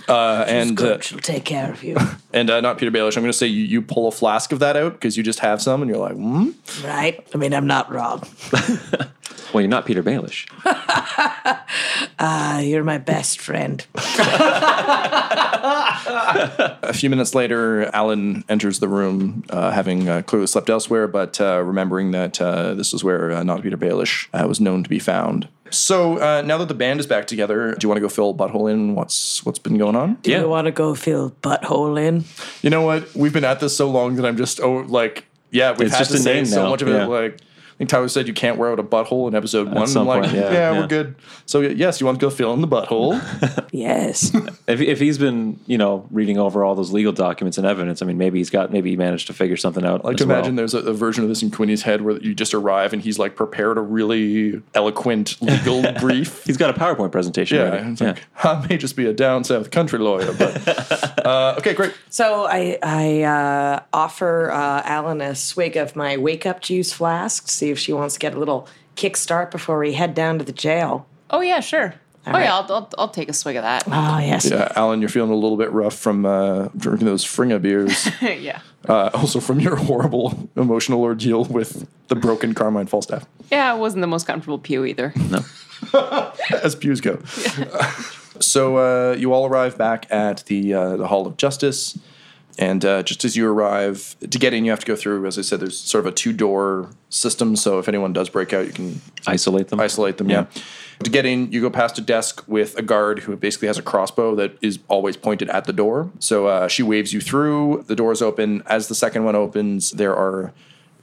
Uh, 0.09 0.45
and 0.47 0.79
uh, 0.79 0.83
Good, 0.83 1.05
she'll 1.05 1.19
take 1.21 1.45
care 1.45 1.71
of 1.71 1.83
you. 1.83 1.97
and 2.35 2.51
uh, 2.51 2.61
not 2.61 2.77
Peter 2.77 2.91
Baelish. 2.91 3.17
I'm 3.17 3.23
going 3.23 3.33
to 3.33 3.39
say 3.39 3.47
you, 3.47 3.65
you 3.65 3.81
pull 3.81 4.09
a 4.09 4.11
flask 4.11 4.53
of 4.53 4.59
that 4.59 4.77
out 4.77 4.93
because 4.93 5.17
you 5.17 5.23
just 5.23 5.39
have 5.39 5.63
some, 5.63 5.81
and 5.81 5.89
you're 5.91 6.01
like, 6.01 6.17
hmm. 6.17 6.51
Right? 6.85 7.27
I 7.33 7.39
mean, 7.39 7.55
I'm 7.55 7.67
not 7.67 7.91
wrong. 7.91 8.23
Well, 9.53 9.61
you're 9.61 9.69
not 9.69 9.85
Peter 9.87 10.03
Baelish. 10.03 10.47
Uh, 12.19 12.61
you're 12.65 12.85
my 12.85 12.99
best 12.99 13.41
friend. 13.41 13.85
A 16.85 16.93
few 16.93 17.11
minutes 17.11 17.35
later, 17.35 17.91
Alyn 17.95 18.45
enters 18.49 18.81
the 18.81 18.89
room, 18.89 19.45
uh, 19.51 19.71
having 19.71 20.09
uh, 20.09 20.23
clearly 20.23 20.47
slept 20.47 20.69
elsewhere, 20.71 21.07
but 21.07 21.41
uh, 21.41 21.63
remembering 21.63 22.11
that 22.13 22.41
uh, 22.41 22.75
this 22.75 22.93
is 22.95 23.05
where 23.05 23.31
uh, 23.33 23.43
not 23.43 23.63
Peter 23.63 23.77
Baelish 23.77 24.29
uh, 24.33 24.47
was 24.47 24.61
known 24.61 24.83
to 24.83 24.91
be 24.91 24.99
found. 24.99 25.49
So 25.71 26.19
uh, 26.19 26.43
now 26.43 26.59
that 26.59 26.69
the 26.69 26.75
band 26.75 27.01
is 27.01 27.07
back 27.07 27.27
together, 27.27 27.73
do 27.75 27.85
you 27.85 27.89
want 27.89 27.97
to 27.97 28.03
go 28.03 28.09
fill 28.09 28.35
Butthole 28.35 28.71
in? 28.71 28.95
What's 28.95 29.45
what's 29.47 29.59
been 29.59 29.79
going 29.79 29.97
on? 29.97 30.15
Do 30.23 30.31
Yeah. 30.31 30.41
you 30.41 30.49
want 30.49 30.67
to 30.67 30.71
go 30.71 30.95
fill 30.95 31.31
butthole 31.43 31.99
in? 32.01 32.25
You 32.63 32.69
know 32.71 32.83
what? 32.83 33.15
We've 33.15 33.33
been 33.33 33.45
at 33.45 33.61
this 33.61 33.75
so 33.77 33.91
long 33.91 34.17
that 34.17 34.27
I'm 34.27 34.37
just 34.37 34.61
oh 34.61 34.85
like 34.89 35.25
yeah, 35.51 35.71
we've 35.73 35.87
It's 35.87 35.93
had 35.93 35.99
just 36.01 36.11
to 36.11 36.17
a 36.19 36.21
say 36.21 36.35
name 36.35 36.45
so 36.47 36.65
now, 36.65 36.71
much 36.71 36.83
of 36.83 36.89
yeah. 36.89 37.05
it. 37.05 37.09
Like 37.09 37.41
I 37.73 37.77
think 37.79 37.91
Tyler 37.91 38.09
said 38.09 38.29
you 38.29 38.35
can't 38.35 38.59
wear 38.59 38.71
out 38.71 38.79
a 38.79 38.83
butthole 38.83 39.29
in 39.29 39.35
episode 39.35 39.73
one. 39.73 39.87
some 39.87 40.03
I'm 40.03 40.07
like, 40.09 40.23
point, 40.31 40.37
yeah, 40.37 40.53
yeah, 40.53 40.71
we're 40.79 40.87
good. 40.87 41.15
So 41.47 41.61
yes, 41.61 42.01
you 42.01 42.07
want 42.07 42.21
to 42.21 42.25
go 42.27 42.31
fill 42.31 42.53
in 42.55 42.61
the 42.61 42.69
butthole? 42.69 43.21
Yes. 43.73 44.35
If, 44.69 44.81
if 44.83 45.01
he's 45.01 45.17
been, 45.17 45.59
you 45.67 45.79
know, 45.79 46.07
reading 46.11 46.39
over 46.39 46.63
all 46.63 46.75
those 46.75 46.93
legal 46.93 47.13
documents 47.13 47.57
and 47.57 47.67
evidence, 47.67 48.03
I 48.03 48.07
mean, 48.07 48.19
maybe 48.19 48.39
he's 48.39 48.51
got, 48.51 48.71
maybe 48.71 48.91
he 48.91 48.97
managed 48.97 49.27
to 49.29 49.33
figure 49.33 49.57
something 49.57 49.83
out. 49.85 50.03
I 50.05 50.09
like 50.09 50.15
as 50.15 50.21
to 50.21 50.27
well. 50.27 50.37
imagine 50.37 50.57
there's 50.57 50.75
a, 50.75 50.81
a 50.81 50.93
version 50.93 51.23
of 51.25 51.31
this 51.31 51.43
in 51.43 51.51
Quinny's 51.51 51.83
head 51.83 52.03
where 52.03 52.19
you 52.19 52.35
just 52.35 52.53
arrive 52.53 52.93
and 52.93 53.01
he's 53.01 53.19
like 53.19 53.35
prepared 53.35 53.79
a 53.79 53.81
really 53.81 54.63
eloquent 54.75 55.41
legal 55.41 55.91
brief. 56.01 56.45
He's 56.45 56.59
got 56.59 56.69
a 56.69 56.79
PowerPoint 56.79 57.13
presentation 57.13 57.57
Yeah, 57.59 57.71
ready. 57.71 57.91
it's 57.93 58.01
like, 58.03 58.19
I 58.45 58.67
may 58.69 58.77
just 58.77 58.95
be 58.95 59.07
a 59.07 59.13
down 59.15 59.43
south 59.45 59.71
country 59.71 59.99
lawyer, 59.99 60.33
but 60.35 61.25
uh, 61.27 61.55
okay, 61.59 61.73
great. 61.73 61.95
so 62.11 62.45
I, 62.45 62.79
I 62.83 63.23
uh, 63.23 63.81
offer 63.95 64.51
uh, 64.51 64.83
Alyn 64.83 65.27
a 65.27 65.35
swig 65.35 65.77
of 65.79 65.97
my 65.97 66.19
wake 66.19 66.45
up 66.45 66.61
juice 66.61 66.93
flask, 66.93 67.49
see 67.63 67.71
if 67.71 67.79
she 67.79 67.93
wants 67.93 68.15
to 68.15 68.21
get 68.21 68.35
a 68.35 68.39
little 68.39 68.67
kickstart 68.97 69.53
before 69.53 69.79
we 69.79 69.93
head 69.93 70.15
down 70.15 70.39
to 70.39 70.45
the 70.45 70.53
jail. 70.53 71.07
Oh 71.31 71.41
yeah, 71.41 71.61
sure. 71.61 71.95
oh 72.27 72.33
right. 72.33 72.43
yeah, 72.43 72.55
I'll, 72.57 72.73
I'll 72.73 72.91
I'll 72.99 73.09
take 73.09 73.29
a 73.29 73.33
swig 73.33 73.55
of 73.55 73.63
that. 73.63 73.85
Oh, 73.87 74.19
yes. 74.19 74.51
Yeah, 74.51 74.73
Alyn, 74.75 74.99
you're 75.01 75.09
feeling 75.09 75.31
a 75.31 75.37
little 75.37 75.57
bit 75.57 75.71
rough 75.71 75.95
from 75.95 76.27
uh, 76.27 76.69
drinking 76.77 77.07
those 77.07 77.25
Fringa 77.25 77.63
beers. 77.63 78.09
yeah. 78.21 78.61
uh, 78.89 79.11
also 79.15 79.39
from 79.39 79.61
your 79.61 79.77
horrible 79.77 80.51
emotional 80.57 81.03
ordeal 81.03 81.45
with 81.45 81.87
the 82.09 82.17
broken 82.17 82.53
Carmine 82.53 82.87
Falstaff, 82.87 83.27
Yeah, 83.51 83.75
it 83.75 83.79
wasn't 83.79 84.01
the 84.01 84.09
most 84.09 84.27
comfortable 84.27 84.59
pew 84.59 84.85
either. 84.85 85.13
No. 85.31 85.45
As 86.65 86.75
pews 86.75 87.01
go. 87.01 87.23
so 88.41 88.77
uh, 88.77 89.15
you 89.17 89.33
all 89.33 89.47
arrive 89.47 89.79
back 89.79 90.11
at 90.11 90.45
the 90.47 90.75
uh, 90.75 90.97
the 90.97 91.07
Hall 91.07 91.29
of 91.29 91.37
Justice. 91.37 91.97
And 92.59 92.85
uh, 92.85 93.03
just 93.03 93.25
as 93.25 93.35
you 93.37 93.49
arrive, 93.49 94.15
to 94.21 94.39
get 94.39 94.53
in, 94.53 94.65
you 94.65 94.71
have 94.71 94.81
to 94.81 94.87
go 94.87 94.95
through, 94.95 95.25
as 95.27 95.39
I 95.39 95.43
said, 95.43 95.61
there's 95.61 95.79
sort 95.79 96.05
of 96.07 96.13
a 96.13 96.15
two 96.15 96.33
door 96.33 96.91
system. 97.09 97.57
So 97.57 97.79
if 97.79 97.89
anyone 97.89 98.13
does 98.13 98.29
break 98.29 98.53
out, 98.53 98.67
you 98.67 98.73
can 98.73 99.01
Isolate 99.27 99.69
them. 99.69 99.81
isolate 99.81 100.19
them. 100.19 100.29
Yeah. 100.29 100.47
To 101.05 101.11
get 101.11 101.25
in, 101.27 101.51
you 101.51 101.61
go 101.61 101.71
past 101.71 101.99
a 101.99 102.03
desk 102.03 102.45
with 102.47 102.77
a 102.79 102.83
guard 102.83 103.21
who 103.21 103.37
basically 103.37 103.69
has 103.69 103.79
a 103.79 103.83
crossbow 103.83 104.35
that 104.37 104.57
is 104.61 104.79
always 104.89 105.17
pointed 105.17 105.49
at 105.49 105.65
the 105.65 105.73
door. 105.73 106.11
So 106.19 106.47
uh, 106.47 106.69
she 106.69 106.83
waves 106.83 107.13
you 107.13 107.21
through. 107.21 107.85
The 107.89 107.97
doors 107.97 108.21
open. 108.23 108.63
As 108.67 108.89
the 108.89 108.95
second 108.95 109.25
one 109.25 109.35
opens, 109.35 109.91
there 109.93 110.15
are 110.15 110.53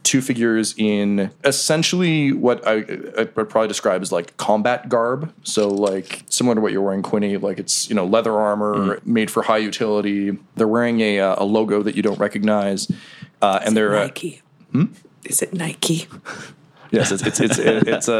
two 0.09 0.21
figures 0.21 0.73
in 0.75 1.29
essentially 1.43 2.31
what 2.31 2.67
I, 2.67 2.77
I 3.15 3.27
would 3.35 3.47
probably 3.47 3.67
describe 3.67 4.01
as 4.01 4.11
like 4.11 4.35
combat 4.37 4.89
garb. 4.89 5.31
So 5.43 5.67
like 5.67 6.23
similar 6.31 6.55
to 6.55 6.61
what 6.61 6.71
you're 6.71 6.81
wearing, 6.81 7.03
Quinny. 7.03 7.37
Like 7.37 7.59
it's 7.59 7.87
you 7.89 7.95
know 7.95 8.07
leather 8.07 8.33
armor 8.33 8.99
made 9.05 9.29
for 9.29 9.43
high 9.43 9.59
utility. 9.59 10.35
They're 10.55 10.67
wearing 10.67 10.99
a, 11.01 11.19
uh, 11.19 11.43
a 11.43 11.45
logo 11.45 11.83
that 11.83 11.95
you 11.95 12.01
don't 12.01 12.17
recognize, 12.17 12.91
uh, 13.43 13.59
and 13.63 13.77
they're 13.77 13.95
uh, 13.95 14.05
Nike. 14.05 14.41
Is 15.25 15.43
it 15.43 15.53
Nike? 15.53 16.07
Yes, 16.91 17.11
it's 17.11 17.21
it's 17.21 17.39
it's, 17.39 17.59
it's 17.59 18.07
a, 18.07 18.13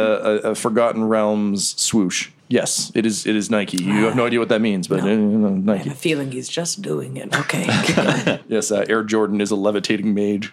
a, 0.44 0.52
a 0.52 0.56
Forgotten 0.56 1.06
Realms 1.06 1.70
swoosh. 1.82 2.30
Yes, 2.50 2.92
it 2.96 3.06
is. 3.06 3.28
It 3.28 3.36
is 3.36 3.52
Nike. 3.52 3.78
You 3.84 4.06
have 4.06 4.16
no 4.16 4.26
idea 4.26 4.40
what 4.40 4.50
that 4.50 4.60
means, 4.60 4.88
but 4.88 5.02
uh, 5.02 5.72
I 5.72 5.76
have 5.78 5.88
a 5.88 5.96
feeling 5.96 6.32
he's 6.32 6.50
just 6.50 6.82
doing 6.82 7.16
it. 7.18 7.34
Okay. 7.36 8.40
Yes, 8.50 8.72
uh, 8.72 8.84
Air 8.90 9.04
Jordan 9.04 9.40
is 9.42 9.52
a 9.52 9.56
levitating 9.56 10.16
mage. 10.16 10.52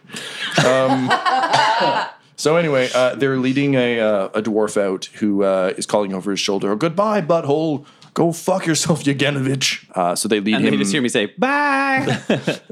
Um, 0.62 1.10
so 2.36 2.56
anyway, 2.56 2.90
uh, 2.94 3.14
they're 3.14 3.38
leading 3.38 3.74
a 3.74 3.98
uh, 3.98 4.26
a 4.34 4.42
dwarf 4.42 4.76
out 4.80 5.06
who 5.14 5.42
uh, 5.42 5.72
is 5.78 5.86
calling 5.86 6.12
over 6.12 6.30
his 6.30 6.40
shoulder, 6.40 6.76
"Goodbye, 6.76 7.22
butthole. 7.22 7.86
Go 8.16 8.32
fuck 8.32 8.64
yourself, 8.64 9.04
Yaganovich." 9.08 9.84
Uh, 9.94 10.14
so 10.16 10.26
they 10.26 10.40
lead 10.40 10.54
And 10.54 10.64
him. 10.64 10.72
you 10.72 10.78
just 10.78 10.90
hear 10.90 11.02
me 11.02 11.10
say, 11.10 11.26
bye. 11.36 12.18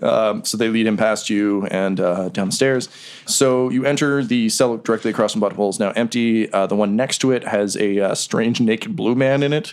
so 0.42 0.56
they 0.56 0.68
lead 0.70 0.86
him 0.86 0.96
past 0.96 1.28
you 1.28 1.66
and 1.66 2.00
uh, 2.00 2.30
down 2.30 2.48
the 2.48 2.54
stairs. 2.54 2.88
So 3.26 3.68
you 3.68 3.84
enter 3.84 4.24
the 4.24 4.48
cell 4.48 4.78
directly 4.78 5.10
across 5.10 5.32
from 5.32 5.42
Butthole 5.42 5.68
is 5.68 5.78
now 5.78 5.90
empty. 5.90 6.50
Uh, 6.50 6.66
the 6.66 6.74
one 6.76 6.96
next 6.96 7.18
to 7.18 7.30
it 7.30 7.44
has 7.44 7.76
a 7.76 8.00
uh, 8.00 8.14
strange 8.14 8.58
naked 8.58 8.96
blue 8.96 9.14
man 9.14 9.42
in 9.42 9.52
it. 9.52 9.70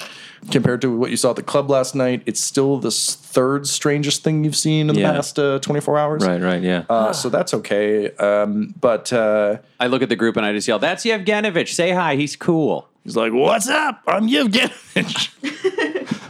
Compared 0.50 0.82
to 0.82 0.98
what 0.98 1.12
you 1.12 1.18
saw 1.18 1.30
at 1.30 1.36
the 1.36 1.44
club 1.44 1.70
last 1.70 1.94
night, 1.94 2.24
it's 2.26 2.42
still 2.44 2.80
the 2.80 2.90
third 2.90 3.68
strangest 3.68 4.24
thing 4.24 4.44
you've 4.44 4.56
seen 4.56 4.90
in 4.90 4.96
the 4.96 5.04
past 5.04 5.38
uh, 5.38 5.60
24 5.60 5.98
hours. 6.00 6.26
Right, 6.26 6.42
right, 6.42 6.64
yeah. 6.64 6.86
Uh, 6.90 7.14
so 7.14 7.30
that's 7.30 7.54
okay. 7.54 8.10
Um, 8.16 8.74
but 8.80 9.14
uh, 9.14 9.58
I 9.80 9.88
look 9.88 10.02
at 10.02 10.10
the 10.10 10.16
group 10.16 10.38
and 10.38 10.46
I 10.46 10.52
just 10.54 10.68
yell, 10.68 10.80
that's 10.80 11.06
Yevgenovich. 11.06 11.70
Say 11.70 11.92
hi. 11.92 12.16
He's 12.16 12.36
cool. 12.36 12.90
he's 13.04 13.16
like, 13.16 13.34
"What's 13.34 13.70
up? 13.70 14.02
I'm 14.08 14.28
Yevgenovich." 14.28 15.30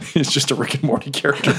He's 0.12 0.30
just 0.30 0.50
a 0.50 0.54
Rick 0.54 0.74
and 0.74 0.82
Morty 0.82 1.10
character. 1.10 1.52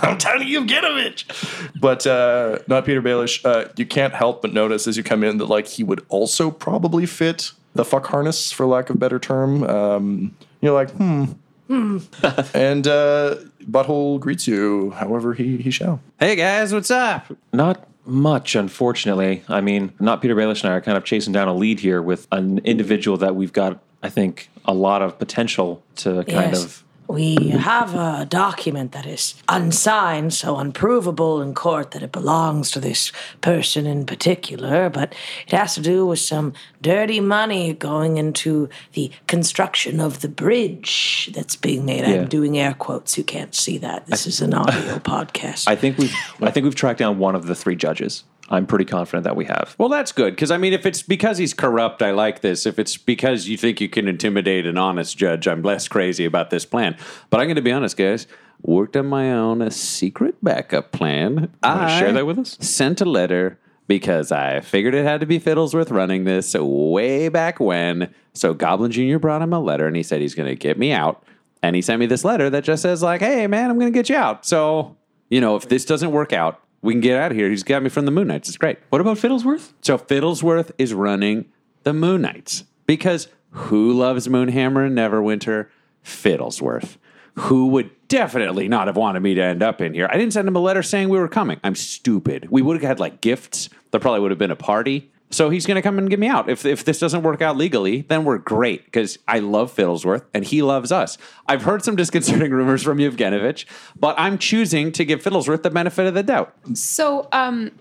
I'm 0.00 0.16
Tiny 0.16 0.46
Yevgenovich. 0.50 1.70
But 1.78 2.06
uh, 2.06 2.60
not 2.66 2.86
Peter 2.86 3.02
Baelish. 3.02 3.44
Uh, 3.44 3.68
you 3.76 3.84
can't 3.84 4.14
help 4.14 4.40
but 4.40 4.54
notice 4.54 4.86
as 4.86 4.96
you 4.96 5.02
come 5.02 5.22
in 5.22 5.36
that 5.36 5.44
like 5.46 5.66
he 5.66 5.84
would 5.84 6.04
also 6.08 6.50
probably 6.50 7.04
fit 7.04 7.52
the 7.74 7.84
fuck 7.84 8.06
harness, 8.06 8.52
for 8.52 8.64
lack 8.64 8.88
of 8.88 8.96
a 8.96 8.98
better 8.98 9.18
term. 9.18 9.64
Um, 9.64 10.36
you're 10.64 10.74
like, 10.74 10.90
hmm. 10.90 11.24
and 11.68 12.86
uh, 12.86 13.36
Butthole 13.62 14.20
greets 14.20 14.46
you, 14.46 14.90
however 14.90 15.34
he, 15.34 15.56
he 15.58 15.70
shall. 15.70 16.00
Hey 16.18 16.36
guys, 16.36 16.72
what's 16.72 16.90
up? 16.90 17.26
Not 17.52 17.88
much, 18.06 18.54
unfortunately. 18.54 19.42
I 19.48 19.60
mean, 19.60 19.92
not 19.98 20.20
Peter 20.20 20.34
Baelish 20.34 20.62
and 20.62 20.72
I 20.72 20.76
are 20.76 20.80
kind 20.80 20.98
of 20.98 21.04
chasing 21.04 21.32
down 21.32 21.48
a 21.48 21.54
lead 21.54 21.80
here 21.80 22.02
with 22.02 22.26
an 22.32 22.58
individual 22.58 23.16
that 23.18 23.34
we've 23.34 23.52
got, 23.52 23.82
I 24.02 24.10
think, 24.10 24.50
a 24.64 24.74
lot 24.74 25.02
of 25.02 25.18
potential 25.18 25.82
to 25.96 26.24
kind 26.24 26.52
yes. 26.52 26.64
of. 26.64 26.84
We 27.06 27.36
have 27.50 27.94
a 27.94 28.26
document 28.26 28.92
that 28.92 29.06
is 29.06 29.34
unsigned, 29.48 30.32
so 30.32 30.56
unprovable 30.56 31.42
in 31.42 31.54
court 31.54 31.90
that 31.90 32.02
it 32.02 32.12
belongs 32.12 32.70
to 32.72 32.80
this 32.80 33.12
person 33.40 33.86
in 33.86 34.06
particular, 34.06 34.88
but 34.88 35.14
it 35.46 35.52
has 35.52 35.74
to 35.74 35.80
do 35.80 36.06
with 36.06 36.18
some 36.18 36.54
dirty 36.80 37.20
money 37.20 37.74
going 37.74 38.16
into 38.16 38.68
the 38.94 39.10
construction 39.26 40.00
of 40.00 40.20
the 40.20 40.28
bridge 40.28 41.30
that's 41.34 41.56
being 41.56 41.84
made. 41.84 42.00
Yeah. 42.00 42.22
I'm 42.22 42.28
doing 42.28 42.58
air 42.58 42.74
quotes. 42.74 43.18
You 43.18 43.24
can't 43.24 43.54
see 43.54 43.78
that. 43.78 44.06
This 44.06 44.26
is 44.26 44.40
an 44.40 44.54
audio 44.54 44.98
podcast. 44.98 45.68
I 45.68 45.76
think 45.76 45.98
we've, 45.98 46.14
I 46.40 46.50
think 46.50 46.64
we've 46.64 46.74
tracked 46.74 46.98
down 46.98 47.18
one 47.18 47.34
of 47.34 47.46
the 47.46 47.54
three 47.54 47.76
judges. 47.76 48.24
I'm 48.50 48.66
pretty 48.66 48.84
confident 48.84 49.24
that 49.24 49.36
we 49.36 49.46
have. 49.46 49.74
Well, 49.78 49.88
that's 49.88 50.12
good 50.12 50.34
because 50.34 50.50
I 50.50 50.58
mean, 50.58 50.72
if 50.72 50.84
it's 50.84 51.02
because 51.02 51.38
he's 51.38 51.54
corrupt, 51.54 52.02
I 52.02 52.10
like 52.10 52.40
this. 52.40 52.66
If 52.66 52.78
it's 52.78 52.96
because 52.96 53.48
you 53.48 53.56
think 53.56 53.80
you 53.80 53.88
can 53.88 54.06
intimidate 54.06 54.66
an 54.66 54.76
honest 54.76 55.16
judge, 55.16 55.48
I'm 55.48 55.62
less 55.62 55.88
crazy 55.88 56.24
about 56.24 56.50
this 56.50 56.66
plan. 56.66 56.96
But 57.30 57.40
I'm 57.40 57.46
going 57.46 57.56
to 57.56 57.62
be 57.62 57.72
honest, 57.72 57.96
guys. 57.96 58.26
Worked 58.62 58.96
on 58.96 59.06
my 59.06 59.30
own 59.32 59.60
a 59.60 59.70
secret 59.70 60.36
backup 60.42 60.90
plan. 60.90 61.52
I 61.62 61.98
share 61.98 62.12
that 62.12 62.24
with 62.24 62.38
us? 62.38 62.56
Sent 62.60 63.02
a 63.02 63.04
letter 63.04 63.58
because 63.86 64.32
I 64.32 64.60
figured 64.60 64.94
it 64.94 65.04
had 65.04 65.20
to 65.20 65.26
be 65.26 65.38
Fiddlesworth 65.38 65.90
running 65.90 66.24
this 66.24 66.54
way 66.54 67.28
back 67.28 67.60
when. 67.60 68.14
So 68.32 68.54
Goblin 68.54 68.90
Jr. 68.90 69.18
brought 69.18 69.42
him 69.42 69.52
a 69.52 69.60
letter 69.60 69.86
and 69.86 69.94
he 69.96 70.02
said 70.02 70.22
he's 70.22 70.34
going 70.34 70.48
to 70.48 70.56
get 70.56 70.78
me 70.78 70.92
out. 70.92 71.24
And 71.62 71.76
he 71.76 71.82
sent 71.82 72.00
me 72.00 72.06
this 72.06 72.24
letter 72.24 72.48
that 72.50 72.64
just 72.64 72.82
says 72.82 73.02
like, 73.02 73.20
"Hey, 73.20 73.46
man, 73.46 73.70
I'm 73.70 73.78
going 73.78 73.92
to 73.92 73.96
get 73.96 74.08
you 74.08 74.16
out." 74.16 74.46
So 74.46 74.96
you 75.30 75.40
know, 75.40 75.56
if 75.56 75.68
this 75.68 75.84
doesn't 75.84 76.12
work 76.12 76.32
out, 76.32 76.60
we 76.84 76.92
can 76.92 77.00
get 77.00 77.18
out 77.18 77.30
of 77.30 77.36
here. 77.36 77.48
He's 77.48 77.62
got 77.62 77.82
me 77.82 77.88
from 77.88 78.04
the 78.04 78.12
Moonites. 78.12 78.46
It's 78.46 78.58
great. 78.58 78.78
What 78.90 79.00
about 79.00 79.16
Fiddlesworth? 79.16 79.72
So 79.80 79.96
Fiddlesworth 79.96 80.70
is 80.76 80.92
running 80.92 81.46
the 81.82 81.92
Moonites 81.92 82.64
because 82.86 83.28
who 83.50 83.92
loves 83.92 84.28
Moonhammer 84.28 84.86
and 84.86 84.96
Neverwinter? 84.96 85.68
Fiddlesworth. 86.04 86.98
Who 87.36 87.68
would 87.68 87.90
definitely 88.08 88.68
not 88.68 88.86
have 88.86 88.96
wanted 88.96 89.20
me 89.20 89.34
to 89.34 89.42
end 89.42 89.62
up 89.62 89.80
in 89.80 89.94
here? 89.94 90.08
I 90.10 90.18
didn't 90.18 90.34
send 90.34 90.46
him 90.46 90.56
a 90.56 90.60
letter 90.60 90.82
saying 90.82 91.08
we 91.08 91.18
were 91.18 91.26
coming. 91.26 91.58
I'm 91.64 91.74
stupid. 91.74 92.48
We 92.50 92.60
would 92.60 92.76
have 92.76 92.86
had 92.86 93.00
like 93.00 93.22
gifts. 93.22 93.70
There 93.90 93.98
probably 93.98 94.20
would 94.20 94.30
have 94.30 94.38
been 94.38 94.50
a 94.50 94.56
party. 94.56 95.10
So 95.30 95.50
he's 95.50 95.66
going 95.66 95.76
to 95.76 95.82
come 95.82 95.98
and 95.98 96.08
get 96.08 96.18
me 96.18 96.28
out. 96.28 96.48
If, 96.48 96.64
if 96.64 96.84
this 96.84 97.00
doesn't 97.00 97.22
work 97.22 97.42
out 97.42 97.56
legally, 97.56 98.02
then 98.02 98.24
we're 98.24 98.38
great 98.38 98.84
because 98.84 99.18
I 99.26 99.40
love 99.40 99.74
Fiddlesworth 99.74 100.24
and 100.32 100.44
he 100.44 100.62
loves 100.62 100.92
us. 100.92 101.18
I've 101.48 101.62
heard 101.62 101.82
some 101.82 101.96
disconcerting 102.02 102.52
rumors 102.52 102.82
from 102.82 102.98
Yevgenovich, 102.98 103.64
but 103.98 104.14
I'm 104.18 104.38
choosing 104.38 104.92
to 104.92 105.04
give 105.04 105.22
Fiddlesworth 105.22 105.62
the 105.62 105.70
benefit 105.70 106.06
of 106.06 106.14
the 106.14 106.22
doubt. 106.22 106.54
So, 106.74 107.28
um, 107.32 107.72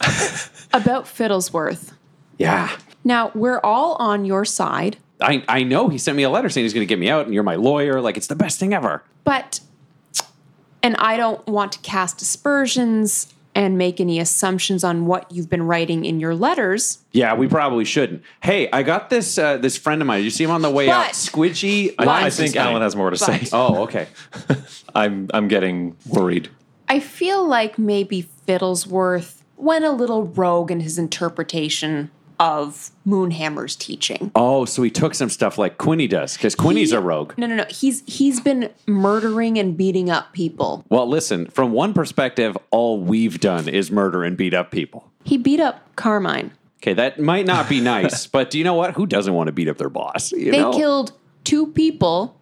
about 0.72 1.04
Fiddlesworth. 1.04 1.92
Yeah. 2.38 2.74
Now, 3.04 3.30
we're 3.34 3.60
all 3.62 3.96
on 3.96 4.24
your 4.24 4.44
side, 4.44 4.96
I, 5.20 5.44
I 5.48 5.62
know 5.62 5.88
he 5.88 5.98
sent 5.98 6.16
me 6.16 6.22
a 6.22 6.30
letter 6.30 6.48
saying 6.48 6.64
he's 6.64 6.74
going 6.74 6.86
to 6.86 6.88
get 6.88 6.98
me 6.98 7.08
out 7.08 7.24
and 7.24 7.34
you're 7.34 7.42
my 7.42 7.56
lawyer. 7.56 8.00
Like, 8.00 8.16
it's 8.16 8.26
the 8.26 8.36
best 8.36 8.58
thing 8.58 8.74
ever. 8.74 9.02
but, 9.24 9.60
and 10.82 10.96
I 10.96 11.16
don't 11.16 11.46
want 11.46 11.72
to 11.72 11.78
cast 11.80 12.20
aspersions 12.20 13.32
and 13.54 13.78
make 13.78 14.00
any 14.00 14.18
assumptions 14.18 14.82
on 14.82 15.06
what 15.06 15.30
you've 15.30 15.48
been 15.48 15.62
writing 15.62 16.04
in 16.04 16.18
your 16.20 16.34
letters. 16.34 16.98
Yeah, 17.12 17.34
we 17.34 17.46
probably 17.46 17.84
shouldn't. 17.84 18.22
Hey, 18.42 18.68
I 18.72 18.82
got 18.82 19.10
this 19.10 19.38
uh, 19.38 19.56
this 19.58 19.76
friend 19.76 20.00
of 20.02 20.06
mine. 20.06 20.18
Did 20.18 20.24
you 20.24 20.30
see 20.30 20.44
him 20.44 20.50
on 20.50 20.62
the 20.62 20.70
way 20.70 20.90
out? 20.90 21.06
But- 21.06 21.12
Squidgy. 21.14 21.94
I, 21.98 22.26
I 22.26 22.30
think 22.30 22.54
Alyn 22.54 22.80
has 22.80 22.96
more 22.96 23.10
to 23.10 23.16
say. 23.16 23.38
But- 23.40 23.50
Oh, 23.52 23.82
okay. 23.84 24.08
I'm 24.94 25.30
I'm 25.32 25.48
getting 25.48 25.96
worried. 26.06 26.48
I 26.88 27.00
feel 27.00 27.46
like 27.46 27.78
maybe 27.78 28.28
Fiddlesworth 28.46 29.42
went 29.56 29.84
a 29.84 29.90
little 29.90 30.24
rogue 30.26 30.70
in 30.70 30.80
his 30.80 30.98
interpretation 30.98 32.10
of 32.44 32.90
Moonhammer's 33.06 33.74
teaching. 33.74 34.30
Oh, 34.34 34.66
so 34.66 34.82
he 34.82 34.90
took 34.90 35.14
some 35.14 35.30
stuff 35.30 35.56
like 35.56 35.78
Quinny 35.78 36.06
does 36.06 36.34
because 36.36 36.54
Quinny's 36.54 36.90
He- 36.90 36.96
a 36.96 37.00
rogue. 37.00 37.32
No, 37.38 37.46
no, 37.46 37.54
no. 37.56 37.64
He's 37.70 38.02
he's 38.06 38.38
been 38.40 38.68
murdering 38.86 39.58
and 39.58 39.76
beating 39.76 40.10
up 40.10 40.32
people. 40.34 40.84
Well, 40.90 41.08
listen, 41.08 41.46
from 41.46 41.72
one 41.72 41.94
perspective, 41.94 42.56
all 42.70 43.00
we've 43.00 43.40
done 43.40 43.68
is 43.68 43.90
murder 43.90 44.22
and 44.22 44.36
beat 44.36 44.52
up 44.52 44.70
people. 44.70 45.10
He 45.24 45.38
beat 45.38 45.58
up 45.60 45.96
Carmine. 45.96 46.52
Okay, 46.82 46.92
that 46.92 47.18
might 47.18 47.46
not 47.46 47.66
be 47.66 47.80
nice, 47.80 48.26
but 48.36 48.50
do 48.50 48.58
you 48.58 48.64
know 48.64 48.74
what? 48.74 48.92
Who 48.94 49.06
doesn't 49.06 49.32
want 49.32 49.46
to 49.46 49.52
beat 49.52 49.68
up 49.68 49.78
their 49.78 49.88
boss? 49.88 50.32
You 50.32 50.50
They 50.50 50.58
know? 50.60 50.72
killed 50.72 51.12
two 51.44 51.68
people 51.68 52.38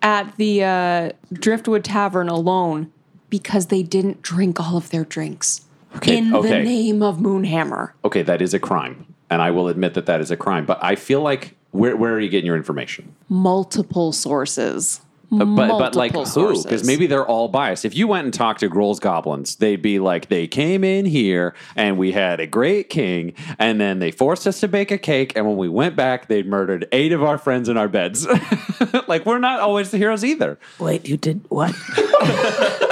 at 0.00 0.36
the 0.36 0.62
uh, 0.62 1.10
Driftwood 1.32 1.82
Tavern 1.82 2.28
alone 2.28 2.92
because 3.30 3.66
they 3.66 3.82
didn't 3.82 4.22
drink 4.22 4.60
all 4.60 4.76
of 4.76 4.90
their 4.90 5.04
drinks 5.04 5.62
Okay, 5.96 6.18
in 6.18 6.30
the 6.30 6.40
name 6.62 7.02
of 7.02 7.16
Moonhammer. 7.18 7.90
Okay, 8.04 8.22
that 8.22 8.40
is 8.40 8.54
a 8.54 8.60
crime, 8.60 9.06
and 9.30 9.40
I 9.40 9.50
will 9.50 9.68
admit 9.68 9.94
that 9.94 10.06
that 10.06 10.20
is 10.20 10.30
a 10.30 10.36
crime. 10.36 10.66
But 10.66 10.82
I 10.82 10.96
feel 10.96 11.22
like 11.22 11.56
where 11.70 11.96
where 11.96 12.14
are 12.14 12.20
you 12.20 12.28
getting 12.28 12.46
your 12.46 12.56
information? 12.56 13.14
Multiple 13.28 14.12
sources. 14.12 15.00
Uh, 15.32 15.44
but 15.44 15.78
but 15.78 15.94
like 15.94 16.12
Multiple 16.12 16.42
who? 16.42 16.48
Because 16.48 16.64
sources. 16.64 16.86
maybe 16.88 17.06
they're 17.06 17.24
all 17.24 17.46
biased. 17.46 17.84
If 17.84 17.94
you 17.94 18.08
went 18.08 18.24
and 18.24 18.34
talked 18.34 18.60
to 18.60 18.68
Grohl's 18.68 18.98
goblins, 18.98 19.54
they'd 19.54 19.80
be 19.80 20.00
like, 20.00 20.28
they 20.28 20.48
came 20.48 20.82
in 20.82 21.06
here 21.06 21.54
and 21.76 21.96
we 21.98 22.10
had 22.10 22.40
a 22.40 22.48
great 22.48 22.90
king, 22.90 23.34
and 23.56 23.80
then 23.80 24.00
they 24.00 24.10
forced 24.10 24.48
us 24.48 24.58
to 24.58 24.66
bake 24.66 24.90
a 24.90 24.98
cake, 24.98 25.36
and 25.36 25.46
when 25.46 25.56
we 25.56 25.68
went 25.68 25.94
back, 25.94 26.26
they'd 26.26 26.48
murdered 26.48 26.88
eight 26.90 27.12
of 27.12 27.22
our 27.22 27.38
friends 27.38 27.68
in 27.68 27.76
our 27.76 27.86
beds. 27.86 28.26
like 29.06 29.24
we're 29.24 29.38
not 29.38 29.60
always 29.60 29.92
the 29.92 29.98
heroes 29.98 30.24
either. 30.24 30.58
Wait, 30.80 31.08
you 31.08 31.16
did 31.16 31.44
what? 31.48 31.76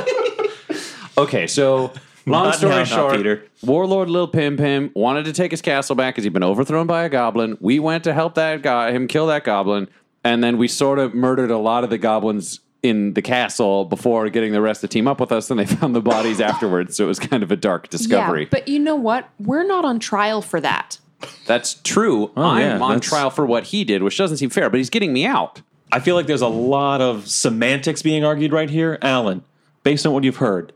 Okay, 1.19 1.49
so 1.49 1.93
long 2.29 2.45
Not 2.45 2.55
story 2.57 2.75
now, 2.75 2.85
short, 2.85 3.17
Peter. 3.17 3.45
Warlord 3.63 4.09
Lil 4.11 4.29
Pim 4.29 4.57
Pim 4.57 4.91
wanted 4.95 5.25
to 5.27 5.33
take 5.33 5.51
his 5.51 5.63
castle 5.63 5.95
back 5.97 6.15
because 6.15 6.25
he'd 6.25 6.33
been 6.33 6.45
overthrown 6.45 6.87
by 6.87 7.05
a 7.05 7.09
goblin. 7.09 7.57
We 7.61 7.79
went 7.79 8.05
to 8.05 8.15
help 8.15 8.35
that 8.37 8.63
guy, 8.63 8.93
him 8.93 9.09
kill 9.09 9.27
that 9.29 9.45
goblin, 9.45 9.89
and 10.25 10.43
then 10.43 10.59
we 10.59 10.69
sort 10.69 10.99
of 10.99 11.15
murdered 11.15 11.51
a 11.51 11.59
lot 11.59 11.85
of 11.85 11.91
the 11.91 11.99
goblins 11.99 12.61
in 12.83 13.15
the 13.15 13.23
castle 13.23 13.85
before 13.85 14.29
getting 14.29 14.53
the 14.53 14.61
rest 14.61 14.81
to 14.83 14.89
team 14.89 15.09
up 15.09 15.19
with 15.21 15.33
us. 15.33 15.51
And 15.51 15.59
they 15.59 15.67
found 15.77 15.95
the 15.95 16.01
bodies 16.01 16.41
afterwards, 16.41 16.97
so 16.97 17.05
it 17.05 17.09
was 17.09 17.19
kind 17.19 17.43
of 17.43 17.51
a 17.51 17.57
dark 17.57 17.89
discovery. 17.89 18.43
Yeah, 18.43 18.49
but 18.51 18.69
you 18.69 18.79
know 18.79 18.97
what? 18.97 19.29
We're 19.41 19.67
not 19.67 19.85
on 19.85 19.99
trial 19.99 20.43
for 20.43 20.61
that. 20.61 20.99
That's 21.47 21.75
true. 21.83 22.31
Oh, 22.37 22.43
I'm 22.43 22.57
Oh, 22.57 22.61
yeah, 22.61 22.73
on 22.75 22.93
that's- 22.93 23.09
trial 23.09 23.31
for 23.31 23.45
what 23.45 23.65
he 23.65 23.83
did, 23.85 24.03
which 24.05 24.17
doesn't 24.17 24.37
seem 24.37 24.51
fair. 24.51 24.71
But 24.71 24.79
he's 24.79 24.91
getting 24.91 25.13
me 25.13 25.27
out. 25.27 25.61
I 25.91 25.99
feel 26.01 26.15
like 26.15 26.27
there's 26.27 26.43
a 26.43 26.47
lot 26.49 27.01
of 27.01 27.27
semantics 27.29 28.03
being 28.03 28.23
argued 28.25 28.53
right 28.53 28.69
here. 28.71 28.99
Alyn, 29.03 29.43
based 29.83 30.07
on 30.07 30.13
what 30.13 30.23
you've 30.23 30.37
heard, 30.37 30.73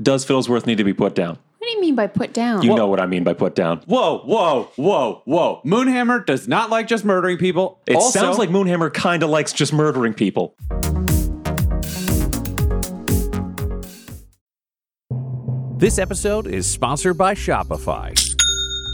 does 0.00 0.24
Fiddlesworth 0.26 0.66
need 0.66 0.78
to 0.78 0.84
be 0.84 0.94
put 0.94 1.14
down? 1.14 1.38
What 1.58 1.66
do 1.68 1.72
you 1.74 1.80
mean 1.80 1.94
by 1.94 2.06
put 2.06 2.32
down? 2.32 2.62
You 2.62 2.74
know 2.74 2.86
what 2.86 3.00
I 3.00 3.06
mean 3.06 3.22
by 3.22 3.34
put 3.34 3.54
down. 3.54 3.78
Whoa, 3.86 4.18
whoa, 4.20 4.70
whoa, 4.76 5.22
whoa! 5.26 5.60
Moonhammer 5.64 6.24
does 6.24 6.48
not 6.48 6.70
like 6.70 6.86
just 6.86 7.04
murdering 7.04 7.36
people. 7.36 7.80
It 7.86 7.96
Also- 7.96 8.18
sounds 8.18 8.38
like 8.38 8.48
Moonhammer 8.48 8.92
kind 8.92 9.22
of 9.22 9.30
likes 9.30 9.52
just 9.52 9.72
murdering 9.72 10.14
people. 10.14 10.54
This 15.78 15.98
episode 15.98 16.46
is 16.46 16.66
sponsored 16.66 17.16
by 17.16 17.34
Shopify. 17.34 18.29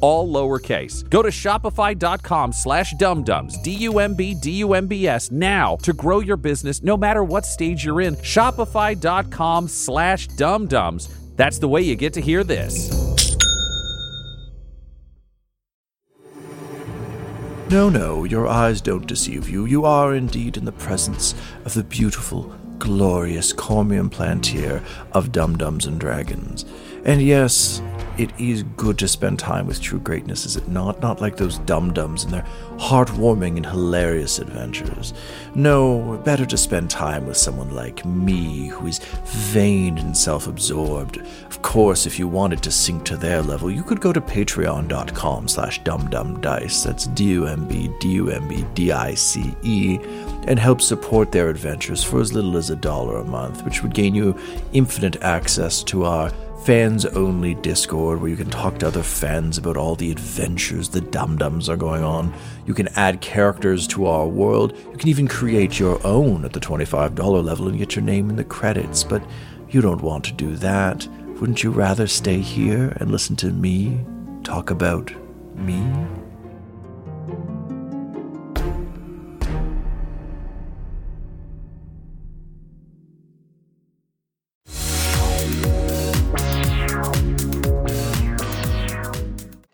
all 0.00 0.28
lowercase. 0.32 1.08
Go 1.08 1.22
to 1.22 1.30
shopify.com 1.30 2.52
slash 2.52 2.94
dumbdumbs, 2.94 3.62
D-U-M-B, 3.62 4.36
D-U-M-B-S, 4.42 5.30
now 5.30 5.76
to 5.76 5.92
grow 5.92 6.20
your 6.20 6.36
business 6.36 6.82
no 6.82 6.96
matter 6.96 7.24
what 7.24 7.46
stage 7.46 7.84
you're 7.84 8.00
in. 8.00 8.16
Shopify.com 8.16 9.68
slash 9.68 10.28
dumbdumbs. 10.28 11.36
That's 11.36 11.58
the 11.58 11.68
way 11.68 11.82
you 11.82 11.96
get 11.96 12.12
to 12.14 12.20
hear 12.20 12.44
this. 12.44 12.90
No, 17.70 17.88
no, 17.88 18.24
your 18.24 18.48
eyes 18.48 18.80
don't 18.80 19.06
deceive 19.06 19.48
you. 19.48 19.64
You 19.64 19.84
are 19.84 20.12
indeed 20.12 20.56
in 20.56 20.64
the 20.64 20.72
presence 20.72 21.36
of 21.64 21.74
the 21.74 21.84
beautiful, 21.84 22.52
glorious 22.80 23.52
Cormium 23.52 24.10
Plantier 24.10 24.82
of 25.12 25.30
Dumb-Dumbs 25.30 25.86
and 25.86 26.00
Dragons. 26.00 26.64
And 27.04 27.22
yes, 27.22 27.80
it 28.18 28.30
is 28.38 28.62
good 28.76 28.98
to 28.98 29.08
spend 29.08 29.38
time 29.38 29.66
with 29.66 29.80
true 29.80 30.00
greatness, 30.00 30.44
is 30.44 30.56
it 30.56 30.68
not? 30.68 31.00
Not 31.00 31.20
like 31.20 31.36
those 31.36 31.58
dum 31.58 31.92
dums 31.92 32.24
and 32.24 32.32
their 32.32 32.46
heartwarming 32.76 33.56
and 33.56 33.66
hilarious 33.66 34.38
adventures. 34.38 35.14
No, 35.54 36.20
better 36.24 36.46
to 36.46 36.56
spend 36.56 36.90
time 36.90 37.26
with 37.26 37.36
someone 37.36 37.70
like 37.74 38.04
me, 38.04 38.68
who 38.68 38.86
is 38.86 38.98
vain 39.24 39.98
and 39.98 40.16
self 40.16 40.46
absorbed. 40.46 41.18
Of 41.46 41.62
course, 41.62 42.06
if 42.06 42.18
you 42.18 42.28
wanted 42.28 42.62
to 42.62 42.70
sink 42.70 43.04
to 43.04 43.16
their 43.16 43.42
level, 43.42 43.70
you 43.70 43.82
could 43.82 44.00
go 44.00 44.12
to 44.12 44.20
patreon.com 44.20 45.48
slash 45.48 45.80
dumbdumbdice, 45.82 46.84
that's 46.84 47.06
D-U-M-B, 47.06 47.90
D-U-M-B, 48.00 48.66
D-I-C-E, 48.74 49.98
and 50.46 50.58
help 50.58 50.80
support 50.80 51.32
their 51.32 51.48
adventures 51.48 52.02
for 52.04 52.20
as 52.20 52.32
little 52.32 52.56
as 52.56 52.70
a 52.70 52.76
dollar 52.76 53.18
a 53.18 53.24
month, 53.24 53.64
which 53.64 53.82
would 53.82 53.94
gain 53.94 54.14
you 54.14 54.36
infinite 54.72 55.22
access 55.22 55.82
to 55.84 56.04
our 56.04 56.30
fans 56.64 57.06
only 57.06 57.54
Discord 57.54 58.20
where 58.20 58.30
you 58.30 58.36
can 58.36 58.50
talk 58.50 58.78
to 58.78 58.86
other 58.86 59.02
fans 59.02 59.56
about 59.56 59.76
all 59.76 59.94
the 59.94 60.10
adventures 60.10 60.90
the 60.90 61.00
dum 61.00 61.38
dums 61.38 61.68
are 61.68 61.76
going 61.76 62.04
on. 62.04 62.34
You 62.66 62.74
can 62.74 62.88
add 62.88 63.20
characters 63.20 63.86
to 63.88 64.06
our 64.06 64.26
world. 64.26 64.76
You 64.92 64.96
can 64.98 65.08
even 65.08 65.26
create 65.26 65.78
your 65.78 66.04
own 66.06 66.44
at 66.44 66.52
the 66.52 66.60
$25 66.60 67.44
level 67.44 67.68
and 67.68 67.78
get 67.78 67.96
your 67.96 68.04
name 68.04 68.28
in 68.28 68.36
the 68.36 68.44
credits. 68.44 69.02
But 69.02 69.22
you 69.70 69.80
don't 69.80 70.02
want 70.02 70.24
to 70.24 70.32
do 70.32 70.56
that. 70.56 71.06
Wouldn't 71.40 71.62
you 71.62 71.70
rather 71.70 72.06
stay 72.06 72.40
here 72.40 72.94
and 73.00 73.10
listen 73.10 73.36
to 73.36 73.50
me 73.50 74.04
talk 74.44 74.70
about 74.70 75.10
me? 75.56 75.80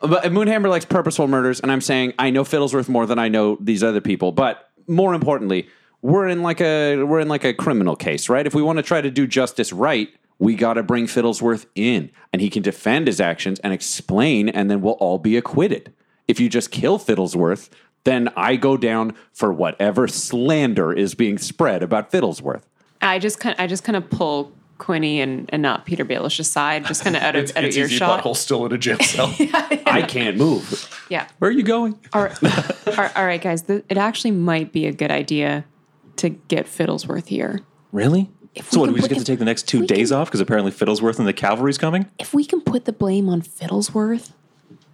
But 0.06 0.24
Moonhammer 0.24 0.68
likes 0.68 0.84
purposeful 0.84 1.28
murders, 1.28 1.60
and 1.60 1.70
I'm 1.70 1.80
saying 1.80 2.14
I 2.18 2.30
know 2.30 2.44
Fiddlesworth 2.44 2.88
more 2.88 3.06
than 3.06 3.18
I 3.18 3.28
know 3.28 3.58
these 3.60 3.82
other 3.82 4.00
people. 4.00 4.32
But 4.32 4.70
more 4.86 5.14
importantly, 5.14 5.68
we're 6.02 6.28
in 6.28 6.42
like 6.42 6.60
a 6.60 7.02
we're 7.02 7.20
in 7.20 7.28
like 7.28 7.44
a 7.44 7.54
criminal 7.54 7.96
case, 7.96 8.28
right? 8.28 8.46
If 8.46 8.54
we 8.54 8.62
want 8.62 8.78
to 8.78 8.82
try 8.82 9.00
to 9.00 9.10
do 9.10 9.26
justice 9.26 9.72
right, 9.72 10.08
we 10.38 10.54
got 10.54 10.74
to 10.74 10.82
bring 10.82 11.06
Fiddlesworth 11.06 11.66
in, 11.74 12.10
and 12.32 12.42
he 12.42 12.50
can 12.50 12.62
defend 12.62 13.06
his 13.06 13.20
actions 13.20 13.58
and 13.60 13.72
explain, 13.72 14.48
and 14.48 14.70
then 14.70 14.80
we'll 14.80 14.94
all 14.94 15.18
be 15.18 15.36
acquitted. 15.36 15.92
If 16.28 16.40
you 16.40 16.48
just 16.48 16.70
kill 16.70 16.98
Fiddlesworth, 16.98 17.70
then 18.04 18.28
I 18.36 18.56
go 18.56 18.76
down 18.76 19.14
for 19.32 19.52
whatever 19.52 20.06
slander 20.06 20.92
is 20.92 21.14
being 21.14 21.38
spread 21.38 21.82
about 21.82 22.10
Fiddlesworth. 22.10 22.62
I 23.00 23.18
just 23.18 23.40
kind 23.40 23.56
I 23.58 23.66
just 23.66 23.84
kind 23.84 23.96
of 23.96 24.08
pull 24.10 24.52
Quinny 24.78 25.20
and, 25.20 25.48
and 25.52 25.62
not 25.62 25.86
Peter 25.86 26.04
Baelish 26.04 26.38
aside, 26.38 26.84
just 26.84 27.02
kind 27.02 27.16
of 27.16 27.22
out 27.22 27.34
of 27.36 27.44
It's, 27.44 27.56
out 27.56 27.64
it's 27.64 27.76
easy 27.76 27.94
earshot. 27.94 28.22
butthole 28.22 28.36
still 28.36 28.66
in 28.66 28.72
a 28.72 28.78
jail 28.78 28.98
cell. 29.00 29.34
I 29.86 30.04
can't 30.06 30.36
move. 30.36 30.88
Yeah. 31.08 31.26
Where 31.38 31.50
are 31.50 31.54
you 31.54 31.62
going? 31.62 31.98
All 32.12 32.22
right, 32.24 32.42
all 33.16 33.24
right, 33.24 33.40
guys. 33.40 33.62
Th- 33.62 33.84
it 33.88 33.96
actually 33.96 34.32
might 34.32 34.72
be 34.72 34.86
a 34.86 34.92
good 34.92 35.10
idea 35.10 35.64
to 36.16 36.28
get 36.30 36.66
Fiddlesworth 36.66 37.28
here. 37.28 37.60
Really? 37.92 38.30
If 38.54 38.70
So 38.70 38.78
we 38.78 38.80
what, 38.80 38.86
can 38.86 38.94
we 38.94 39.00
just 39.00 39.10
get 39.10 39.18
to 39.18 39.24
take 39.24 39.38
the 39.38 39.44
next 39.44 39.68
two 39.68 39.86
days 39.86 40.10
can- 40.10 40.18
off 40.18 40.28
because 40.28 40.40
apparently 40.40 40.72
Fiddlesworth 40.72 41.18
and 41.18 41.26
the 41.28 41.32
cavalry's 41.32 41.78
coming? 41.78 42.10
If 42.18 42.32
we 42.34 42.44
can 42.44 42.60
put 42.60 42.84
the 42.86 42.92
blame 42.92 43.28
on 43.28 43.42
Fiddlesworth 43.42 44.32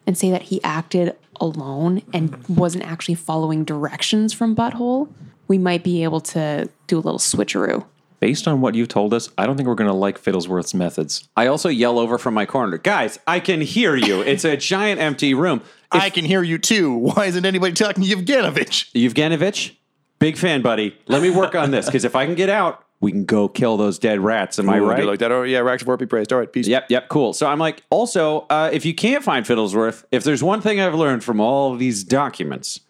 and 0.07 0.17
say 0.19 0.31
that 0.31 0.43
he 0.43 0.63
acted 0.65 1.17
alone 1.41 2.03
and 2.13 2.37
wasn't 2.49 2.85
actually 2.85 3.15
following 3.15 3.65
directions 3.65 4.33
from 4.33 4.55
Butthole, 4.57 5.09
we 5.49 5.59
might 5.59 5.83
be 5.85 6.03
able 6.05 6.21
to 6.21 6.69
do 6.87 6.97
a 6.99 7.01
little 7.01 7.19
switcheroo. 7.21 7.85
Based 8.23 8.47
on 8.47 8.61
what 8.61 8.77
you've 8.77 8.87
told 8.87 9.13
us, 9.15 9.29
I 9.37 9.47
don't 9.47 9.57
think 9.57 9.69
we're 9.69 9.75
going 9.75 9.91
to 9.91 9.97
like 9.97 10.17
Fiddlesworth's 10.17 10.75
methods. 10.75 11.29
I 11.37 11.49
also 11.49 11.69
yell 11.69 11.99
over 11.99 12.19
from 12.19 12.35
my 12.35 12.47
corner, 12.47 12.79
guys. 12.79 13.19
I 13.27 13.41
can 13.41 13.61
hear 13.61 13.97
you. 13.97 14.21
It's 14.21 14.45
a 14.45 14.57
giant 14.57 15.01
empty 15.01 15.35
room. 15.35 15.61
I 15.91 16.09
can 16.09 16.25
hear 16.25 16.41
you 16.41 16.59
too. 16.59 16.95
Why 16.99 17.25
isn't 17.27 17.45
anybody 17.45 17.73
talking 17.73 18.05
to 18.05 18.09
Yevgenovich? 18.09 18.93
Yevgenovich, 18.93 19.75
big 20.21 20.37
fan, 20.37 20.63
buddy. 20.63 20.97
Let 21.09 21.21
me 21.21 21.31
work 21.31 21.57
on 21.57 21.73
this 21.73 21.87
because 21.87 22.05
if 22.05 22.15
I 22.15 22.25
can 22.25 22.37
get 22.37 22.49
out, 22.49 22.85
we 23.01 23.11
can 23.11 23.25
go 23.25 23.49
kill 23.49 23.77
those 23.77 23.99
dead 23.99 24.21
rats. 24.21 24.57
Am 24.61 24.71
I 24.71 24.79
Ooh, 24.79 24.89
right? 24.89 25.05
Like 25.05 25.19
that. 25.19 25.33
Oh 25.33 25.43
yeah, 25.43 25.59
Raxivort 25.59 25.99
be 25.99 26.07
praised. 26.07 26.33
All 26.33 26.39
right, 26.39 26.53
peace. 26.53 26.69
Yep, 26.69 26.93
yep, 26.93 27.09
cool. 27.09 27.33
So 27.33 27.49
I'm 27.49 27.59
like, 27.59 27.83
also, 27.91 28.47
uh, 28.51 28.71
if 28.73 28.85
you 28.85 28.95
can't 28.95 29.25
find 29.25 29.45
Fiddlesworth, 29.45 30.05
if 30.13 30.23
there's 30.23 30.45
one 30.45 30.61
thing 30.61 30.81
I've 30.81 30.95
learned 30.95 31.25
from 31.25 31.41
all 31.41 31.73
of 31.73 31.81
these 31.81 32.05
documents, 32.05 32.83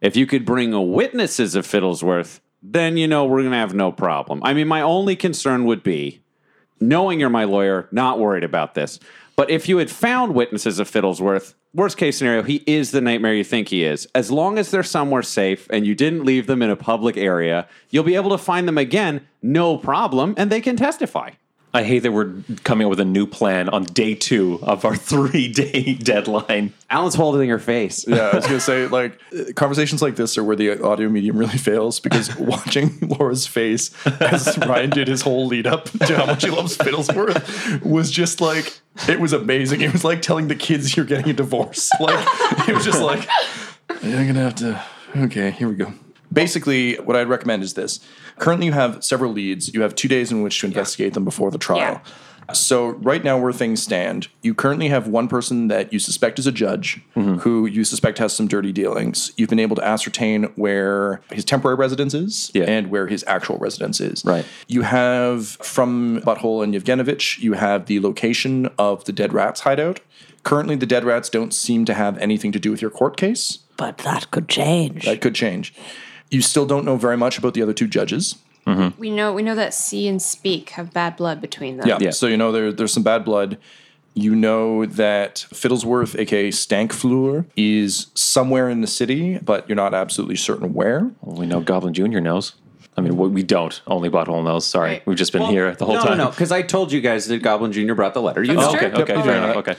if 0.00 0.14
you 0.14 0.26
could 0.26 0.44
bring 0.44 0.92
witnesses 0.92 1.56
of 1.56 1.66
Fiddlesworth, 1.66 2.38
then 2.72 2.96
you 2.96 3.06
know 3.06 3.24
we're 3.24 3.42
gonna 3.42 3.56
have 3.56 3.74
no 3.74 3.92
problem. 3.92 4.40
I 4.42 4.52
mean, 4.52 4.68
my 4.68 4.80
only 4.80 5.16
concern 5.16 5.64
would 5.64 5.82
be 5.82 6.20
knowing 6.80 7.20
you're 7.20 7.30
my 7.30 7.44
lawyer, 7.44 7.88
not 7.92 8.18
worried 8.18 8.44
about 8.44 8.74
this. 8.74 8.98
But 9.36 9.50
if 9.50 9.68
you 9.68 9.78
had 9.78 9.90
found 9.90 10.34
witnesses 10.34 10.78
of 10.78 10.90
Fiddlesworth, 10.90 11.54
worst 11.74 11.96
case 11.96 12.18
scenario, 12.18 12.42
he 12.42 12.64
is 12.66 12.90
the 12.90 13.00
nightmare 13.00 13.34
you 13.34 13.44
think 13.44 13.68
he 13.68 13.84
is. 13.84 14.08
As 14.14 14.30
long 14.30 14.58
as 14.58 14.70
they're 14.70 14.82
somewhere 14.82 15.22
safe 15.22 15.66
and 15.70 15.86
you 15.86 15.94
didn't 15.94 16.24
leave 16.24 16.46
them 16.46 16.62
in 16.62 16.70
a 16.70 16.76
public 16.76 17.16
area, 17.16 17.68
you'll 17.90 18.04
be 18.04 18.16
able 18.16 18.30
to 18.30 18.38
find 18.38 18.66
them 18.66 18.78
again, 18.78 19.26
no 19.42 19.76
problem, 19.76 20.34
and 20.36 20.50
they 20.50 20.60
can 20.60 20.76
testify. 20.76 21.30
I 21.74 21.82
hate 21.82 22.00
that 22.00 22.12
we're 22.12 22.32
coming 22.64 22.86
up 22.86 22.90
with 22.90 23.00
a 23.00 23.04
new 23.04 23.26
plan 23.26 23.68
on 23.68 23.84
day 23.84 24.14
two 24.14 24.58
of 24.62 24.84
our 24.84 24.96
three 25.10 25.48
day 25.48 25.94
deadline. 25.94 26.72
Alyn's 26.88 27.14
holding 27.14 27.48
her 27.50 27.58
face. 27.58 28.06
Yeah, 28.08 28.30
I 28.32 28.36
was 28.36 28.46
gonna 28.46 28.60
say 28.72 28.86
like 28.86 29.18
conversations 29.54 30.00
like 30.00 30.16
this 30.16 30.38
are 30.38 30.44
where 30.44 30.56
the 30.56 30.82
audio 30.82 31.08
medium 31.08 31.36
really 31.36 31.58
fails 31.58 32.00
because 32.00 32.34
watching 32.38 32.98
Laura's 33.00 33.46
face 33.46 33.90
as 34.06 34.56
Ryan 34.58 34.90
did 34.90 35.08
his 35.08 35.22
whole 35.22 35.46
lead 35.46 35.66
up 35.66 35.90
to 35.90 36.16
how 36.16 36.26
much 36.26 36.44
he 36.44 36.50
loves 36.50 36.76
Fiddlesworth 36.76 37.84
was 37.84 38.10
just 38.10 38.40
like 38.40 38.80
it 39.08 39.20
was 39.20 39.32
amazing. 39.32 39.82
It 39.82 39.92
was 39.92 40.04
like 40.04 40.22
telling 40.22 40.48
the 40.48 40.56
kids 40.56 40.96
you're 40.96 41.06
getting 41.06 41.28
a 41.28 41.34
divorce. 41.34 41.90
Like 42.00 42.26
it 42.68 42.74
was 42.74 42.84
just 42.84 43.02
like 43.02 43.28
I'm 43.90 44.26
gonna 44.26 44.40
have 44.40 44.54
to. 44.56 44.82
Okay, 45.16 45.50
here 45.50 45.68
we 45.68 45.74
go. 45.74 45.92
Basically, 46.36 46.96
what 46.96 47.16
I'd 47.16 47.30
recommend 47.30 47.62
is 47.62 47.72
this. 47.72 47.98
Currently, 48.38 48.66
you 48.66 48.72
have 48.72 49.02
several 49.02 49.32
leads. 49.32 49.72
You 49.72 49.80
have 49.80 49.94
two 49.94 50.06
days 50.06 50.30
in 50.30 50.42
which 50.42 50.60
to 50.60 50.66
investigate 50.66 51.14
them 51.14 51.24
before 51.24 51.50
the 51.50 51.56
trial. 51.56 52.02
So, 52.52 52.88
right 52.88 53.24
now, 53.24 53.38
where 53.38 53.54
things 53.54 53.82
stand, 53.82 54.28
you 54.42 54.54
currently 54.54 54.88
have 54.88 55.08
one 55.08 55.28
person 55.28 55.68
that 55.68 55.94
you 55.94 55.98
suspect 55.98 56.38
is 56.38 56.46
a 56.46 56.52
judge 56.52 57.00
mm-hmm. 57.16 57.36
who 57.36 57.64
you 57.64 57.84
suspect 57.84 58.18
has 58.18 58.36
some 58.36 58.48
dirty 58.48 58.70
dealings. 58.70 59.32
You've 59.38 59.48
been 59.48 59.58
able 59.58 59.76
to 59.76 59.84
ascertain 59.84 60.44
where 60.56 61.22
his 61.32 61.44
temporary 61.44 61.76
residence 61.76 62.12
is 62.12 62.50
Yeah. 62.52 62.64
and 62.64 62.90
where 62.90 63.06
his 63.06 63.24
actual 63.26 63.56
residence 63.56 63.98
is. 63.98 64.22
Right. 64.22 64.44
You 64.68 64.82
have 64.82 65.46
from 65.46 66.20
Butthole 66.20 66.62
and 66.62 66.74
Yevgenovich, 66.74 67.38
you 67.38 67.54
have 67.54 67.86
the 67.86 67.98
location 68.00 68.68
of 68.78 69.04
the 69.06 69.12
Dead 69.12 69.32
Rats 69.32 69.62
hideout. 69.62 70.00
Currently, 70.42 70.76
the 70.76 70.86
Dead 70.86 71.02
Rats 71.02 71.30
don't 71.30 71.52
seem 71.54 71.86
to 71.86 71.94
have 71.94 72.18
anything 72.18 72.52
to 72.52 72.60
do 72.60 72.70
with 72.70 72.82
your 72.82 72.90
court 72.90 73.16
case. 73.16 73.60
But 73.76 73.98
that 73.98 74.30
could 74.30 74.48
change. 74.48 75.06
That 75.06 75.20
could 75.20 75.34
change. 75.34 75.74
You 76.30 76.42
still 76.42 76.66
don't 76.66 76.84
know 76.84 76.96
very 76.96 77.16
much 77.16 77.38
about 77.38 77.54
the 77.54 77.62
other 77.62 77.72
two 77.72 77.86
judges. 77.86 78.36
We 78.98 79.10
know 79.10 79.32
we 79.32 79.42
know 79.42 79.54
that 79.54 79.74
see 79.74 80.08
and 80.08 80.20
speak 80.20 80.70
have 80.70 80.92
bad 80.92 81.16
blood 81.16 81.40
between 81.40 81.76
them. 81.76 81.86
Yeah. 81.86 81.98
Yeah. 82.00 82.10
So 82.10 82.26
you 82.26 82.36
know 82.36 82.50
there, 82.50 82.72
there's 82.72 82.92
some 82.92 83.04
bad 83.04 83.24
blood. 83.24 83.58
You 84.14 84.34
know 84.34 84.86
that 84.86 85.46
Fiddlesworth, 85.52 86.18
aka 86.18 86.48
Stankfleur, 86.48 87.44
is 87.56 88.06
somewhere 88.14 88.68
in 88.68 88.80
the 88.80 88.86
city, 88.88 89.38
but 89.38 89.68
you're 89.68 89.76
not 89.76 89.94
absolutely 89.94 90.34
certain 90.36 90.74
where. 90.74 91.12
Well, 91.20 91.36
we 91.36 91.46
know 91.46 91.60
Goblin 91.60 91.94
Jr. 91.94 92.18
knows. 92.18 92.54
I 92.96 93.02
mean, 93.02 93.16
we 93.16 93.28
we 93.28 93.42
don't. 93.44 93.80
Only 93.86 94.08
Butthole 94.10 94.42
knows. 94.42 94.66
Sorry. 94.66 94.90
Right. 94.90 95.06
We've 95.06 95.18
just 95.18 95.32
been 95.32 95.42
here 95.42 95.72
the 95.76 95.84
whole 95.84 95.94
no, 95.96 96.02
time. 96.02 96.18
No, 96.18 96.24
no, 96.24 96.30
because 96.30 96.50
I 96.50 96.62
told 96.62 96.90
you 96.90 97.00
guys 97.00 97.26
that 97.28 97.42
Goblin 97.42 97.70
Jr. 97.70 97.94
brought 97.94 98.14
the 98.14 98.22
letter. 98.22 98.42
You 98.42 98.54
That's 98.56 98.72
know. 98.72 98.78
Okay, 98.78 98.86
okay, 98.86 98.98
Yep. 98.98 99.06
fair 99.06 99.18
Alright. 99.18 99.50
enough. 99.50 99.56
Okay. 99.56 99.76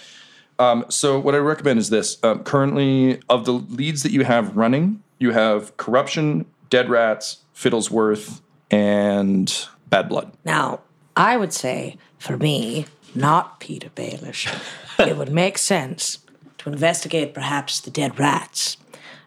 So 0.90 1.20
what 1.20 1.36
I 1.36 1.40
recommend 1.40 1.80
is 1.80 1.90
this. 1.90 2.18
Um, 2.24 2.44
currently, 2.44 3.20
of 3.28 3.44
the 3.46 3.54
leads 3.54 4.04
that 4.04 4.12
you 4.12 4.24
have 4.24 4.56
running, 4.56 5.04
you 5.20 5.32
have 5.32 5.76
corruption, 5.78 6.46
dead 6.70 6.90
rats, 6.90 7.40
Fiddlesworth, 7.56 8.42
and 8.70 9.68
bad 9.90 10.10
blood. 10.10 10.32
Now, 10.46 10.82
I 11.16 11.38
would 11.38 11.54
say, 11.54 11.98
for 12.20 12.38
me, 12.38 12.86
not 13.16 13.60
Peter 13.60 13.90
Baelish, 13.90 14.54
it 15.00 15.18
would 15.18 15.32
make 15.32 15.58
sense 15.58 16.20
to 16.60 16.70
investigate 16.70 17.34
perhaps 17.34 17.80
the 17.80 17.92
dead 17.92 18.20
rats. 18.20 18.78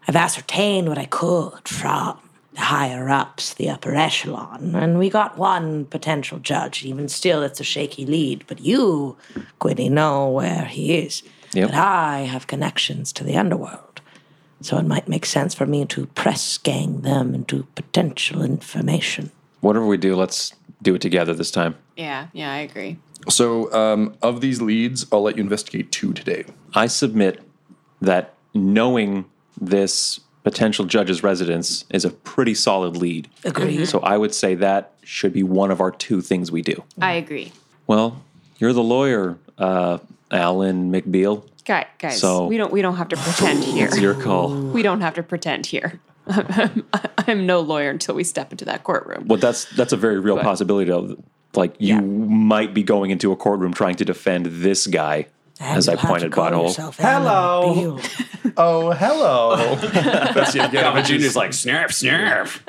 I've 0.07 0.17
ascertained 0.17 0.89
what 0.89 0.99
I 0.99 1.07
could 1.07 1.67
from 1.69 2.19
the 2.53 2.61
higher 2.61 3.09
ups, 3.09 3.55
the 3.55 3.71
upper 3.71 3.95
echelon, 3.95 4.75
and 4.75 4.99
we 4.99 5.09
got 5.09 5.39
one 5.39 5.85
potential 5.87 6.39
judge. 6.39 6.85
Even 6.85 7.09
still, 7.09 7.43
it's 7.43 7.61
a 7.61 7.65
shaky 7.65 8.05
lead, 8.05 8.45
but 8.47 8.61
you, 8.61 9.17
Quinny, 9.59 9.89
know 9.89 10.29
where 10.29 10.65
he 10.65 10.99
is. 10.99 11.23
Yep. 11.53 11.71
But 11.71 11.79
I 11.79 12.21
have 12.21 12.47
connections 12.47 13.13
to 13.15 13.25
the 13.25 13.37
underworld. 13.37 13.90
So 14.63 14.77
it 14.79 14.87
might 14.87 15.09
make 15.09 15.25
sense 15.25 15.55
for 15.55 15.67
me 15.67 15.87
to 15.87 16.07
press 16.07 16.59
gang 16.59 17.01
them 17.01 17.35
into 17.35 17.65
potential 17.75 18.43
information. 18.43 19.31
Whatever 19.61 19.87
we 19.87 19.97
do, 19.97 20.15
let's 20.17 20.55
do 20.83 20.95
it 20.95 21.01
together 21.01 21.35
this 21.35 21.51
time. 21.51 21.77
Yeah, 21.97 22.29
yeah, 22.33 22.53
I 22.53 22.59
agree. 22.59 22.99
So 23.29 23.73
um, 23.73 24.17
of 24.23 24.41
these 24.41 24.63
leads, 24.63 25.07
I'll 25.13 25.23
let 25.23 25.37
you 25.37 25.43
investigate 25.43 25.93
two 25.93 26.13
today. 26.13 26.45
I 26.75 26.87
submit 26.87 27.43
that 28.01 28.35
knowing 28.55 29.27
this 29.61 30.21
potential 30.43 30.87
judge's 30.87 31.23
residence 31.23 31.85
is 31.91 32.05
a 32.05 32.11
pretty 32.11 32.55
solid 32.55 32.97
lead. 32.97 33.29
Agreed. 33.45 33.87
So 33.87 34.01
I 34.01 34.17
would 34.17 34.35
say 34.35 34.55
that 34.57 34.93
should 35.03 35.33
be 35.33 35.43
one 35.43 35.71
of 35.71 35.81
our 35.81 35.91
two 35.91 36.23
things 36.23 36.51
we 36.51 36.63
do. 36.63 36.83
I 37.01 37.13
agree. 37.13 37.53
Well, 37.87 38.23
you're 38.59 38.73
the 38.73 38.83
lawyer, 38.83 39.37
uh, 39.59 39.99
Alyn 40.31 40.91
McBeal. 40.91 41.45
Guy, 41.71 41.87
guys, 42.01 42.19
So- 42.19 42.47
we 42.47 42.57
don't 42.57 42.73
we 42.73 42.83
don't 42.83 42.97
have 42.97 43.09
to 43.11 43.17
pretend 43.17 43.63
here. 43.77 43.87
It's 43.87 43.99
your 44.01 44.15
call. 44.15 44.51
We 44.77 44.83
don't 44.83 45.03
have 45.03 45.15
to 45.15 45.23
pretend 45.23 45.67
here. 45.67 46.01
I'm, 46.27 46.85
I'm 47.19 47.47
no 47.47 47.61
lawyer 47.61 47.91
until 47.91 48.17
we 48.17 48.25
step 48.25 48.51
into 48.51 48.65
that 48.65 48.83
courtroom. 48.83 49.29
Well, 49.29 49.39
that's 49.39 49.67
that's 49.77 49.93
a 49.93 49.97
very 49.97 50.19
real 50.19 50.35
But- 50.37 50.45
possibility. 50.45 50.91
Of, 50.91 51.17
like 51.55 51.75
you 51.79 51.95
Yeah. 51.95 52.01
might 52.01 52.75
be 52.75 52.83
going 52.83 53.11
into 53.13 53.31
a 53.31 53.37
courtroom 53.37 53.73
trying 53.73 53.95
to 53.97 54.05
defend 54.05 54.47
this 54.47 54.87
guy, 54.89 55.27
And 55.61 55.79
as 55.79 55.89
I 55.89 55.93
you'll 55.93 55.99
have 56.01 56.09
to 56.09 56.13
pointed 56.13 56.33
call 56.33 56.51
butthole. 56.51 56.69
yourself 56.69 56.99
Alyn 56.99 58.03
Beale. 58.43 58.53
Oh, 58.57 58.91
hello. 58.91 59.77
That's 59.77 60.55
Goblin 60.55 60.71
Yevgenovich. 60.73 61.05
Jr.'s 61.21 61.37
like, 61.37 61.51
snarf, 61.53 61.91
snarf. 61.91 62.61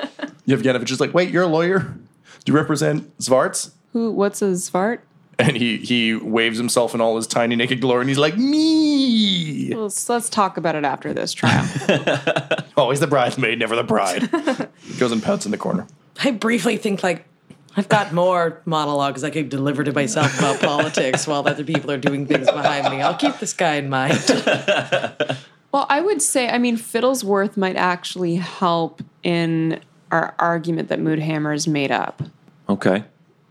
Yevgenovich 0.46 0.90
is 0.92 1.00
like, 1.00 1.12
wait, 1.14 1.30
you're 1.30 1.42
a 1.44 1.48
lawyer? 1.48 1.78
Do 2.44 2.52
you 2.52 2.56
represent 2.56 3.16
Xvarts? 3.18 3.70
Who? 3.92 4.10
What's 4.12 4.42
a 4.42 4.46
Xvart? 4.46 4.98
And 5.42 5.56
he 5.56 5.78
he 5.78 6.14
waves 6.14 6.56
himself 6.56 6.94
in 6.94 7.00
all 7.00 7.16
his 7.16 7.26
tiny 7.26 7.56
naked 7.56 7.80
glory, 7.80 8.02
and 8.02 8.08
he's 8.08 8.18
like, 8.18 8.36
me. 8.36 9.74
Let's 9.74 10.08
let's 10.08 10.30
talk 10.30 10.56
about 10.56 10.76
it 10.76 10.84
after 10.84 11.12
this 11.12 11.32
trial. 11.32 11.68
Always 12.76 13.00
the 13.00 13.08
bridesmaid, 13.08 13.58
never 13.58 13.74
the 13.74 13.82
bride. 13.82 14.30
Goes 14.98 15.10
and 15.10 15.20
pouts 15.20 15.44
in 15.44 15.50
the 15.50 15.58
corner. 15.58 15.88
I 16.22 16.30
briefly 16.30 16.76
think 16.76 17.02
like 17.02 17.26
I've 17.76 17.88
got 17.88 18.12
more 18.12 18.62
monologues 18.66 19.24
I 19.24 19.30
could 19.30 19.48
deliver 19.48 19.82
to 19.82 19.92
myself 19.92 20.38
about 20.38 20.60
politics 20.60 21.26
while 21.26 21.46
other 21.48 21.64
people 21.64 21.90
are 21.90 21.98
doing 21.98 22.24
things 22.24 22.46
behind 22.46 22.88
me. 22.94 23.02
I'll 23.02 23.16
keep 23.16 23.38
this 23.38 23.52
guy 23.52 23.74
in 23.74 23.88
mind. 23.88 24.22
well, 25.72 25.86
I 25.88 26.00
would 26.02 26.22
say, 26.22 26.50
I 26.50 26.58
mean, 26.58 26.76
Fiddlesworth 26.76 27.56
might 27.56 27.76
actually 27.76 28.36
help 28.36 29.02
in 29.24 29.80
our 30.12 30.36
argument 30.38 30.88
that 30.88 31.00
Moonhammer 31.00 31.52
is 31.52 31.66
made 31.66 31.90
up. 31.90 32.22
Okay, 32.68 33.02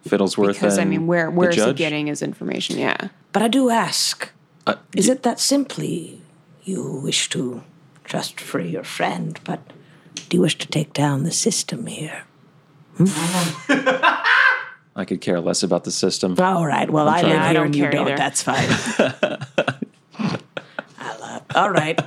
Fiddlesworth. 0.07 0.53
Because 0.53 0.77
I 0.79 0.85
mean, 0.85 1.07
where 1.07 1.25
the 1.25 1.31
where's 1.31 1.55
he 1.63 1.73
getting 1.73 2.07
his 2.07 2.21
information? 2.21 2.77
Yeah. 2.77 3.09
But 3.33 3.43
I 3.43 3.47
do 3.47 3.69
ask, 3.69 4.29
Uh, 4.67 4.75
is 4.95 5.07
it 5.09 5.23
that 5.23 5.39
simply 5.39 6.21
you 6.63 7.01
wish 7.03 7.29
to 7.29 7.63
just 8.05 8.39
free 8.39 8.69
your 8.69 8.83
friend, 8.83 9.39
but 9.43 9.59
do 10.29 10.37
you 10.37 10.41
wish 10.41 10.57
to 10.57 10.67
take 10.67 10.93
down 10.93 11.23
the 11.23 11.31
system 11.31 11.85
here? 11.87 12.23
I 14.95 15.05
could 15.05 15.21
care 15.21 15.39
less 15.39 15.63
about 15.63 15.83
the 15.85 15.91
system. 15.91 16.35
All 16.39 16.65
right. 16.65 16.89
Well, 16.89 17.07
I 17.07 17.21
trying. 17.21 17.33
live 17.33 17.43
here 17.45 17.53
don't 17.53 17.65
and 17.67 17.75
you 17.75 17.83
care 17.83 17.91
don't. 17.91 18.07
either. 18.07 18.17
That's 18.17 18.43
fine. 18.43 18.67
I 20.99 21.17
love. 21.19 21.43
All 21.55 21.69
right. 21.71 21.97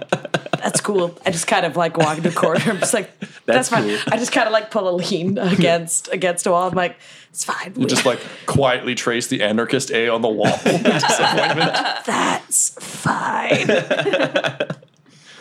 That's 0.58 0.80
cool. 0.80 1.16
I 1.26 1.30
just 1.30 1.46
kind 1.46 1.66
of 1.66 1.76
like 1.76 1.96
walk 1.96 2.18
in 2.18 2.22
the 2.22 2.30
corner. 2.30 2.60
I'm 2.66 2.78
just 2.78 2.94
like, 2.94 3.18
that's, 3.20 3.40
That's 3.46 3.68
fine. 3.70 3.84
cool. 3.88 3.98
I 4.12 4.16
just 4.18 4.32
kind 4.32 4.46
of 4.46 4.52
like 4.52 4.70
pull 4.70 4.88
a 4.88 4.94
lean 4.96 5.38
against 5.38 6.08
against 6.12 6.46
a 6.46 6.50
wall. 6.50 6.68
I'm 6.68 6.74
like, 6.74 6.96
it's 7.34 7.44
fine. 7.44 7.74
You 7.76 7.86
just 7.86 8.06
like 8.06 8.20
quietly 8.46 8.94
trace 8.94 9.26
the 9.26 9.42
anarchist 9.42 9.90
A 9.90 10.08
on 10.08 10.22
the 10.22 10.28
wall. 10.28 10.56
Disappointment. 10.64 11.74
that's 12.06 12.70
fine. 12.80 13.66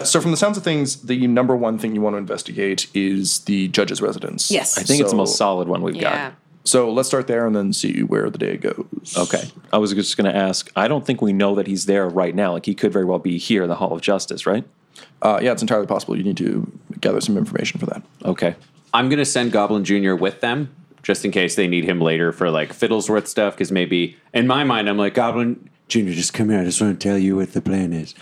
So, 0.04 0.20
from 0.20 0.32
the 0.32 0.38
sounds 0.38 0.58
of 0.58 0.66
things, 0.66 1.04
the 1.04 1.28
number 1.28 1.56
one 1.56 1.78
thing 1.78 1.96
you 1.96 2.02
want 2.02 2.16
to 2.16 2.18
investigate 2.18 2.88
is 2.94 3.40
the 3.46 3.70
judge's 3.70 4.02
residence. 4.02 4.52
Yes. 4.52 4.78
I 4.78 4.82
think 4.84 5.00
it's 5.00 5.08
the 5.08 5.12
So- 5.12 5.16
most 5.18 5.38
solid 5.38 5.70
one 5.70 5.82
we've 5.82 5.96
Yeah. 5.96 6.32
got. 6.32 6.34
So 6.66 6.92
let's 6.92 7.08
start 7.08 7.28
there 7.28 7.46
and 7.48 7.56
then 7.56 7.72
see 7.72 8.02
where 8.04 8.30
the 8.30 8.38
day 8.38 8.58
goes. 8.58 9.16
Okay. 9.18 9.44
I 9.72 9.78
was 9.78 9.94
just 9.94 10.18
going 10.18 10.30
to 10.30 10.36
ask. 10.38 10.70
I 10.76 10.90
don't 10.90 11.06
think 11.06 11.22
we 11.22 11.32
know 11.32 11.56
that 11.56 11.68
he's 11.68 11.86
there 11.86 12.10
right 12.10 12.36
now. 12.36 12.52
Like 12.54 12.66
he 12.66 12.74
could 12.76 12.92
very 12.92 13.06
well 13.06 13.20
be 13.20 13.38
here 13.38 13.64
in 13.64 13.70
the 13.70 13.76
Hall 13.76 13.94
of 13.94 14.02
Justice, 14.02 14.46
right? 14.46 14.66
Uh, 15.22 15.40
yeah, 15.42 15.54
it's 15.54 15.62
entirely 15.62 15.88
possible. 15.88 16.18
You 16.18 16.24
need 16.24 16.38
to 16.38 16.70
gather 17.00 17.22
some 17.22 17.38
information 17.38 17.80
for 17.80 17.86
that. 17.86 18.02
Okay. 18.26 18.56
I'm 18.94 19.08
gonna 19.10 19.24
send 19.26 19.54
Goblin 19.54 19.86
Jr. 19.86 20.16
with 20.16 20.42
them 20.42 20.74
just 21.04 21.26
in 21.26 21.32
case 21.32 21.56
they 21.56 21.68
need 21.68 21.84
him 21.84 22.02
later 22.02 22.32
for 22.32 22.50
like 22.50 22.74
Fiddlesworth 22.74 23.28
stuff. 23.28 23.54
Because 23.54 23.72
maybe 23.72 24.18
in 24.34 24.48
my 24.48 24.64
mind, 24.64 24.90
I'm 24.90 24.98
like 24.98 25.14
Goblin 25.14 25.70
Jr. 25.90 26.12
Just 26.12 26.34
come 26.34 26.50
here. 26.50 26.60
I 26.60 26.64
just 26.64 26.82
want 26.82 27.00
to 27.00 27.08
tell 27.08 27.18
you 27.18 27.36
what 27.36 27.54
the 27.54 27.62
plan 27.62 27.94
is. 27.94 28.16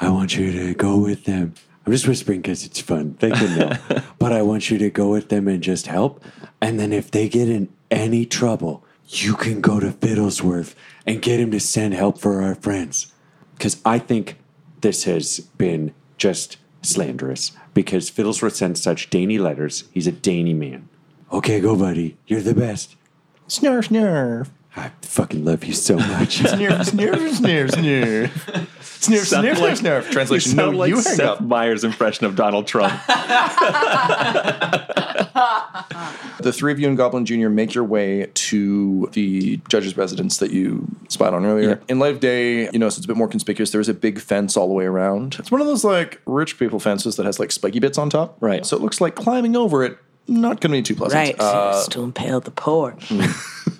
I 0.00 0.10
want 0.10 0.36
you 0.36 0.52
to 0.52 0.74
go 0.74 0.98
with 0.98 1.24
them. 1.24 1.54
I'm 1.84 1.92
just 1.92 2.06
whispering 2.06 2.42
because 2.42 2.64
it's 2.64 2.80
fun. 2.80 3.16
They 3.18 3.30
can 3.30 3.58
know, 3.58 3.76
but 4.18 4.32
I 4.32 4.42
want 4.42 4.70
you 4.70 4.76
to 4.78 4.90
go 4.90 5.10
with 5.10 5.30
them 5.30 5.48
and 5.48 5.62
just 5.62 5.86
help. 5.86 6.22
And 6.60 6.78
then 6.78 6.92
if 6.92 7.10
they 7.10 7.28
get 7.28 7.48
in 7.48 7.70
any 7.90 8.26
trouble, 8.26 8.84
you 9.06 9.34
can 9.34 9.62
go 9.62 9.80
to 9.80 9.90
Fiddlesworth 9.90 10.74
and 11.06 11.22
get 11.22 11.40
him 11.40 11.50
to 11.50 11.60
send 11.60 11.94
help 11.94 12.20
for 12.20 12.42
our 12.42 12.54
friends. 12.54 13.12
Because 13.56 13.80
I 13.84 13.98
think 13.98 14.36
this 14.82 15.04
has 15.04 15.40
been 15.40 15.94
just 16.18 16.58
slanderous. 16.82 17.52
Because 17.72 18.10
Fiddlesworth 18.10 18.56
sends 18.56 18.82
such 18.82 19.08
dainty 19.08 19.38
letters. 19.38 19.84
He's 19.92 20.06
a 20.06 20.12
dainty 20.12 20.52
man. 20.52 20.90
Okay, 21.32 21.60
go, 21.60 21.76
buddy. 21.76 22.16
You're 22.26 22.40
the 22.40 22.54
best. 22.54 22.96
Snarf, 23.48 23.88
snarf. 23.88 24.48
I 24.76 24.92
fucking 25.02 25.44
love 25.44 25.64
you 25.64 25.72
so 25.74 25.96
much. 25.96 26.38
Snurf, 26.40 26.90
snurf, 26.90 27.14
snurf, 27.16 27.70
snurf. 27.70 28.28
Snurf, 28.80 29.24
Sound 29.26 29.46
snurf, 29.46 29.58
like- 29.60 29.74
snurf, 29.74 30.02
snurf. 30.02 30.10
Translation, 30.10 30.50
You 30.52 30.56
no, 30.56 30.70
like 30.70 30.88
you 30.90 30.94
hang 30.96 31.02
Seth 31.04 31.20
up. 31.20 31.40
Meyers' 31.40 31.82
impression 31.84 32.26
of 32.26 32.36
Donald 32.36 32.66
Trump. 32.66 32.92
The 36.40 36.52
three 36.52 36.70
of 36.72 36.78
you 36.78 36.86
and 36.86 36.96
Goblin 36.96 37.26
Jr. 37.26 37.48
make 37.48 37.74
your 37.74 37.82
way 37.82 38.30
to 38.32 39.08
the 39.12 39.56
judge's 39.68 39.96
residence 39.96 40.36
that 40.38 40.52
you 40.52 40.86
spied 41.08 41.34
on 41.34 41.44
earlier. 41.44 41.80
In 41.88 41.98
light 41.98 42.12
of 42.12 42.20
day, 42.20 42.70
you 42.70 42.78
notice 42.78 42.96
it's 42.96 43.04
a 43.06 43.08
bit 43.08 43.16
more 43.16 43.26
conspicuous. 43.26 43.72
There's 43.72 43.88
a 43.88 43.94
big 43.94 44.20
fence 44.20 44.56
all 44.56 44.68
the 44.68 44.72
way 44.74 44.84
around. 44.84 45.34
It's 45.40 45.50
one 45.50 45.60
of 45.60 45.66
those 45.66 45.82
like 45.82 46.20
rich 46.26 46.56
people 46.56 46.78
fences 46.78 47.16
that 47.16 47.26
has 47.26 47.40
like 47.40 47.50
spiky 47.50 47.80
bits 47.80 47.98
on 47.98 48.08
top. 48.08 48.36
Right. 48.40 48.64
So 48.64 48.76
it 48.76 48.82
looks 48.82 49.00
like 49.00 49.16
climbing 49.16 49.56
over 49.56 49.82
it, 49.82 49.98
not 50.28 50.60
going 50.60 50.72
to 50.72 50.78
be 50.78 50.82
too 50.82 50.94
pleasant. 50.94 51.18
Right. 51.18 51.36
Uh, 51.38 51.72
it's 51.74 51.88
to 51.88 52.02
impale 52.02 52.40
the 52.40 52.50
poor. 52.50 52.96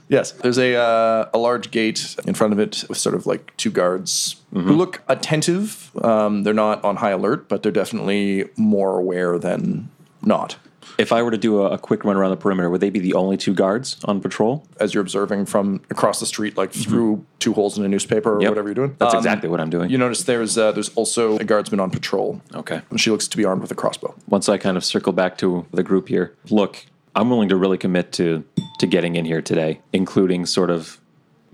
Yes, 0.08 0.32
there's 0.32 0.58
a 0.58 0.74
uh, 0.74 1.28
a 1.34 1.38
large 1.38 1.70
gate 1.70 2.16
in 2.26 2.32
front 2.32 2.54
of 2.54 2.58
it 2.58 2.82
with 2.88 2.96
sort 2.96 3.14
of 3.14 3.26
like 3.26 3.54
two 3.58 3.70
guards 3.70 4.36
who 4.52 4.72
look 4.72 5.02
attentive. 5.06 5.90
Um, 6.02 6.44
they're 6.44 6.54
not 6.54 6.82
on 6.82 6.96
high 6.96 7.10
alert, 7.10 7.48
but 7.48 7.62
they're 7.62 7.70
definitely 7.70 8.48
more 8.56 8.98
aware 8.98 9.38
than 9.38 9.90
not. 10.22 10.56
If 10.98 11.12
I 11.12 11.22
were 11.22 11.30
to 11.30 11.38
do 11.38 11.62
a, 11.62 11.70
a 11.70 11.78
quick 11.78 12.04
run 12.04 12.16
around 12.16 12.30
the 12.30 12.36
perimeter, 12.36 12.68
would 12.68 12.80
they 12.80 12.90
be 12.90 12.98
the 12.98 13.14
only 13.14 13.36
two 13.36 13.54
guards 13.54 13.96
on 14.04 14.20
patrol? 14.20 14.66
As 14.80 14.92
you're 14.92 15.00
observing 15.00 15.46
from 15.46 15.80
across 15.90 16.18
the 16.20 16.26
street, 16.26 16.56
like 16.56 16.72
through 16.72 17.24
two 17.38 17.52
holes 17.54 17.78
in 17.78 17.84
a 17.84 17.88
newspaper 17.88 18.36
or 18.36 18.42
Yep. 18.42 18.50
whatever 18.50 18.68
you're 18.68 18.74
doing. 18.74 18.96
That's 18.98 19.14
Um, 19.14 19.18
exactly 19.18 19.48
what 19.48 19.60
I'm 19.60 19.70
doing. 19.70 19.90
You 19.90 19.98
notice 19.98 20.24
there's 20.24 20.58
uh, 20.58 20.72
there's 20.72 20.88
also 20.96 21.38
a 21.38 21.44
guardsman 21.44 21.78
on 21.80 21.90
patrol. 21.90 22.42
Okay. 22.54 22.82
She 22.96 23.10
looks 23.10 23.28
to 23.28 23.36
be 23.36 23.44
armed 23.44 23.62
with 23.62 23.70
a 23.70 23.76
crossbow. 23.76 24.14
Once 24.28 24.48
I 24.48 24.58
kind 24.58 24.76
of 24.76 24.84
circle 24.84 25.12
back 25.12 25.38
to 25.38 25.64
the 25.72 25.84
group 25.84 26.08
here, 26.08 26.34
look, 26.50 26.84
I'm 27.14 27.30
willing 27.30 27.48
to 27.48 27.56
really 27.56 27.78
commit 27.78 28.10
to 28.12 28.44
to 28.80 28.86
getting 28.86 29.14
in 29.16 29.24
here 29.24 29.40
today, 29.40 29.80
including 29.92 30.46
sort 30.46 30.70
of 30.70 30.98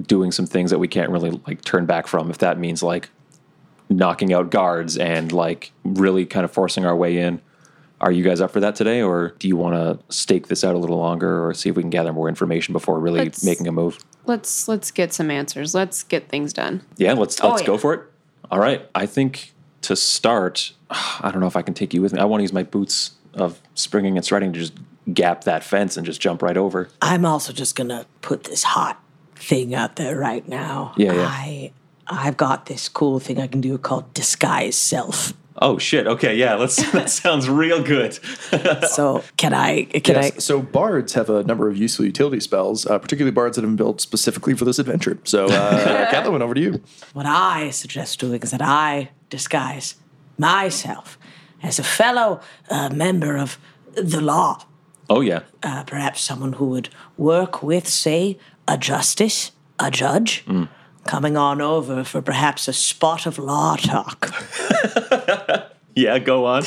doing 0.07 0.32
some 0.32 0.47
things 0.47 0.70
that 0.70 0.78
we 0.78 0.88
can't 0.88 1.11
really 1.11 1.40
like 1.47 1.62
turn 1.64 1.84
back 1.86 2.07
from. 2.07 2.30
If 2.30 2.38
that 2.38 2.59
means 2.59 2.82
like 2.82 3.11
knocking 3.90 4.32
out 4.32 4.51
guards 4.51 4.97
and 4.97 5.30
like 5.32 5.70
really 5.84 6.24
kind 6.24 6.45
of 6.45 6.51
forcing 6.51 6.86
our 6.86 6.97
way 6.97 7.18
in. 7.18 7.40
Are 8.05 8.12
you 8.12 8.22
guys 8.22 8.42
up 8.42 8.50
for 8.50 8.61
that 8.61 8.74
today, 8.76 9.00
or 9.00 9.34
do 9.38 9.48
you 9.48 9.57
want 9.57 9.74
to 9.76 10.14
stake 10.14 10.48
this 10.48 10.62
out 10.62 10.74
a 10.74 10.78
little 10.78 10.98
longer, 10.98 11.46
or 11.48 11.55
see 11.55 11.70
if 11.70 11.76
we 11.76 11.82
can 11.82 11.88
gather 11.88 12.12
more 12.12 12.28
information 12.28 12.74
before 12.74 13.00
really 13.00 13.20
Let's- 13.20 13.42
making 13.42 13.66
a 13.66 13.72
move? 13.72 13.98
Let's 14.26 14.68
let's 14.68 14.90
get 14.90 15.14
some 15.14 15.30
answers. 15.30 15.74
Let's 15.74 16.02
get 16.02 16.28
things 16.28 16.52
done. 16.52 16.82
Yeah, 16.98 17.14
let's 17.14 17.40
Oh, 17.42 17.48
let's 17.48 17.62
go 17.62 17.72
yeah. 17.72 17.78
for 17.78 17.94
it. 17.94 18.00
All 18.50 18.59
right. 18.59 18.86
I 18.94 19.07
think 19.07 19.55
to 19.82 19.96
start, 19.96 20.72
I 20.90 21.30
don't 21.30 21.40
know 21.40 21.46
if 21.46 21.57
I 21.57 21.62
can 21.62 21.72
take 21.72 21.94
you 21.94 22.02
with 22.02 22.12
me. 22.12 22.20
I 22.20 22.24
want 22.26 22.40
to 22.40 22.44
use 22.44 22.52
my 22.52 22.62
boots 22.62 23.12
of 23.32 23.59
springing 23.74 24.16
and 24.16 24.24
striding 24.24 24.52
to 24.52 24.59
just 24.59 24.74
gap 25.14 25.44
that 25.44 25.64
fence 25.64 25.96
and 25.96 26.05
just 26.05 26.20
jump 26.20 26.42
right 26.42 26.59
over. 26.59 26.88
I'm 27.00 27.24
also 27.24 27.55
just 27.55 27.74
gonna 27.74 28.05
put 28.20 28.44
this 28.44 28.64
hot 28.64 29.02
thing 29.34 29.74
out 29.74 29.96
there 29.96 30.18
right 30.18 30.46
now. 30.46 30.92
Yeah, 30.98 31.14
yeah. 31.14 31.26
I 31.26 31.72
I've 32.07 32.36
got 32.36 32.66
this 32.66 32.86
cool 32.90 33.18
thing 33.18 33.38
I 33.40 33.46
can 33.46 33.62
do 33.62 33.78
called 33.78 34.12
disguise 34.12 34.76
self. 34.76 35.32
Oh 35.66 35.78
shit. 35.78 36.06
Okay, 36.06 36.36
yeah, 36.36 36.54
let's 36.56 36.76
that 36.92 37.08
sounds 37.08 37.48
real 37.48 37.82
good. 37.82 38.18
So 38.88 39.24
can 39.38 39.52
I 39.54 39.84
can 39.84 40.14
Yes. 40.16 40.36
I 40.36 40.38
So 40.38 40.60
bards 40.60 41.14
have 41.14 41.30
a 41.30 41.42
number 41.44 41.68
of 41.70 41.76
useful 41.76 42.04
utility 42.04 42.38
spells, 42.40 42.86
uh, 42.86 42.98
particularly 42.98 43.32
bards 43.32 43.56
that 43.56 43.62
have 43.62 43.70
been 43.70 43.76
built 43.84 44.00
specifically 44.00 44.54
for 44.54 44.64
this 44.66 44.78
adventure. 44.78 45.16
So, 45.24 45.46
uh, 45.46 46.10
Kathleen, 46.12 46.42
over 46.42 46.54
to 46.54 46.60
you. 46.60 46.72
what 47.14 47.26
I 47.26 47.70
suggest 47.70 48.20
doing 48.20 48.42
is 48.42 48.50
that 48.50 48.62
I 48.62 49.08
disguise 49.30 49.96
myself 50.38 51.18
as 51.62 51.78
a 51.78 51.82
fellow 51.82 52.40
uh, 52.70 52.90
member 52.90 53.36
of 53.38 53.58
the 53.94 54.20
law. 54.20 54.58
Oh 55.08 55.22
yeah. 55.22 55.40
uh, 55.62 55.82
perhaps 55.84 56.20
someone 56.20 56.54
who 56.54 56.66
would 56.66 56.88
work 57.16 57.62
with, 57.62 57.86
say, 57.88 58.38
a 58.68 58.76
justice, 58.78 59.52
a 59.78 59.90
judge, 59.90 60.44
coming 61.07 61.36
on 61.36 61.61
over 61.61 62.05
for 62.05 62.22
perhaps 62.22 62.68
a 62.68 62.72
spot 62.72 63.26
of 63.26 63.38
law 63.38 63.76
talk. 63.76 64.32
Yeah, 65.94 66.18
go 66.18 66.46
on. 66.46 66.64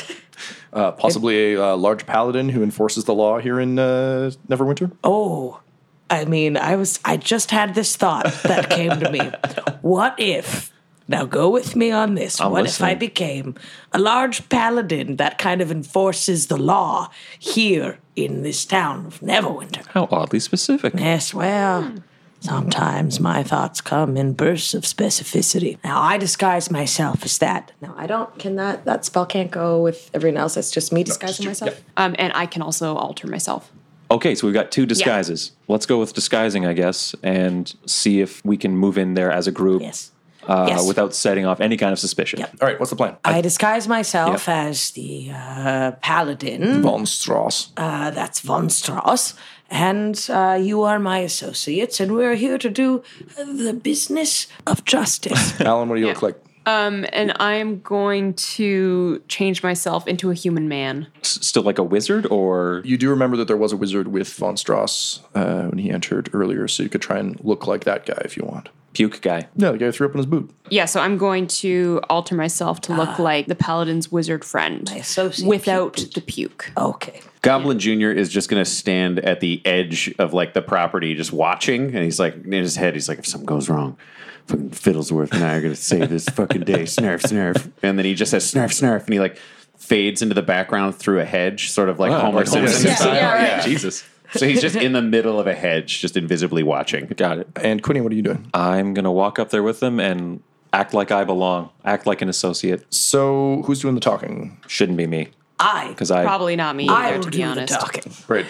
Uh, 0.72 0.92
possibly 0.92 1.54
a 1.54 1.64
uh, 1.64 1.78
large 1.78 2.06
paladin 2.06 2.50
who 2.50 2.64
enforces 2.64 3.06
the 3.06 3.14
law 3.14 3.40
here 3.40 3.60
in 3.60 3.80
uh, 3.80 4.32
Neverwinter. 4.48 4.92
Oh, 5.04 5.62
I 6.10 6.26
mean, 6.26 6.56
I 6.56 6.76
was, 6.76 7.00
I 7.04 7.18
just 7.18 7.52
had 7.52 7.76
this 7.76 7.96
thought 7.96 8.32
that 8.44 8.70
came 8.70 9.00
to 9.00 9.12
me. 9.12 9.32
What 9.82 10.16
if, 10.18 10.74
now 11.08 11.24
go 11.24 11.50
with 11.50 11.76
me 11.76 11.92
on 11.92 12.16
this, 12.16 12.42
I'm 12.42 12.52
what 12.52 12.66
if 12.66 12.82
I 12.82 12.94
became 12.94 13.56
a 13.94 14.00
large 14.00 14.50
paladin 14.50 15.16
that 15.16 15.38
kind 15.38 15.62
of 15.62 15.72
enforces 15.72 16.48
the 16.48 16.58
law 16.58 17.10
here 17.40 18.00
in 18.16 18.44
this 18.44 18.66
town 18.66 19.06
of 19.06 19.22
Neverwinter? 19.22 19.86
How 19.88 20.10
oddly 20.12 20.42
specific. 20.42 20.94
Yes, 20.96 21.34
well, 21.34 21.94
sometimes 22.40 23.20
my 23.20 23.44
thoughts 23.44 23.82
come 23.82 24.16
in 24.18 24.34
bursts 24.34 24.74
of 24.74 24.84
specificity. 24.84 25.78
Now, 25.84 26.02
I 26.02 26.18
disguise 26.18 26.70
myself 26.72 27.24
as 27.26 27.38
that. 27.40 27.72
Now, 27.82 27.94
I 27.98 28.08
don't, 28.08 28.38
can 28.40 28.56
that, 28.56 28.86
that 28.86 29.06
spell 29.06 29.26
can't 29.26 29.52
go 29.52 29.82
with 29.82 30.10
everyone 30.14 30.38
else. 30.38 30.58
It's 30.58 30.72
just 30.72 30.92
me 30.94 31.04
disguising 31.04 31.46
myself? 31.46 31.82
Um, 31.98 32.16
and 32.20 32.32
I 32.34 32.46
can 32.46 32.62
also 32.62 32.96
alter 32.96 33.28
myself. 33.28 33.72
Okay, 34.10 34.36
so 34.36 34.48
we've 34.48 34.54
got 34.54 34.72
two 34.72 34.86
disguises. 34.86 35.52
Let's 35.68 35.86
go 35.86 36.00
with 36.00 36.14
disguising, 36.14 36.66
I 36.66 36.74
guess, 36.74 37.14
and 37.24 37.74
see 37.86 38.22
if 38.22 38.44
we 38.46 38.56
can 38.56 38.78
move 38.78 38.98
in 38.98 39.16
there 39.16 39.32
as 39.32 39.48
a 39.48 39.52
group 39.52 39.82
Yes. 39.82 40.12
uh, 40.48 40.68
Yes. 40.70 40.88
without 40.88 41.14
setting 41.14 41.46
off 41.46 41.60
any 41.60 41.76
kind 41.76 41.92
of 41.92 42.00
suspicion. 42.00 42.40
Yep. 42.40 42.56
All 42.62 42.68
right, 42.70 42.80
what's 42.80 42.90
the 42.92 42.96
plan? 42.96 43.18
I 43.26 43.42
disguise 43.42 43.86
myself 43.86 44.48
Yep. 44.48 44.56
as 44.56 44.92
the 44.92 45.32
uh, 45.34 45.92
paladin. 46.02 46.82
Von 46.82 47.06
Strauss. 47.06 47.74
Uh, 47.76 48.12
that's 48.12 48.40
von 48.40 48.70
Strauss. 48.70 49.34
And 49.70 50.28
uh, 50.30 50.58
you 50.62 50.84
are 50.84 50.98
my 51.00 51.20
associates, 51.20 52.00
and 52.00 52.14
we're 52.14 52.36
here 52.36 52.58
to 52.58 52.70
do 52.70 53.04
uh, 53.38 53.44
the 53.44 53.74
business 53.74 54.48
of 54.66 54.86
justice. 54.86 55.54
Alyn, 55.60 55.90
what 55.90 55.96
do 55.96 56.02
you 56.02 56.08
look 56.08 56.22
like? 56.22 56.42
Um, 56.68 57.06
and 57.14 57.34
I'm 57.40 57.80
going 57.82 58.34
to 58.34 59.24
change 59.30 59.64
myself 59.64 60.06
into 60.08 60.30
a 60.32 60.34
human 60.34 60.68
man. 60.68 61.08
S- 61.22 61.40
Still 61.48 61.64
like 61.64 61.78
a 61.78 61.84
wizard, 61.84 62.26
or 62.28 62.82
You 62.84 62.98
do 62.98 63.10
remember 63.10 63.38
that 63.38 63.48
there 63.48 63.58
was 63.58 63.72
a 63.72 63.78
wizard 63.78 64.10
with 64.10 64.32
Von 64.34 64.58
Strauss 64.58 65.22
uh, 65.34 65.64
when 65.68 65.78
he 65.78 65.90
entered 65.90 66.30
earlier, 66.34 66.68
so 66.68 66.84
you 66.84 66.90
could 66.90 67.02
try 67.02 67.18
and 67.20 67.40
look 67.44 67.68
like 67.68 67.86
that 67.86 68.06
guy 68.06 68.22
if 68.26 68.36
you 68.36 68.44
want. 68.44 68.68
puke 68.94 69.22
guy? 69.22 69.48
No, 69.56 69.72
the 69.72 69.78
guy 69.78 69.86
who 69.86 69.92
threw 69.94 70.08
up 70.08 70.14
in 70.14 70.18
his 70.18 70.26
boot. 70.26 70.50
Yeah, 70.70 70.86
so 70.86 71.00
I'm 71.00 71.18
going 71.18 71.48
to 71.48 72.02
alter 72.10 72.36
myself 72.36 72.82
to 72.82 72.94
look 72.94 73.18
like 73.18 73.48
the 73.48 73.56
paladin's 73.56 74.12
wizard 74.12 74.44
friend 74.44 74.90
associate 74.94 75.48
without 75.48 75.94
puke. 75.94 76.14
the 76.14 76.22
puke. 76.22 76.72
okay. 76.76 77.22
Goblin 77.44 77.80
Jr. 77.80 78.10
is 78.10 78.28
just 78.28 78.50
going 78.50 78.62
to 78.62 78.70
stand 78.70 79.20
at 79.20 79.40
the 79.40 79.62
edge 79.66 80.14
of 80.20 80.34
like 80.34 80.54
the 80.54 80.62
property, 80.62 81.14
just 81.16 81.32
watching. 81.32 81.96
And 81.96 82.04
he's 82.04 82.20
like, 82.20 82.36
in 82.36 82.52
his 82.52 82.76
head, 82.76 82.94
he's 82.94 83.08
like, 83.08 83.20
if 83.20 83.26
something 83.28 83.46
goes 83.46 83.70
wrong, 83.70 83.96
fucking 83.96 84.17
Fiddlesworth 84.48 85.32
and 85.34 85.44
I 85.44 85.56
are 85.56 85.62
going 85.62 85.74
to 85.74 85.80
save 85.80 86.10
this 86.10 86.26
fucking 86.26 86.62
day. 86.64 86.84
Snarf, 86.84 87.22
snarf. 87.22 87.72
And 87.84 87.98
then 87.98 88.06
he 88.06 88.14
just 88.14 88.32
says, 88.32 88.50
snarf, 88.52 88.70
snarf. 88.70 89.06
And 89.06 89.14
he 89.14 89.20
like 89.20 89.38
fades 89.78 90.22
into 90.22 90.34
the 90.36 90.42
background 90.42 90.96
through 90.96 91.20
a 91.20 91.26
hedge, 91.26 91.70
sort 91.72 91.90
of 91.90 92.00
like 92.00 92.12
Homer 92.12 92.40
like 92.40 92.48
Homer 92.48 92.68
Simpson. 92.68 92.88
Simpson. 92.88 92.96
style. 92.96 93.16
Yeah, 93.16 93.56
right. 93.56 93.64
Jesus. 93.64 94.04
So 94.34 94.46
he's 94.46 94.62
just 94.62 94.76
in 94.76 94.92
the 94.92 95.02
middle 95.02 95.40
of 95.40 95.48
a 95.48 95.54
hedge, 95.54 96.02
just 96.02 96.18
invisibly 96.18 96.64
watching. 96.64 97.08
Got 97.08 97.40
it. 97.40 97.48
And 97.56 97.82
Quinny, 97.82 98.02
what 98.02 98.12
are 98.12 98.16
you 98.16 98.22
doing? 98.22 98.50
I'm 98.54 98.94
gonna 98.94 99.12
walk 99.12 99.40
up 99.40 99.52
there 99.52 99.64
with 99.64 99.80
them 99.80 100.02
and 100.02 100.42
act 100.74 100.94
like 100.94 101.12
I 101.12 101.24
belong. 101.24 101.70
Act 101.86 102.06
like 102.06 102.22
an 102.22 102.28
associate. 102.28 102.86
So, 102.94 103.62
who's 103.66 103.80
doing 103.82 103.96
the 103.96 104.02
talking? 104.02 104.58
Shouldn't 104.68 104.98
be 104.98 105.08
me 105.08 105.30
I, 105.60 105.90
because 105.90 106.12
I 106.12 106.24
Probably 106.24 106.56
not 106.56 106.76
me 106.76 106.88
I 106.88 107.08
either, 107.08 107.18
will 107.18 107.24
to 107.24 107.30
do 107.32 107.38
be 107.38 107.44
honest. 107.44 107.74
the 107.74 107.80
talking. 107.80 108.14
Right. 108.28 108.46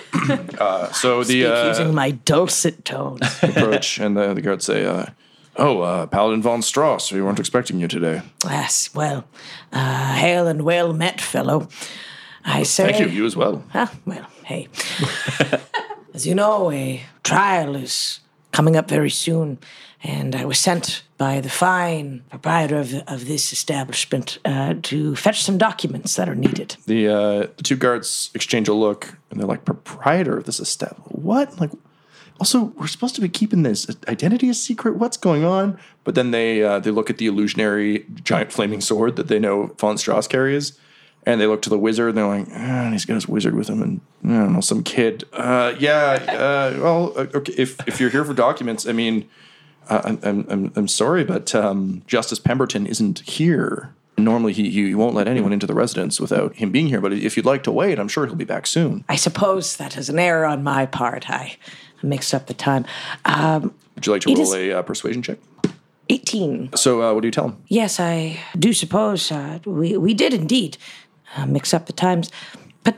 uh, 0.59 0.91
so 0.91 1.19
the 1.23 1.25
Speak 1.25 1.45
uh, 1.45 1.65
using 1.67 1.93
my 1.95 2.11
dulcet 2.11 2.83
tones. 2.83 3.21
approach, 3.43 3.99
and 3.99 4.17
the, 4.17 4.33
the 4.33 4.41
guards 4.41 4.65
say, 4.65 4.85
uh, 4.85 5.05
"Oh, 5.57 5.81
uh, 5.81 6.05
Paladin 6.07 6.41
von 6.41 6.61
Strauss, 6.61 7.11
we 7.11 7.21
weren't 7.21 7.39
expecting 7.39 7.79
you 7.79 7.87
today." 7.87 8.21
Yes, 8.45 8.89
well, 8.93 9.25
uh, 9.73 10.13
hail 10.15 10.47
and 10.47 10.61
well 10.61 10.93
met, 10.93 11.21
fellow. 11.21 11.67
I 12.45 12.63
say. 12.63 12.91
Thank 12.91 12.99
you. 12.99 13.07
You 13.07 13.25
as 13.25 13.35
well. 13.35 13.63
Huh? 13.73 13.87
Well, 14.05 14.25
hey. 14.45 14.69
As 16.13 16.25
you 16.25 16.33
know, 16.33 16.71
a 16.71 17.03
trial 17.23 17.75
is 17.75 18.21
coming 18.51 18.75
up 18.75 18.89
very 18.89 19.09
soon, 19.09 19.59
and 20.01 20.35
I 20.35 20.45
was 20.45 20.57
sent 20.57 21.03
by 21.17 21.41
the 21.41 21.49
fine 21.49 22.23
proprietor 22.29 22.79
of, 22.79 22.93
of 23.07 23.27
this 23.27 23.51
establishment 23.51 24.39
uh, 24.45 24.75
to 24.83 25.15
fetch 25.15 25.43
some 25.43 25.57
documents 25.57 26.15
that 26.15 26.29
are 26.29 26.35
needed. 26.35 26.77
The 26.85 27.07
uh, 27.07 27.47
the 27.57 27.63
two 27.63 27.75
guards 27.75 28.31
exchange 28.33 28.67
a 28.67 28.73
look, 28.73 29.17
and 29.29 29.39
they're 29.39 29.47
like, 29.47 29.65
"Proprietor 29.65 30.37
of 30.37 30.45
this 30.45 30.59
establishment? 30.59 31.19
What? 31.19 31.59
Like, 31.59 31.71
also, 32.39 32.73
we're 32.77 32.87
supposed 32.87 33.15
to 33.15 33.21
be 33.21 33.29
keeping 33.29 33.63
this 33.63 33.87
identity 34.07 34.49
a 34.49 34.53
secret. 34.53 34.97
What's 34.97 35.17
going 35.17 35.43
on?" 35.43 35.77
But 36.03 36.15
then 36.15 36.31
they 36.31 36.63
uh, 36.63 36.79
they 36.79 36.91
look 36.91 37.09
at 37.09 37.17
the 37.17 37.27
illusionary 37.27 38.05
giant 38.23 38.51
flaming 38.51 38.81
sword 38.81 39.15
that 39.15 39.27
they 39.27 39.39
know 39.39 39.73
von 39.79 39.97
Strauss 39.97 40.27
carries, 40.27 40.79
and 41.25 41.41
they 41.41 41.47
look 41.47 41.61
to 41.63 41.69
the 41.69 41.79
wizard, 41.79 42.09
and 42.09 42.17
they're 42.17 42.27
like, 42.27 42.47
and 42.51 42.93
"He's 42.93 43.05
got 43.05 43.15
his 43.15 43.27
wizard 43.27 43.55
with 43.55 43.69
him, 43.69 43.81
and 43.81 44.01
I 44.23 44.43
don't 44.43 44.53
know, 44.53 44.61
some 44.61 44.83
kid. 44.83 45.23
Uh, 45.33 45.75
yeah, 45.79 46.19
uh, 46.27 46.79
well, 46.81 47.13
uh, 47.15 47.27
okay. 47.35 47.53
If 47.57 47.87
if 47.87 47.99
you're 47.99 48.09
here 48.09 48.25
for 48.25 48.33
documents, 48.33 48.87
I 48.87 48.91
mean." 48.93 49.27
I'm, 49.89 50.19
I'm, 50.21 50.45
I'm, 50.49 50.73
I'm 50.75 50.87
sorry, 50.89 51.23
but 51.23 51.55
um, 51.55 52.03
Justice 52.07 52.39
Pemberton 52.39 52.85
isn't 52.85 53.19
here. 53.19 53.93
Normally, 54.17 54.51
he, 54.51 54.69
he 54.69 54.93
won't 54.93 55.15
let 55.15 55.29
anyone 55.29 55.53
into 55.53 55.65
the 55.65 55.73
residence 55.73 56.19
without 56.19 56.55
him 56.55 56.71
being 56.71 56.87
here. 56.87 56.99
But 56.99 57.13
if 57.13 57.37
you'd 57.37 57.45
like 57.45 57.63
to 57.63 57.71
wait, 57.71 57.97
I'm 57.97 58.09
sure 58.09 58.25
he'll 58.25 58.35
be 58.35 58.43
back 58.43 58.67
soon. 58.67 59.05
I 59.07 59.15
suppose 59.15 59.77
that 59.77 59.95
is 59.95 60.09
an 60.09 60.19
error 60.19 60.45
on 60.45 60.61
my 60.61 60.87
part. 60.87 61.29
I 61.29 61.55
mixed 62.03 62.33
up 62.33 62.47
the 62.47 62.53
time. 62.53 62.85
Um, 63.25 63.73
Would 63.95 64.05
you 64.05 64.11
like 64.13 64.21
to 64.23 64.33
roll 64.33 64.41
is- 64.41 64.53
a 64.53 64.71
uh, 64.79 64.81
persuasion 64.81 65.21
check? 65.21 65.37
18. 66.09 66.69
So, 66.75 67.01
uh, 67.01 67.13
what 67.13 67.21
do 67.21 67.27
you 67.27 67.31
tell 67.31 67.49
him? 67.49 67.57
Yes, 67.67 67.99
I 67.99 68.39
do 68.57 68.71
suppose 68.71 69.29
uh, 69.29 69.59
we, 69.65 69.97
we 69.97 70.13
did 70.13 70.33
indeed 70.33 70.77
uh, 71.35 71.45
mix 71.45 71.73
up 71.73 71.85
the 71.85 71.93
times. 71.93 72.31
But 72.83 72.95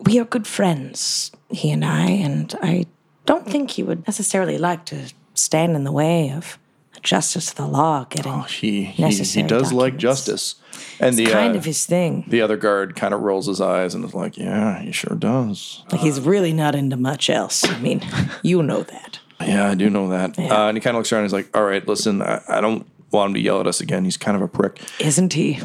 we 0.00 0.18
are 0.18 0.24
good 0.24 0.46
friends, 0.46 1.32
he 1.48 1.70
and 1.70 1.84
I, 1.84 2.10
and 2.10 2.54
I 2.60 2.84
don't 3.24 3.48
think 3.48 3.70
he 3.70 3.82
would 3.82 4.06
necessarily 4.06 4.58
like 4.58 4.84
to 4.86 5.12
stand 5.32 5.74
in 5.74 5.84
the 5.84 5.92
way 5.92 6.30
of 6.32 6.58
justice 7.02 7.50
of 7.50 7.56
the 7.56 7.66
law 7.66 8.04
getting 8.04 8.32
Oh, 8.32 8.42
He 8.42 8.84
he, 8.84 9.08
he 9.10 9.42
does 9.42 9.72
like 9.72 9.96
justice, 9.96 10.56
and 11.00 11.16
the 11.16 11.26
kind 11.26 11.54
uh, 11.54 11.58
of 11.58 11.64
his 11.64 11.86
thing. 11.86 12.24
the 12.28 12.40
other 12.40 12.56
guard 12.56 12.96
kind 12.96 13.14
of 13.14 13.20
rolls 13.20 13.46
his 13.46 13.60
eyes 13.60 13.94
and 13.94 14.04
is 14.04 14.14
like, 14.14 14.36
"Yeah, 14.36 14.80
he 14.80 14.92
sure 14.92 15.16
does." 15.16 15.82
Like 15.90 16.00
he's 16.00 16.20
really 16.20 16.52
not 16.52 16.74
into 16.74 16.96
much 16.96 17.28
else. 17.30 17.64
I 17.68 17.78
mean, 17.80 18.02
you 18.42 18.62
know 18.62 18.82
that. 18.82 19.20
Yeah, 19.40 19.68
I 19.70 19.74
do 19.74 19.90
know 19.90 20.08
that. 20.08 20.38
Yeah. 20.38 20.64
Uh, 20.64 20.68
and 20.68 20.76
he 20.76 20.80
kind 20.80 20.96
of 20.96 21.00
looks 21.00 21.12
around. 21.12 21.24
and 21.24 21.26
He's 21.26 21.32
like, 21.32 21.56
"All 21.56 21.64
right, 21.64 21.86
listen, 21.86 22.22
I, 22.22 22.40
I 22.48 22.60
don't 22.60 22.86
want 23.10 23.30
him 23.30 23.34
to 23.34 23.40
yell 23.40 23.60
at 23.60 23.66
us 23.66 23.80
again. 23.80 24.04
He's 24.04 24.16
kind 24.16 24.36
of 24.36 24.42
a 24.42 24.48
prick. 24.48 24.80
Isn't 25.00 25.32
he? 25.32 25.60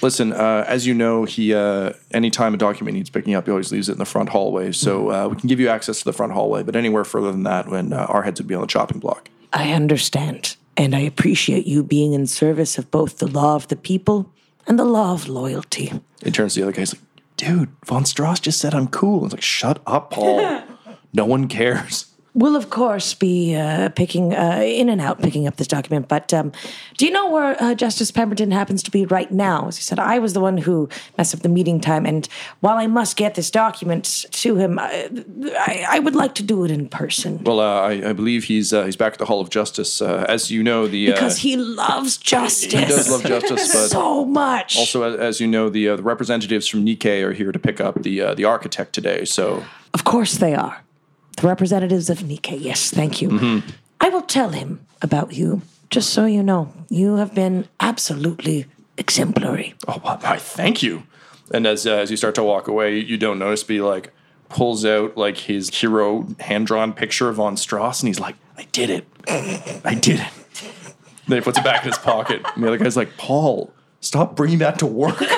Listen, 0.00 0.32
uh, 0.32 0.64
as 0.66 0.86
you 0.86 0.94
know, 0.94 1.24
he 1.24 1.52
uh, 1.52 1.92
anytime 2.12 2.54
a 2.54 2.56
document 2.56 2.96
needs 2.96 3.10
picking 3.10 3.34
up, 3.34 3.44
he 3.44 3.50
always 3.50 3.70
leaves 3.70 3.88
it 3.88 3.92
in 3.92 3.98
the 3.98 4.06
front 4.06 4.30
hallway. 4.30 4.72
So 4.72 5.10
uh, 5.10 5.28
we 5.28 5.36
can 5.36 5.48
give 5.48 5.60
you 5.60 5.68
access 5.68 5.98
to 5.98 6.04
the 6.04 6.12
front 6.14 6.32
hallway, 6.32 6.62
but 6.62 6.76
anywhere 6.76 7.04
further 7.04 7.30
than 7.30 7.42
that, 7.42 7.68
when 7.68 7.92
uh, 7.92 8.06
our 8.08 8.22
heads 8.22 8.40
would 8.40 8.48
be 8.48 8.54
on 8.54 8.62
the 8.62 8.66
chopping 8.66 9.00
block." 9.00 9.28
I 9.52 9.72
understand. 9.72 10.56
And 10.82 10.96
I 10.96 10.98
appreciate 10.98 11.64
you 11.64 11.84
being 11.84 12.12
in 12.12 12.26
service 12.26 12.76
of 12.76 12.90
both 12.90 13.18
the 13.18 13.28
law 13.28 13.54
of 13.54 13.68
the 13.68 13.76
people 13.76 14.32
and 14.66 14.76
the 14.76 14.84
law 14.84 15.12
of 15.12 15.28
loyalty. 15.28 15.92
He 16.24 16.32
turns 16.32 16.54
to 16.54 16.60
the 16.60 16.66
other 16.66 16.72
guy. 16.72 16.80
He's 16.80 16.94
like, 16.94 17.04
"Dude, 17.36 17.68
von 17.84 18.04
Strauss 18.04 18.40
just 18.40 18.58
said 18.58 18.74
I'm 18.74 18.88
cool." 18.88 19.24
It's 19.24 19.32
like, 19.32 19.42
"Shut 19.42 19.80
up, 19.86 20.10
Paul. 20.10 20.60
no 21.12 21.24
one 21.24 21.46
cares." 21.46 22.11
We'll, 22.34 22.56
of 22.56 22.70
course, 22.70 23.12
be 23.12 23.54
uh, 23.54 23.90
picking 23.90 24.34
uh, 24.34 24.62
in 24.64 24.88
and 24.88 25.02
out, 25.02 25.20
picking 25.20 25.46
up 25.46 25.56
this 25.56 25.66
document. 25.66 26.08
But 26.08 26.32
um, 26.32 26.50
do 26.96 27.04
you 27.04 27.10
know 27.10 27.30
where 27.30 27.62
uh, 27.62 27.74
Justice 27.74 28.10
Pemberton 28.10 28.50
happens 28.50 28.82
to 28.84 28.90
be 28.90 29.04
right 29.04 29.30
now? 29.30 29.68
As 29.68 29.76
he 29.76 29.82
said, 29.82 29.98
I 29.98 30.18
was 30.18 30.32
the 30.32 30.40
one 30.40 30.56
who 30.56 30.88
messed 31.18 31.34
up 31.34 31.40
the 31.40 31.50
meeting 31.50 31.78
time. 31.78 32.06
And 32.06 32.26
while 32.60 32.78
I 32.78 32.86
must 32.86 33.18
get 33.18 33.34
this 33.34 33.50
document 33.50 34.24
to 34.30 34.56
him, 34.56 34.78
I, 34.78 35.10
I, 35.58 35.86
I 35.90 35.98
would 35.98 36.14
like 36.14 36.34
to 36.36 36.42
do 36.42 36.64
it 36.64 36.70
in 36.70 36.88
person. 36.88 37.44
Well, 37.44 37.60
uh, 37.60 37.80
I, 37.82 38.10
I 38.10 38.12
believe 38.14 38.44
he's 38.44 38.72
uh, 38.72 38.84
he's 38.86 38.96
back 38.96 39.12
at 39.12 39.18
the 39.18 39.26
Hall 39.26 39.42
of 39.42 39.50
Justice. 39.50 40.00
Uh, 40.00 40.24
as 40.26 40.50
you 40.50 40.62
know, 40.62 40.86
the 40.86 41.10
uh, 41.10 41.12
Because 41.12 41.36
he 41.36 41.56
loves 41.58 42.16
justice. 42.16 42.72
he 42.72 42.80
does 42.86 43.10
love 43.10 43.24
justice, 43.24 43.72
but 43.72 43.88
so 43.88 44.24
much. 44.24 44.78
also 44.78 45.02
as, 45.02 45.20
as 45.20 45.40
you 45.40 45.46
know, 45.46 45.68
the 45.68 45.90
uh, 45.90 45.96
the 45.96 46.02
representatives 46.02 46.66
from 46.66 46.86
Nikkei 46.86 47.22
are 47.22 47.32
here 47.32 47.52
to 47.52 47.58
pick 47.58 47.78
up 47.78 48.02
the 48.02 48.22
uh, 48.22 48.34
the 48.34 48.46
architect 48.46 48.94
today. 48.94 49.26
So 49.26 49.64
Of 49.92 50.04
course 50.04 50.38
they 50.38 50.54
are. 50.54 50.82
The 51.36 51.46
representatives 51.46 52.10
of 52.10 52.18
Nikkei. 52.18 52.58
Yes, 52.60 52.90
thank 52.90 53.22
you. 53.22 53.28
Mm-hmm. 53.30 53.70
I 54.00 54.08
will 54.08 54.22
tell 54.22 54.50
him 54.50 54.84
about 55.00 55.32
you, 55.32 55.62
just 55.90 56.10
so 56.10 56.26
you 56.26 56.42
know. 56.42 56.72
You 56.88 57.16
have 57.16 57.34
been 57.34 57.68
absolutely 57.80 58.66
exemplary. 58.98 59.74
Oh, 59.88 60.00
well, 60.04 60.20
I 60.22 60.36
thank 60.38 60.82
you. 60.82 61.04
And 61.52 61.66
as 61.66 61.86
uh, 61.86 61.92
as 61.92 62.10
you 62.10 62.16
start 62.16 62.34
to 62.36 62.42
walk 62.42 62.68
away, 62.68 62.98
you 62.98 63.16
don't 63.16 63.38
notice, 63.38 63.62
but 63.62 63.74
he 63.74 63.80
like 63.80 64.12
pulls 64.48 64.84
out 64.84 65.16
like 65.16 65.36
his 65.38 65.68
hero 65.74 66.26
hand 66.40 66.66
drawn 66.66 66.92
picture 66.92 67.28
of 67.28 67.36
von 67.36 67.56
Strauss, 67.56 68.00
and 68.00 68.08
he's 68.08 68.20
like, 68.20 68.36
"I 68.56 68.64
did 68.72 68.90
it, 68.90 69.06
I 69.28 69.98
did 70.00 70.20
it." 70.20 70.30
Then 71.28 71.38
he 71.38 71.40
puts 71.42 71.58
it 71.58 71.64
back 71.64 71.84
in 71.84 71.90
his 71.90 71.98
pocket, 71.98 72.42
and 72.54 72.64
the 72.64 72.68
other 72.68 72.78
guy's 72.78 72.96
like, 72.96 73.16
"Paul, 73.16 73.72
stop 74.00 74.34
bringing 74.34 74.58
that 74.58 74.78
to 74.80 74.86
work." 74.86 75.18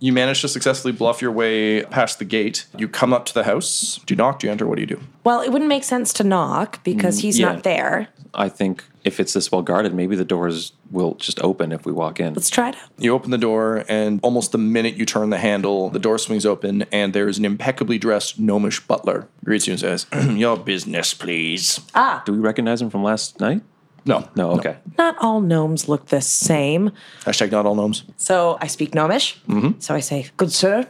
you 0.00 0.12
manage 0.12 0.40
to 0.42 0.48
successfully 0.48 0.92
bluff 0.92 1.20
your 1.20 1.32
way 1.32 1.82
past 1.84 2.18
the 2.18 2.24
gate. 2.24 2.66
You 2.76 2.88
come 2.88 3.12
up 3.12 3.24
to 3.26 3.34
the 3.34 3.44
house. 3.44 4.00
Do 4.06 4.14
you 4.14 4.16
knock? 4.16 4.40
Do 4.40 4.46
you 4.46 4.52
enter? 4.52 4.66
What 4.66 4.76
do 4.76 4.82
you 4.82 4.86
do? 4.86 5.00
Well, 5.24 5.40
it 5.40 5.50
wouldn't 5.50 5.68
make 5.68 5.84
sense 5.84 6.12
to 6.14 6.24
knock 6.24 6.82
because 6.84 7.20
he's 7.20 7.38
yeah. 7.38 7.52
not 7.52 7.62
there. 7.64 8.08
I 8.34 8.48
think 8.48 8.84
if 9.04 9.18
it's 9.18 9.32
this 9.32 9.50
well 9.50 9.62
guarded, 9.62 9.94
maybe 9.94 10.14
the 10.14 10.24
doors 10.24 10.72
will 10.90 11.14
just 11.14 11.40
open 11.42 11.72
if 11.72 11.84
we 11.84 11.92
walk 11.92 12.20
in. 12.20 12.34
Let's 12.34 12.50
try 12.50 12.70
it 12.70 12.76
out. 12.76 12.90
You 12.98 13.12
open 13.14 13.30
the 13.30 13.38
door, 13.38 13.84
and 13.88 14.20
almost 14.22 14.52
the 14.52 14.58
minute 14.58 14.94
you 14.96 15.06
turn 15.06 15.30
the 15.30 15.38
handle, 15.38 15.90
the 15.90 15.98
door 15.98 16.18
swings 16.18 16.46
open, 16.46 16.84
and 16.92 17.12
there's 17.12 17.38
an 17.38 17.44
impeccably 17.44 17.98
dressed 17.98 18.38
gnomish 18.38 18.80
butler. 18.80 19.26
Greets 19.44 19.66
you 19.66 19.72
and 19.72 19.80
says, 19.80 20.06
"Your 20.30 20.56
business, 20.56 21.14
please." 21.14 21.80
Ah. 21.94 22.22
Do 22.24 22.32
we 22.32 22.38
recognize 22.38 22.80
him 22.80 22.90
from 22.90 23.02
last 23.02 23.40
night? 23.40 23.62
No, 24.08 24.28
No, 24.34 24.50
okay. 24.52 24.76
Not 24.96 25.16
all 25.20 25.40
gnomes 25.40 25.88
look 25.88 26.06
the 26.06 26.20
same. 26.20 26.90
Hashtag 27.24 27.52
not 27.52 27.66
all 27.66 27.74
gnomes. 27.74 28.04
So 28.16 28.56
I 28.60 28.66
speak 28.66 28.94
gnomish. 28.94 29.36
So 29.78 29.94
I 29.94 30.00
say, 30.00 30.26
Good 30.38 30.50
sir, 30.52 30.80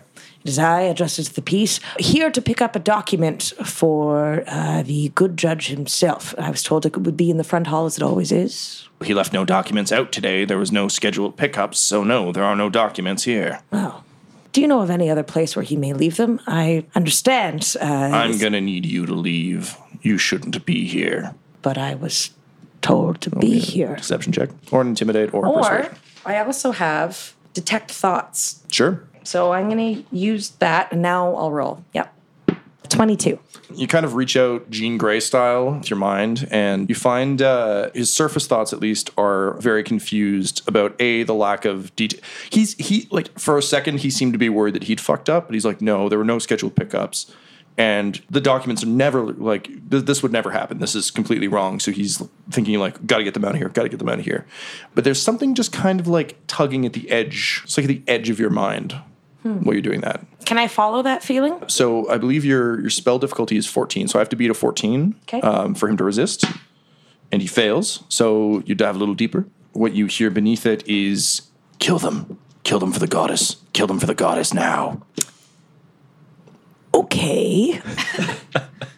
it 0.45 0.49
is 0.49 0.59
I, 0.59 0.93
justice 0.93 1.29
of 1.29 1.35
the 1.35 1.43
peace, 1.43 1.81
here 1.99 2.31
to 2.31 2.41
pick 2.41 2.63
up 2.63 2.77
a 2.77 2.79
document 2.79 3.53
for 3.65 4.45
uh, 4.47 4.83
the 4.83 5.09
good 5.17 5.37
judge 5.37 5.67
himself. 5.67 6.33
I 6.39 6.49
was 6.51 6.63
told 6.63 6.87
it 6.87 6.97
would 6.97 7.17
be 7.17 7.29
in 7.31 7.39
the 7.39 7.45
front 7.45 7.67
hall 7.67 7.87
as 7.87 7.97
it 7.99 8.03
always 8.05 8.31
is. 8.31 8.89
He 9.05 9.15
left 9.15 9.33
no 9.33 9.45
documents 9.45 9.91
out 9.93 10.13
today. 10.13 10.45
There 10.45 10.59
was 10.59 10.71
no 10.73 10.89
scheduled 10.89 11.37
pickups, 11.37 11.79
so 11.81 12.05
no, 12.05 12.33
there 12.33 12.45
are 12.45 12.57
no 12.57 12.71
documents 12.71 13.25
here. 13.25 13.61
Well, 13.73 14.05
do 14.53 14.61
you 14.61 14.69
know 14.69 14.81
of 14.81 14.91
any 14.91 15.11
other 15.11 15.25
place 15.25 15.57
where 15.57 15.65
he 15.65 15.77
may 15.77 15.93
leave 15.93 16.17
them? 16.17 16.41
I 16.47 16.85
understand. 16.95 17.75
Uh, 17.81 17.85
I'm 17.85 18.39
gonna 18.39 18.61
need 18.61 18.87
you 18.87 19.07
to 19.07 19.15
leave. 19.15 19.77
You 20.03 20.19
shouldn't 20.19 20.65
be 20.65 20.87
here. 20.87 21.35
but 21.63 21.77
I 21.77 21.95
was 21.97 22.31
told 22.83 23.21
to 23.23 23.31
be 23.31 23.59
here. 23.59 23.97
Deception 23.97 24.33
check, 24.33 24.51
or 24.71 24.83
intimidate, 24.83 25.33
or, 25.35 25.47
Or. 25.47 25.91
I 26.25 26.39
also 26.39 26.73
have 26.73 27.35
detect 27.55 27.91
thoughts. 27.91 28.63
Sure. 28.71 29.03
So 29.25 29.53
I'm 29.53 29.69
going 29.69 29.97
to 29.97 30.17
use 30.17 30.51
that, 30.59 30.93
and 30.93 31.03
now 31.03 31.35
I'll 31.35 31.51
roll. 31.51 31.85
Yep. 31.95 32.15
22. 32.89 33.39
you 33.75 33.87
kind 33.87 34.07
of 34.07 34.15
reach 34.15 34.37
out 34.37 34.71
Jean 34.71 34.97
Grey 34.97 35.21
style 35.21 35.73
with 35.73 35.91
your 35.91 35.99
mind, 35.99 36.49
and 36.51 36.89
you 36.89 36.95
find 36.95 37.43
uh, 37.43 37.91
his 37.95 38.13
surface 38.13 38.47
thoughts, 38.47 38.73
at 38.73 38.81
least, 38.81 39.11
are 39.19 39.55
very 39.55 39.83
confused 39.83 40.67
about 40.67 40.99
a 41.01 41.23
the 41.25 41.35
lack 41.35 41.65
of 41.65 41.95
detail. 41.97 42.21
He's 42.51 42.75
he 42.75 43.07
like 43.11 43.39
for 43.39 43.59
a 43.59 43.63
second 43.63 44.01
he 44.01 44.11
seemed 44.11 44.33
to 44.33 44.39
be 44.39 44.49
worried 44.49 44.75
that 44.75 44.85
he'd 44.85 45.01
fucked 45.01 45.29
up, 45.29 45.49
but 45.49 45.55
he's 45.55 45.67
like, 45.67 45.81
no, 45.81 46.09
there 46.09 46.19
were 46.19 46.25
no 46.25 46.39
scheduled 46.39 46.77
pickups, 46.77 47.31
and 47.77 48.21
the 48.31 48.41
documents 48.41 48.83
are 48.83 48.87
never 48.89 49.33
like 49.33 49.67
th- 49.91 50.05
this 50.05 50.23
would 50.23 50.33
never 50.33 50.51
happen. 50.51 50.79
This 50.79 50.95
is 50.95 51.11
completely 51.11 51.47
wrong. 51.49 51.79
So 51.81 51.93
he's 51.93 52.23
thinking 52.51 52.79
like, 52.79 53.07
got 53.07 53.19
to 53.19 53.25
get 53.25 53.35
them 53.35 53.45
out 53.45 53.53
of 53.53 53.59
here, 53.59 53.69
got 53.69 53.85
to 53.85 53.89
get 53.89 53.99
them 53.99 54.09
out 54.09 54.19
of 54.19 54.25
here. 54.25 54.47
But 54.95 55.05
there's 55.05 55.21
something 55.23 55.55
just 55.55 55.73
kind 55.73 56.01
of 56.01 56.09
like 56.09 56.37
tugging 56.47 56.85
at 56.87 56.93
the 56.93 57.09
edge. 57.11 57.61
It's 57.65 57.77
like 57.77 57.85
at 57.85 57.89
the 57.89 58.03
edge 58.09 58.31
of 58.31 58.41
your 58.41 58.51
mind 58.51 58.97
while 59.43 59.73
you're 59.75 59.81
doing 59.83 60.01
that. 60.03 60.27
Can 60.45 60.59
I 60.59 60.67
follow 60.69 61.03
that 61.03 61.23
feeling? 61.23 61.59
So 61.69 62.09
I 62.11 62.19
believe 62.19 62.45
your 62.45 62.81
your 62.81 62.91
spell 62.91 63.19
difficulty 63.19 63.57
is 63.57 63.67
14. 63.67 64.09
So 64.09 64.19
I 64.19 64.21
have 64.21 64.29
to 64.31 64.37
beat 64.37 64.51
a 64.51 64.55
14 64.55 65.15
Okay. 65.23 65.41
um, 65.41 65.75
for 65.75 65.89
him 65.89 65.97
to 65.99 66.05
resist. 66.05 66.45
And 67.31 67.41
he 67.43 67.49
fails. 67.49 68.03
So 68.09 68.63
you 68.67 68.75
dive 68.75 68.97
a 68.97 68.99
little 68.99 69.15
deeper. 69.15 69.47
What 69.73 69.93
you 69.95 70.07
hear 70.07 70.31
beneath 70.31 70.67
it 70.67 70.87
is 70.89 71.43
kill 71.79 71.99
them. 71.99 72.39
Kill 72.65 72.79
them 72.79 72.91
for 72.93 72.99
the 72.99 73.07
goddess. 73.07 73.57
Kill 73.73 73.87
them 73.87 73.99
for 74.01 74.07
the 74.07 74.15
goddess 74.15 74.53
now. 74.53 75.03
Okay. 76.99 77.81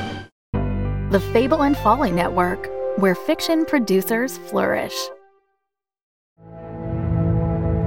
The 1.11 1.19
Fable 1.19 1.63
and 1.63 1.75
Folly 1.75 2.09
Network, 2.09 2.69
where 2.95 3.15
fiction 3.15 3.65
producers 3.65 4.37
flourish. 4.37 4.95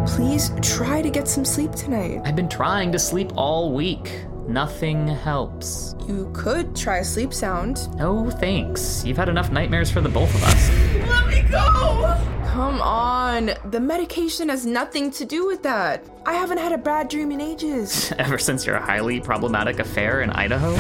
Please 0.07 0.53
try 0.61 1.01
to 1.01 1.09
get 1.09 1.27
some 1.27 1.47
sleep 1.47 1.73
tonight. 1.73 2.21
I've 2.27 2.37
been 2.37 2.51
trying 2.51 2.93
to 2.93 2.99
sleep 2.99 3.33
all 3.35 3.73
week. 3.73 4.27
Nothing 4.47 5.09
helps. 5.09 5.97
You 6.07 6.31
could 6.35 6.77
try 6.77 6.99
a 6.99 7.05
sleep 7.05 7.33
sound. 7.33 7.97
No 7.97 8.29
thanks. 8.29 9.03
You've 9.07 9.17
had 9.17 9.31
enough 9.31 9.51
nightmares 9.51 9.91
for 9.91 10.03
the 10.03 10.11
both 10.11 10.35
of 10.35 10.45
us. 10.45 10.71
Let 11.09 11.27
me 11.27 11.49
go! 11.51 12.21
Come 12.49 12.83
on. 12.83 13.53
The 13.71 13.81
medication 13.81 14.51
has 14.51 14.67
nothing 14.67 15.11
to 15.13 15.25
do 15.25 15.47
with 15.47 15.63
that. 15.63 16.05
I 16.27 16.35
haven't 16.35 16.59
had 16.59 16.73
a 16.73 16.79
bad 16.79 17.09
dream 17.09 17.33
in 17.33 17.41
ages. 17.41 18.13
Ever 18.19 18.37
since 18.37 18.67
your 18.67 18.77
highly 18.77 19.19
problematic 19.19 19.79
affair 19.79 20.21
in 20.21 20.29
Idaho? 20.29 20.77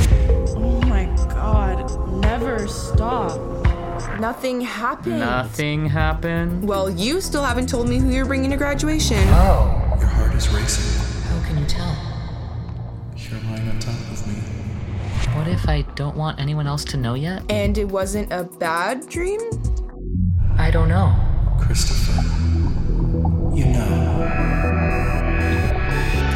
My 2.24 2.30
god. 2.30 2.40
Never 2.40 2.68
stop. 2.68 4.20
Nothing 4.20 4.60
happened. 4.60 5.20
Nothing 5.20 5.86
happened. 5.86 6.66
Well, 6.66 6.90
you 6.90 7.20
still 7.20 7.42
haven't 7.42 7.68
told 7.68 7.88
me 7.88 7.98
who 7.98 8.10
you're 8.10 8.26
bringing 8.26 8.50
to 8.50 8.56
graduation. 8.56 9.18
Oh. 9.28 9.96
Your 9.98 10.08
heart 10.08 10.34
is 10.34 10.48
racing. 10.48 11.00
How 11.28 11.46
can 11.46 11.58
you 11.58 11.66
tell? 11.66 11.96
You're 13.16 13.40
lying 13.50 13.68
on 13.68 13.78
top 13.78 13.94
of 13.94 14.26
me. 14.26 14.34
What 15.36 15.48
if 15.48 15.68
I 15.68 15.82
don't 15.94 16.16
want 16.16 16.38
anyone 16.38 16.66
else 16.66 16.84
to 16.86 16.96
know 16.96 17.14
yet? 17.14 17.42
And 17.50 17.76
it 17.76 17.88
wasn't 17.88 18.32
a 18.32 18.44
bad 18.44 19.08
dream? 19.08 19.40
I 20.56 20.70
don't 20.70 20.88
know. 20.88 21.14
Christopher. 21.60 22.22
You 23.54 23.66
know. 23.66 24.30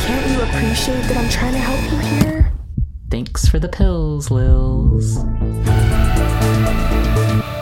Can't 0.00 0.30
you 0.30 0.40
appreciate 0.42 1.02
that 1.02 1.16
I'm 1.16 1.28
trying 1.28 1.52
to 1.52 1.58
help 1.58 1.92
you 1.92 1.98
here? 2.26 2.37
Thanks 3.10 3.48
for 3.48 3.58
the 3.58 3.70
pills, 3.70 4.30
Lils. 4.30 5.16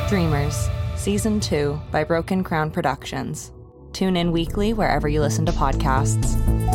Dreamers, 0.09 0.68
Season 0.97 1.38
2 1.38 1.80
by 1.92 2.03
Broken 2.03 2.42
Crown 2.42 2.68
Productions. 2.68 3.53
Tune 3.92 4.16
in 4.16 4.32
weekly 4.32 4.72
wherever 4.72 5.07
you 5.09 5.20
listen 5.20 5.47
to 5.47 5.53
podcasts. 5.53 6.65